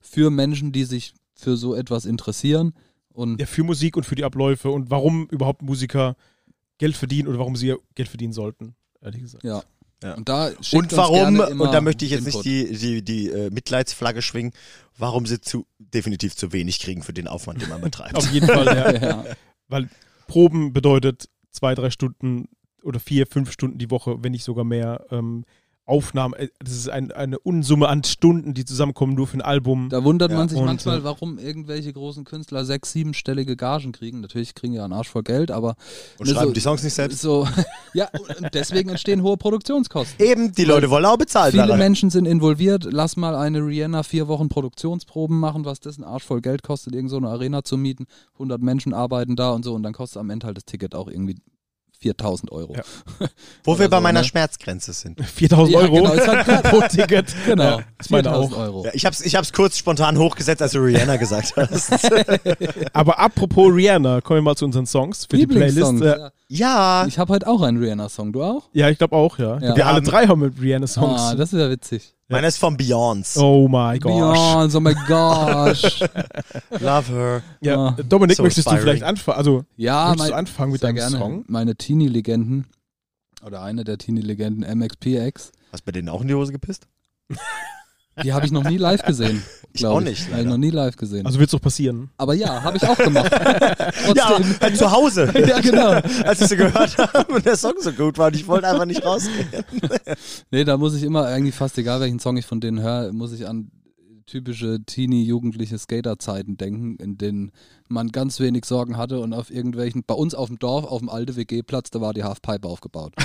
[0.00, 2.74] für Menschen, die sich für so etwas interessieren.
[3.12, 6.16] Und Ja, für Musik und für die Abläufe und warum überhaupt Musiker
[6.78, 8.74] Geld verdienen oder warum sie Geld verdienen sollten,
[9.04, 9.44] ehrlich gesagt.
[9.44, 9.62] ja.
[10.02, 10.14] Ja.
[10.16, 12.44] Und da Und uns warum, gerne immer und da möchte ich jetzt Input.
[12.44, 14.52] nicht die, die, die äh, Mitleidsflagge schwingen,
[14.98, 18.14] warum sie zu, definitiv zu wenig kriegen für den Aufwand, den man betreibt.
[18.16, 18.92] Auf jeden Fall, ja.
[19.08, 19.24] ja.
[19.68, 19.88] Weil
[20.26, 22.48] Proben bedeutet zwei, drei Stunden
[22.82, 25.06] oder vier, fünf Stunden die Woche, wenn nicht sogar mehr.
[25.10, 25.44] Ähm,
[25.86, 29.88] Aufnahmen, äh, das ist ein, eine Unsumme an Stunden, die zusammenkommen nur für ein Album.
[29.90, 33.92] Da wundert Ja, man sich und, manchmal, äh, warum irgendwelche großen Künstler sechs-, siebenstellige Gagen
[33.92, 34.20] kriegen.
[34.20, 35.76] Natürlich kriegen ja einen Arsch voll Geld, aber
[36.18, 37.20] Und ne, schreiben so, die Songs nicht selbst.
[37.20, 37.46] so
[37.92, 38.08] ja,
[38.38, 40.24] und deswegen entstehen hohe Produktionskosten.
[40.24, 41.78] Eben, die Leute wollen auch bezahlt Viele werden.
[41.78, 42.84] Menschen sind involviert.
[42.90, 46.94] Lass mal eine Rihanna vier Wochen Produktionsproben machen, was das ein Arsch voll Geld kostet,
[46.94, 48.06] irgend so eine Arena zu mieten.
[48.34, 51.08] 100 Menschen arbeiten da und so und dann kostet am Ende halt das Ticket auch
[51.08, 51.36] irgendwie
[52.04, 52.74] 4000 Euro.
[52.74, 52.82] Ja.
[53.64, 54.26] Wo Oder wir bei so, meiner ne?
[54.26, 55.18] Schmerzgrenze sind.
[55.24, 57.34] 4000 Ja, Euro genau, ist halt pro Ticket.
[57.46, 58.58] Genau, Ja, ist meine 4000 auch.
[58.58, 58.84] Euro.
[58.84, 61.92] Ja, ich hab's, ich hab's kurz spontan hochgesetzt, als du Rihanna gesagt hast.
[62.92, 66.02] Aber apropos Rihanna, kommen wir mal zu unseren Songs für die Playlist.
[66.02, 66.30] Äh, ja.
[66.48, 68.32] ja, Ich habe heute auch einen Rihanna-Song.
[68.32, 68.68] Du auch?
[68.72, 69.58] ja, ich glaube auch, ja.
[69.60, 69.76] Ja.
[69.76, 71.20] Wir alle haben- drei haben mit Rihanna-Songs.
[71.20, 72.13] Ah, das ist ja witzig.
[72.34, 73.38] Meiner ist von Beyoncé.
[73.40, 74.12] oh my gosh.
[74.12, 76.00] Beyond, oh my gosh.
[76.80, 77.42] Love her.
[77.60, 77.96] Ja, Ah.
[78.08, 78.82] Dominik, So möchtest du inspiring.
[78.82, 79.38] vielleicht anfangen?
[79.38, 81.18] Also, Ja, möchtest du mein, anfangen mit deinem gerne.
[81.18, 81.44] Song?
[81.48, 82.66] Meine Teenie-Legenden
[83.44, 86.86] oder eine der Teenie-Legenden, MXPX, Hast du bei denen auch in die Hose gepisst?
[88.22, 89.42] die habe ich noch nie live gesehen.
[89.76, 91.26] Ich auch nicht, ich noch nie live gesehen.
[91.26, 92.08] Also wird es doch passieren.
[92.16, 93.28] Aber ja, habe ich auch gemacht.
[94.14, 95.32] Ja, halt zu Hause.
[95.48, 96.00] Ja, genau.
[96.24, 98.84] Als ich sie gehört habe und der Song so gut war und ich wollte einfach
[98.84, 99.48] nicht rausgehen.
[100.52, 103.32] Nee, da muss ich immer, eigentlich fast egal, welchen Song ich von denen höre, muss
[103.32, 103.72] ich an
[104.26, 107.52] typische Teenie-jugendliche Skater-Zeiten denken, in denen
[107.88, 111.08] man ganz wenig Sorgen hatte und auf irgendwelchen, bei uns auf dem Dorf, auf dem
[111.08, 113.12] alten WG-Platz, da war die Halfpipe aufgebaut.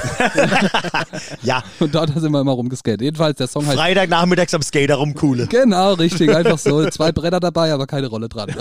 [1.42, 3.02] Ja, Und dort sind wir immer rumgeskatet.
[3.02, 5.48] Jedenfalls, der Song heißt Freitagnachmittags am Skater rumcoole.
[5.48, 6.88] Genau, richtig, einfach so.
[6.90, 8.50] Zwei Bretter dabei, aber keine Rolle dran.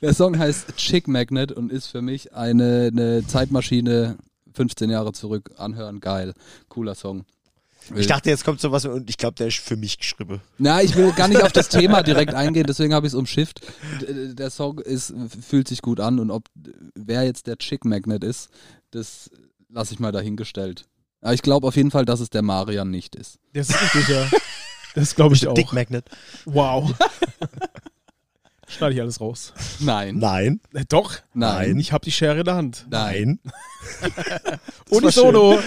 [0.00, 4.16] Der Song heißt Chick Magnet und ist für mich eine, eine Zeitmaschine
[4.54, 5.50] 15 Jahre zurück.
[5.56, 6.34] Anhören, geil.
[6.68, 7.24] Cooler Song.
[7.94, 10.40] Ich dachte, jetzt kommt sowas und ich glaube, der ist für mich geschrieben.
[10.58, 13.60] Na, ich will gar nicht auf das Thema direkt eingehen, deswegen habe ich es umschifft.
[14.02, 15.14] D- Der Song ist,
[15.46, 16.44] fühlt sich gut an und ob
[16.94, 18.48] wer jetzt der Chick Magnet ist,
[18.90, 19.30] das
[19.68, 20.84] lasse ich mal dahingestellt.
[21.20, 23.38] Aber ich glaube auf jeden Fall, dass es der Marian nicht ist.
[23.52, 24.28] Das ist richtig, ja.
[24.94, 25.54] Das glaube ich auch.
[25.54, 26.06] Dick Magnet.
[26.46, 26.92] Wow.
[28.68, 29.52] Schneide ich alles raus.
[29.78, 30.18] Nein.
[30.18, 30.60] Nein.
[30.74, 31.14] Äh, doch.
[31.34, 31.78] Nein.
[31.78, 32.84] Ich habe die Schere in der Hand.
[32.90, 33.38] Nein.
[34.90, 35.56] Unisono.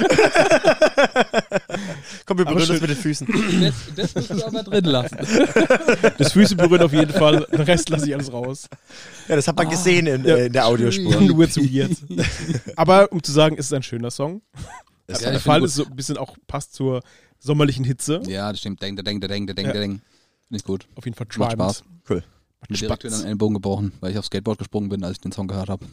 [2.26, 3.28] Komm, wir berühren uns mit den Füßen.
[3.96, 5.18] Das, das musst du aber drin lassen.
[6.18, 7.46] Das Füße berührt auf jeden Fall.
[7.52, 8.68] Den Rest lasse ich alles raus.
[9.28, 10.36] Ja, das hat man gesehen in, Ja.
[10.36, 11.22] äh, in der Audiospur.
[11.22, 11.92] Nur zu weird.
[12.76, 14.42] Aber um zu sagen, es ist ein schöner Song.
[15.08, 17.02] Das Ja, der Fall ist so ein bisschen auch passt zur
[17.40, 18.22] sommerlichen Hitze.
[18.28, 18.82] Ja, das stimmt.
[18.82, 19.74] Denk, denk, denk, denk, denk, Ja.
[19.74, 20.02] denk.
[20.50, 20.88] Nicht gut.
[20.96, 21.54] Auf jeden Fall Macht.
[21.54, 21.84] Spaß.
[22.10, 22.24] Cool.
[22.68, 25.32] Mir direkt wieder den Ellenbogen gebrochen, weil ich aufs Skateboard gesprungen bin, als ich den
[25.32, 25.86] Song gehört habe.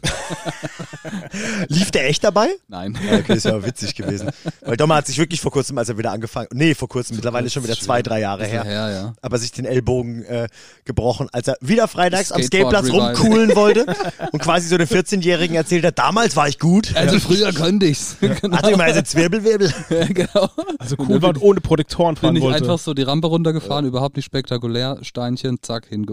[1.69, 2.49] Lief der echt dabei?
[2.67, 2.97] Nein.
[3.09, 4.29] Ja, okay, ist ja witzig gewesen.
[4.61, 7.49] Weil Dommer hat sich wirklich vor kurzem, als er wieder angefangen, nee, vor kurzem, mittlerweile
[7.49, 9.13] schon wieder zwei, drei Jahre ja her, her, ja.
[9.21, 10.49] aber sich den Ellbogen äh,
[10.83, 13.85] gebrochen, als er wieder freitags am Skateplatz rumcoolen wollte
[14.31, 16.95] und quasi so den 14-Jährigen erzählt hat, damals war ich gut.
[16.95, 18.17] Also früher könnte ich's.
[18.19, 18.57] genau.
[18.57, 19.73] Hatte immer jetzt Zwirbelwirbel.
[19.89, 20.49] Ja, genau.
[20.79, 22.63] Also cool war und ohne Protektoren fahren Bin ich wollte.
[22.63, 24.99] einfach so die Rampe runtergefahren, überhaupt nicht spektakulär.
[25.01, 26.07] Steinchen, zack, hinge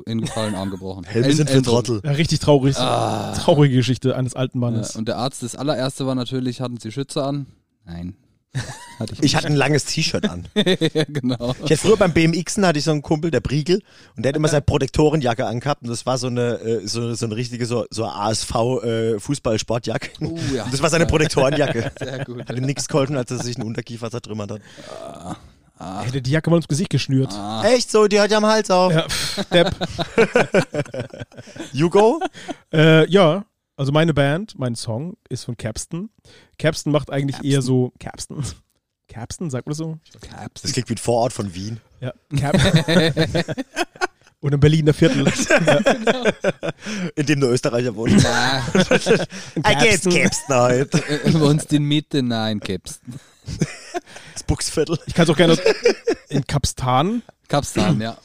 [0.45, 1.05] hingefallen, Arm gebrochen.
[1.05, 1.63] Helme El- sind für.
[1.63, 2.01] Trottel.
[2.05, 2.77] ja, richtig traurig.
[2.79, 3.33] Ah.
[3.35, 4.97] Traurige Geschichte eines alten Ja, Mannes.
[4.97, 7.47] und der Arzt, das allererste war natürlich, hatten Sie Schütze an?
[7.85, 8.15] Nein.
[9.01, 10.47] Hatte ich Ich hatte ein langes T-Shirt an.
[10.55, 11.51] ja, genau.
[11.57, 13.83] Ich hatte früher beim BMXen hatte ich so einen Kumpel, der Briegel,
[14.17, 17.27] und der hat immer seine Protektorenjacke angehabt und das war so eine, äh, so, so
[17.27, 20.11] eine richtige so, so ASV äh, Fußballsportjacke.
[20.21, 20.63] Oh, ja.
[20.63, 21.91] Und das war seine Protektorenjacke.
[21.99, 22.49] Sehr gut.
[22.49, 24.61] Hat ihm nichts geholfen, als er sich einen Unterkiefer zertrümmert hat.
[25.79, 27.33] Er hätte die Jacke mal ins Gesicht geschnürt.
[27.33, 28.93] Ah, Echt so, die hat ja am Hals auf.
[28.93, 29.75] Ja, pff, Depp.
[31.73, 32.21] You go?
[32.73, 33.45] äh, ja,
[33.77, 36.11] also meine Band, mein Song ist von Capston.
[36.59, 37.93] Capston macht eigentlich eher so.
[37.99, 38.45] Capston?
[39.09, 39.99] Capston, sagt man so?
[40.21, 40.63] Caps.
[40.63, 41.81] Das klingt wie ein Vorort von Wien.
[42.01, 42.57] Ja, Cap
[44.41, 45.27] Und im Berliner Viertel.
[47.17, 48.23] In dem der Österreicher wohnt.
[48.23, 48.63] Ja,
[49.57, 51.01] I gibt's heute.
[51.43, 53.01] uns in Mitte, nein, Caps.
[54.35, 54.99] Das Buchsviertel.
[55.07, 55.57] Ich kann es auch gerne
[56.29, 57.23] in Kapstan.
[57.49, 58.17] Kapstan, ja.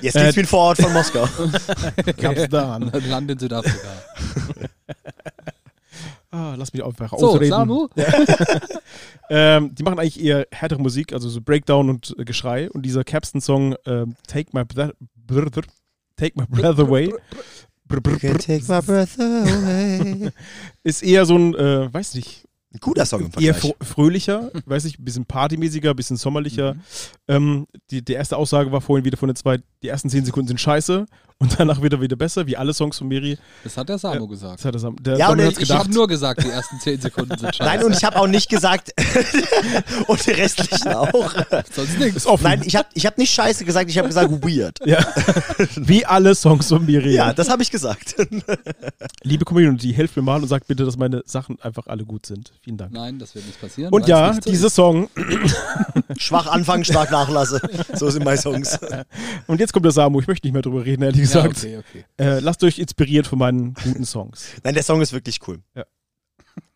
[0.00, 1.28] Jetzt Äh, wie ein Vorort von Moskau.
[2.20, 2.90] Kapstan.
[3.08, 3.88] Land in Südafrika.
[6.30, 7.50] Ah, lass mich einfach So, ausreden.
[7.50, 7.88] Samu?
[9.30, 12.70] Ähm, die machen eigentlich eher härtere Musik, also so Breakdown und äh, Geschrei.
[12.70, 14.94] Und dieser Capston-Song ähm, Take My Breath,
[15.26, 15.64] Brr-
[16.16, 17.14] Take My Breath Away
[17.88, 20.30] Brr- Brr- Brr- take my breath away.
[20.82, 23.76] ist eher so ein, äh, weiß nicht, Ein guter Song im eher Vergleich.
[23.78, 26.76] fr fröhlicher, weiß nicht, ein bisschen partymäßiger, ein bisschen sommerlicher.
[27.28, 30.48] Ähm, die, die erste Aussage war vorhin wieder von den zwei, die ersten zehn Sekunden
[30.48, 31.06] sind scheiße
[31.38, 33.36] und danach wird er wieder besser, wie alle Songs von Miri.
[33.64, 34.60] Das hat der Samu gesagt.
[34.60, 37.00] Das hat er, sam- der Ja, und hat's Ich habe nur gesagt, die ersten 10
[37.00, 37.68] Sekunden sind scheiße.
[37.68, 38.92] Nein, und ich habe auch nicht gesagt,
[40.06, 41.32] und die restlichen auch.
[41.72, 42.26] Sonst nichts.
[42.42, 44.78] Nein, ich habe ich hab nicht scheiße gesagt, ich habe gesagt weird.
[44.86, 45.04] ja.
[45.76, 47.14] wie alle Songs von Miri.
[47.14, 48.14] Ja, das habe ich gesagt.
[49.22, 52.52] Liebe Community, helft mir mal und sagt bitte, dass meine Sachen einfach alle gut sind.
[52.62, 52.92] Vielen Dank.
[52.92, 53.92] Nein, das wird nicht passieren.
[53.92, 54.70] Und ja, dieser.
[54.70, 55.08] Song.
[56.18, 57.60] Schwach anfangen, stark nachlasse.
[57.94, 58.78] So sind meine Songs.
[59.46, 60.20] Und jetzt kommt der Samu.
[60.20, 61.58] Ich möchte nicht mehr drüber reden, ehrlich Ja, gesagt.
[61.58, 62.04] okay, okay.
[62.18, 64.46] Äh, lasst euch inspiriert von meinen guten Songs.
[64.64, 65.60] Nein, der Song ist wirklich cool.
[65.74, 65.84] Ja.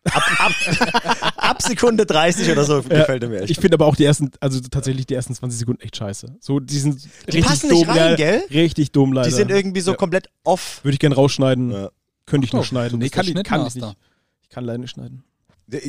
[0.05, 3.51] Ab, ab, ab Sekunde 30 oder so gefällt er mir echt.
[3.51, 6.37] Ich finde aber auch die ersten, also tatsächlich die ersten 20 Sekunden echt scheiße.
[6.39, 8.43] So, die sind Die richtig passen dumm, nicht rein, ja, gell?
[8.49, 9.27] Richtig dumm leider.
[9.27, 9.97] Die sind irgendwie so Ja.
[9.97, 10.79] komplett off.
[10.83, 11.71] Würde ich gerne rausschneiden.
[11.71, 11.89] Ja.
[12.25, 12.99] Könnte ich Doch, noch schneiden.
[12.99, 13.95] Nee, kann, ich, kann ich nicht.
[14.41, 15.23] Ich kann leider nicht schneiden.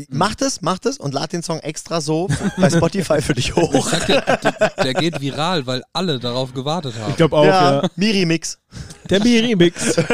[0.08, 3.56] Mach das, mach das und lad den Song extra so bei Spotify für dich Ich
[3.56, 3.88] hoch.
[3.88, 7.10] sag dir, der, der geht viral, weil alle darauf gewartet haben.
[7.10, 7.82] Ich glaube auch, ja.
[7.82, 8.58] ja, Miri-Mix.
[9.08, 9.96] Der Mi-Remix.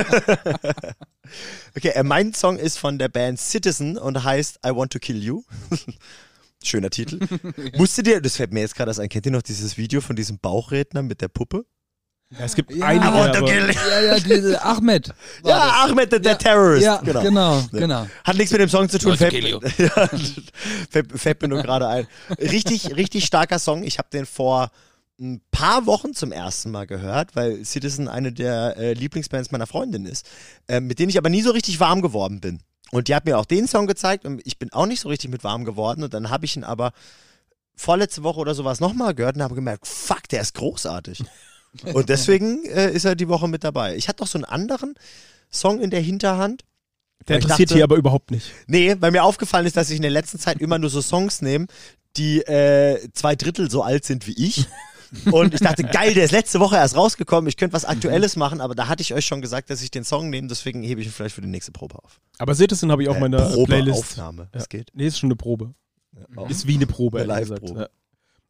[1.77, 5.23] Okay, äh, mein Song ist von der Band Citizen und heißt I Want to Kill
[5.23, 5.43] You.
[6.62, 7.19] Schöner Titel.
[7.77, 10.39] Musstet ihr, das fällt mir jetzt gerade ein, kennt ihr noch dieses Video von diesem
[10.39, 11.67] Bauchredner mit der Puppe?
[12.39, 15.09] Ja, es gibt Ja, einige, aber ja, ja, diese Ahmed.
[15.09, 15.12] Ja,
[15.45, 15.91] das.
[15.91, 16.85] Ahmed, der, der Ja, Terrorist.
[16.85, 17.22] Ja, genau.
[17.22, 18.07] genau, genau.
[18.24, 19.16] Hat nichts mit dem Song zu tun.
[21.14, 22.07] Fällt mir nur gerade ein.
[22.39, 23.85] Richtig, richtig starker Song.
[23.85, 24.70] Ich habe den vor
[25.20, 30.07] ein paar Wochen zum ersten Mal gehört, weil Citizen eine der äh, Lieblingsbands meiner Freundin
[30.07, 30.28] ist,
[30.66, 32.61] äh, mit denen ich aber nie so richtig warm geworden bin.
[32.91, 35.30] Und die hat mir auch den Song gezeigt und ich bin auch nicht so richtig
[35.30, 36.03] mit warm geworden.
[36.03, 36.93] Und dann habe ich ihn aber
[37.76, 41.22] vorletzte Woche oder sowas nochmal gehört und habe gemerkt, fuck, der ist großartig.
[41.93, 43.97] Und deswegen äh, ist er die Woche mit dabei.
[43.97, 44.94] Ich hatte noch so einen anderen
[45.53, 46.62] Song in der Hinterhand.
[47.28, 48.51] der interessiert dachte- hier aber überhaupt nicht.
[48.66, 51.43] Nee, weil mir aufgefallen ist, dass ich in der letzten Zeit immer nur so Songs
[51.43, 51.66] nehme,
[52.16, 54.66] die äh, zwei Drittel so alt sind wie ich.
[55.31, 58.61] Und ich dachte, geil, der ist letzte Woche erst rausgekommen, ich könnte was Aktuelles machen,
[58.61, 61.07] aber da hatte ich euch schon gesagt, dass ich den Song nehme, deswegen hebe ich
[61.07, 62.20] ihn vielleicht für die nächste Probe auf.
[62.39, 63.98] Aber Citizen habe ich auch Äh, meine Probe, Playlist.
[63.98, 64.48] Aufnahme, Ja.
[64.53, 64.90] das geht.
[64.93, 65.73] Nee, ist schon eine Probe.
[66.36, 66.47] Ja.
[66.48, 67.27] Ist wie eine Probe, Eine.
[67.28, 67.81] Live-Probe.
[67.82, 67.89] Ja.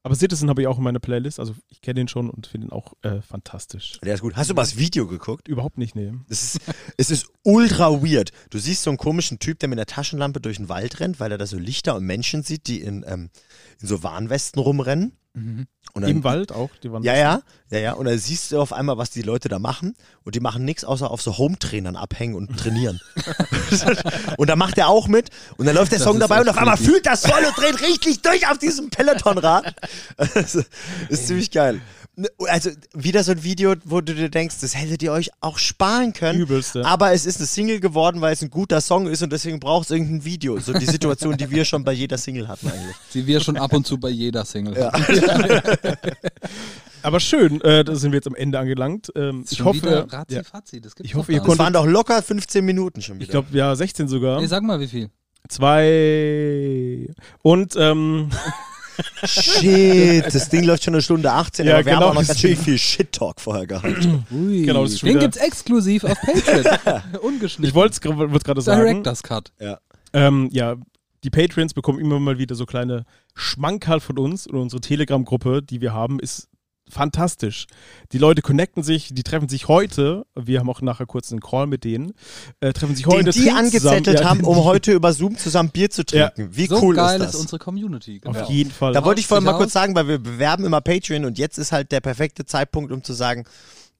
[0.04, 1.40] Aber Citizen habe ich auch in meiner Playlist.
[1.40, 3.98] Also ich kenne den schon und finde ihn auch äh, fantastisch.
[4.04, 4.36] Der ist gut.
[4.36, 5.48] Hast du mal das Video geguckt?
[5.48, 6.12] Überhaupt nicht, nee.
[6.28, 6.60] Das ist,
[6.98, 8.30] es ist ultra weird.
[8.50, 11.32] Du siehst so einen komischen Typ, der mit einer Taschenlampe durch den Wald rennt, weil
[11.32, 13.30] er da so Lichter und Menschen sieht, die in, ähm,
[13.80, 15.16] in so Warnwesten rumrennen.
[15.34, 15.66] Mhm.
[15.92, 17.92] Und dann, Im Wald auch, die waren Ja, ja, ja, ja.
[17.92, 19.94] Und dann siehst du auf einmal, was die Leute da machen.
[20.24, 23.00] Und die machen nichts, außer auf so Home-Trainern abhängen und trainieren.
[24.36, 25.30] und da macht er auch mit.
[25.56, 27.80] Und dann läuft der Das Song dabei und auf einmal fühlt das voll und dreht
[27.80, 29.74] richtig durch auf diesem Pelotonrad.
[30.34, 30.56] Das
[31.08, 31.80] ist ziemlich geil.
[32.48, 36.12] Also wieder so ein Video, wo du dir denkst, das hättet ihr euch auch sparen
[36.12, 36.38] können.
[36.40, 36.84] Übelste.
[36.86, 39.86] Aber es ist eine Single geworden, weil es ein guter Song ist und deswegen braucht
[39.86, 40.58] es irgendein Video.
[40.60, 42.96] So die Situation, die wir schon bei jeder Single hatten eigentlich.
[43.14, 44.92] Die wir schon ab und zu bei jeder Single Ja.
[44.92, 45.04] haben.
[47.02, 49.12] Aber schön, äh, da sind wir jetzt am Ende angelangt.
[49.14, 51.58] Ähm, ich schon hoffe, wieder ja, Razzi-Fazzi, das gibt's Ich hoffe, ihr nicht.
[51.58, 53.24] waren doch locker 15 Minuten schon wieder.
[53.24, 54.40] ich glaube, ja, 16 sogar.
[54.40, 55.10] Nee, sag mal, wie viel?
[55.48, 57.08] Zwei.
[57.42, 58.30] Und, ähm,
[59.24, 62.26] Shit, das Ding läuft schon eine Stunde 18, Ja, aber wir genau, haben auch noch
[62.26, 64.08] ganz schön viel Shit-Talk vorher gehabt.
[64.30, 64.62] Ui.
[64.66, 67.02] Genau, das Den wieder- gibt's exklusiv auf Patreon.
[67.22, 67.64] Ungeschnitten.
[67.64, 68.00] ich wollte es
[68.44, 68.82] gerade sagen.
[68.82, 69.52] Director's Cut.
[70.12, 70.76] Ähm, ja,
[71.24, 73.04] die Patreons bekommen immer mal wieder so kleine
[73.34, 76.48] Schmankerl von uns und unsere Telegram-Gruppe, die wir haben, ist
[76.88, 77.66] fantastisch.
[78.12, 81.66] Die Leute connecten sich, die treffen sich heute, wir haben auch nachher kurz einen Call
[81.66, 82.12] mit denen,
[82.60, 83.30] äh, treffen sich heute.
[83.30, 84.18] Den die angezettelt zusammen.
[84.18, 86.50] Ja, haben, um heute über Zoom zusammen Bier zu trinken.
[86.52, 87.40] Wie so cool geil ist ist, das?
[87.40, 88.20] unsere Community.
[88.20, 88.38] Genau.
[88.38, 88.92] Auf jeden Fall.
[88.92, 89.58] da wollte ich vorhin mal Aus.
[89.58, 93.02] kurz sagen, weil wir bewerben immer Patreon und jetzt ist halt der perfekte Zeitpunkt, um
[93.02, 93.44] zu sagen,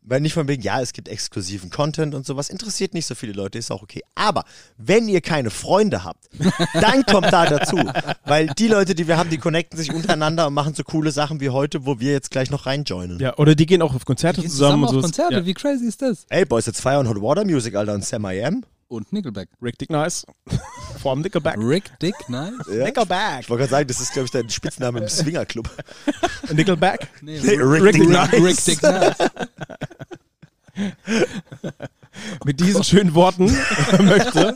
[0.04, 3.32] weil nicht von wegen, ja, es gibt exklusiven Content und sowas, interessiert nicht so viele
[3.32, 4.02] Leute, ist auch okay.
[4.14, 4.44] Aber
[4.76, 6.28] wenn ihr keine Freunde habt,
[6.74, 7.78] dann kommt da dazu.
[8.24, 11.40] Weil die Leute, die wir haben, die connecten sich untereinander und machen so coole Sachen
[11.40, 13.18] wie heute, wo wir jetzt gleich noch reinjoinen.
[13.18, 15.00] ja, oder die gehen auch auf Konzerte Die gehen zusammen, zusammen und auf so.
[15.00, 15.46] Konzerte, Ja.
[15.46, 16.26] wie crazy ist das?
[16.28, 18.64] Ey, Boys, jetzt Fire und Hot Water Music, Alter, und Sam I Am.
[18.88, 19.48] Und Nickelback.
[19.62, 20.26] Rick Dick Nice.
[21.04, 21.56] Allem Nickelback.
[21.58, 22.52] Rick Dick, nice.
[22.68, 22.84] Ja.
[22.84, 23.40] Nickelback.
[23.40, 25.68] Ich wollte gerade sagen, das ist, glaube ich, dein Spitzname im Swingerclub.
[26.52, 27.08] Nickelback.
[27.22, 28.32] Nee, Nee, Rick Rick, Dick Nice.
[28.32, 29.16] Rick Dick Nice.
[32.44, 33.46] Mit diesen schönen Worten
[34.00, 34.54] möchte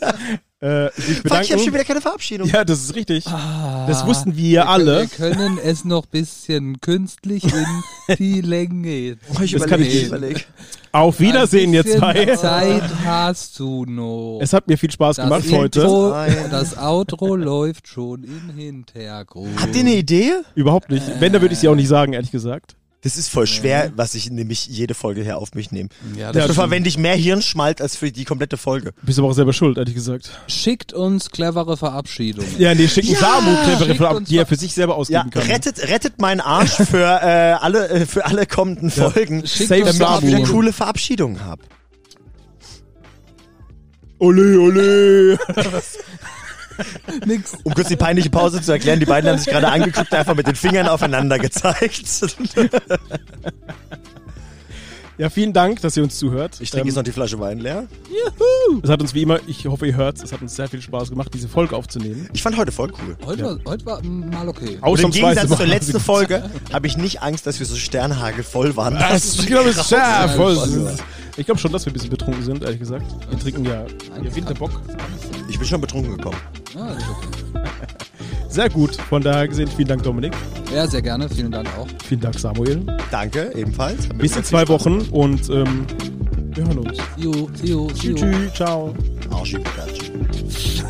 [0.61, 2.49] äh, sich Fuck, ich habe schon wieder keine Verabschiedung.
[2.49, 3.27] Ja, das ist richtig.
[3.29, 5.01] Ah, Das wussten wir wir alle.
[5.03, 9.19] Wir können es noch bisschen künstlich in die Länge.
[9.39, 10.03] Oh, ich Das kann ich überlege, nicht.
[10.03, 10.41] ich überlege.
[10.91, 12.37] Auf Wiedersehen, Ein ihr bisschen zwei.
[12.37, 14.39] Zeit hast du noch.
[14.41, 15.81] Es hat mir viel Spaß das gemacht heute.
[15.81, 16.35] Intro, Nein.
[16.51, 19.61] das Outro läuft schon im Hintergrund.
[19.61, 20.33] Habt ihr eine Idee?
[20.55, 21.05] Überhaupt nicht.
[21.21, 22.75] Wenn, dann würde ich sie auch nicht sagen, ehrlich gesagt.
[23.03, 25.89] Das ist voll schwer, was ich nämlich jede Folge hier auf mich nehme.
[26.17, 28.93] Ja, das Dafür verwende ich mehr Hirnschmalz als für die komplette Folge.
[29.03, 30.31] Bist aber auch selber schuld, ehrlich gesagt.
[30.49, 32.51] Schickt uns clevere Verabschiedungen.
[32.59, 35.31] Ja, nee, schicken Ja, Samu clevere schickt uns die er für sich selber Ja, ausgeben
[35.31, 35.43] kann.
[35.43, 39.97] rettet, rettet meinen Arsch für, äh, alle, äh, für alle kommenden Folgen, Schickt Save uns
[39.99, 40.11] Samu.
[40.17, 40.53] damit ich wieder Samu.
[40.59, 41.63] coole Verabschiedungen habe.
[44.19, 45.39] Ole, ole.
[47.27, 47.57] Nix.
[47.65, 50.47] Um kurz die peinliche Pause zu erklären, die beiden haben sich gerade angeguckt, einfach mit
[50.47, 52.09] den Fingern aufeinander gezeigt.
[55.19, 56.59] Ja, vielen Dank, dass ihr uns zuhört.
[56.61, 57.89] Ich trinke Ähm, jetzt noch die Flasche Wein leer.
[58.83, 61.11] es hat uns wie immer, ich hoffe, ihr hört es hat uns sehr viel Spaß
[61.11, 62.29] gemacht, diese Folge aufzunehmen.
[62.33, 63.17] Ich fand heute voll cool.
[63.27, 64.79] Heute, war, heute war mm, mal okay.
[64.81, 68.77] Und im Gegensatz zur letzten Folge habe ich nicht Angst, dass wir so Sternhagel voll
[68.77, 68.95] waren.
[68.95, 70.55] Das, ich glaube, es ist sehr voll.
[70.55, 70.93] Ja.
[71.37, 73.07] Ich glaube schon, dass wir ein bisschen betrunken sind, ehrlich gesagt.
[73.29, 73.85] Wir trinken ja,
[74.23, 74.71] ja Winterbock.
[75.49, 76.37] Ich bin schon betrunken gekommen.
[76.77, 77.69] Ah, das ist okay.
[78.49, 78.97] Sehr gut.
[78.97, 80.33] Von daher gesehen, vielen Dank, Dominik.
[80.75, 81.29] Ja, sehr gerne.
[81.29, 81.87] Vielen Dank auch.
[82.05, 82.85] Vielen Dank, Samuel.
[83.11, 84.09] Danke, ebenfalls.
[84.17, 85.87] Bis in zwei Wochen und ähm,
[86.55, 86.97] Wir hören uns.
[86.97, 88.15] See you, see you, see you.
[88.17, 88.95] Tschüss, tschüss, ciao.
[89.31, 90.13] Arschipikatschi.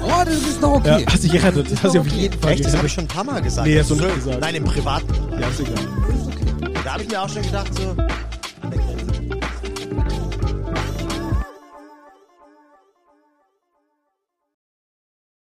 [0.03, 1.01] Oh, das ist doch okay.
[1.01, 1.71] Ja, hast dich gerettet.
[1.71, 3.67] Das hast du auf jeden Fall Echt, das habe ich schon ein paar Mal gesagt.
[3.67, 4.41] Nee, hast du nicht gesagt.
[4.41, 5.13] Nein, im Privaten.
[5.39, 5.75] Ja, ist egal.
[6.85, 7.95] Da habe ich mir auch schon gedacht, so,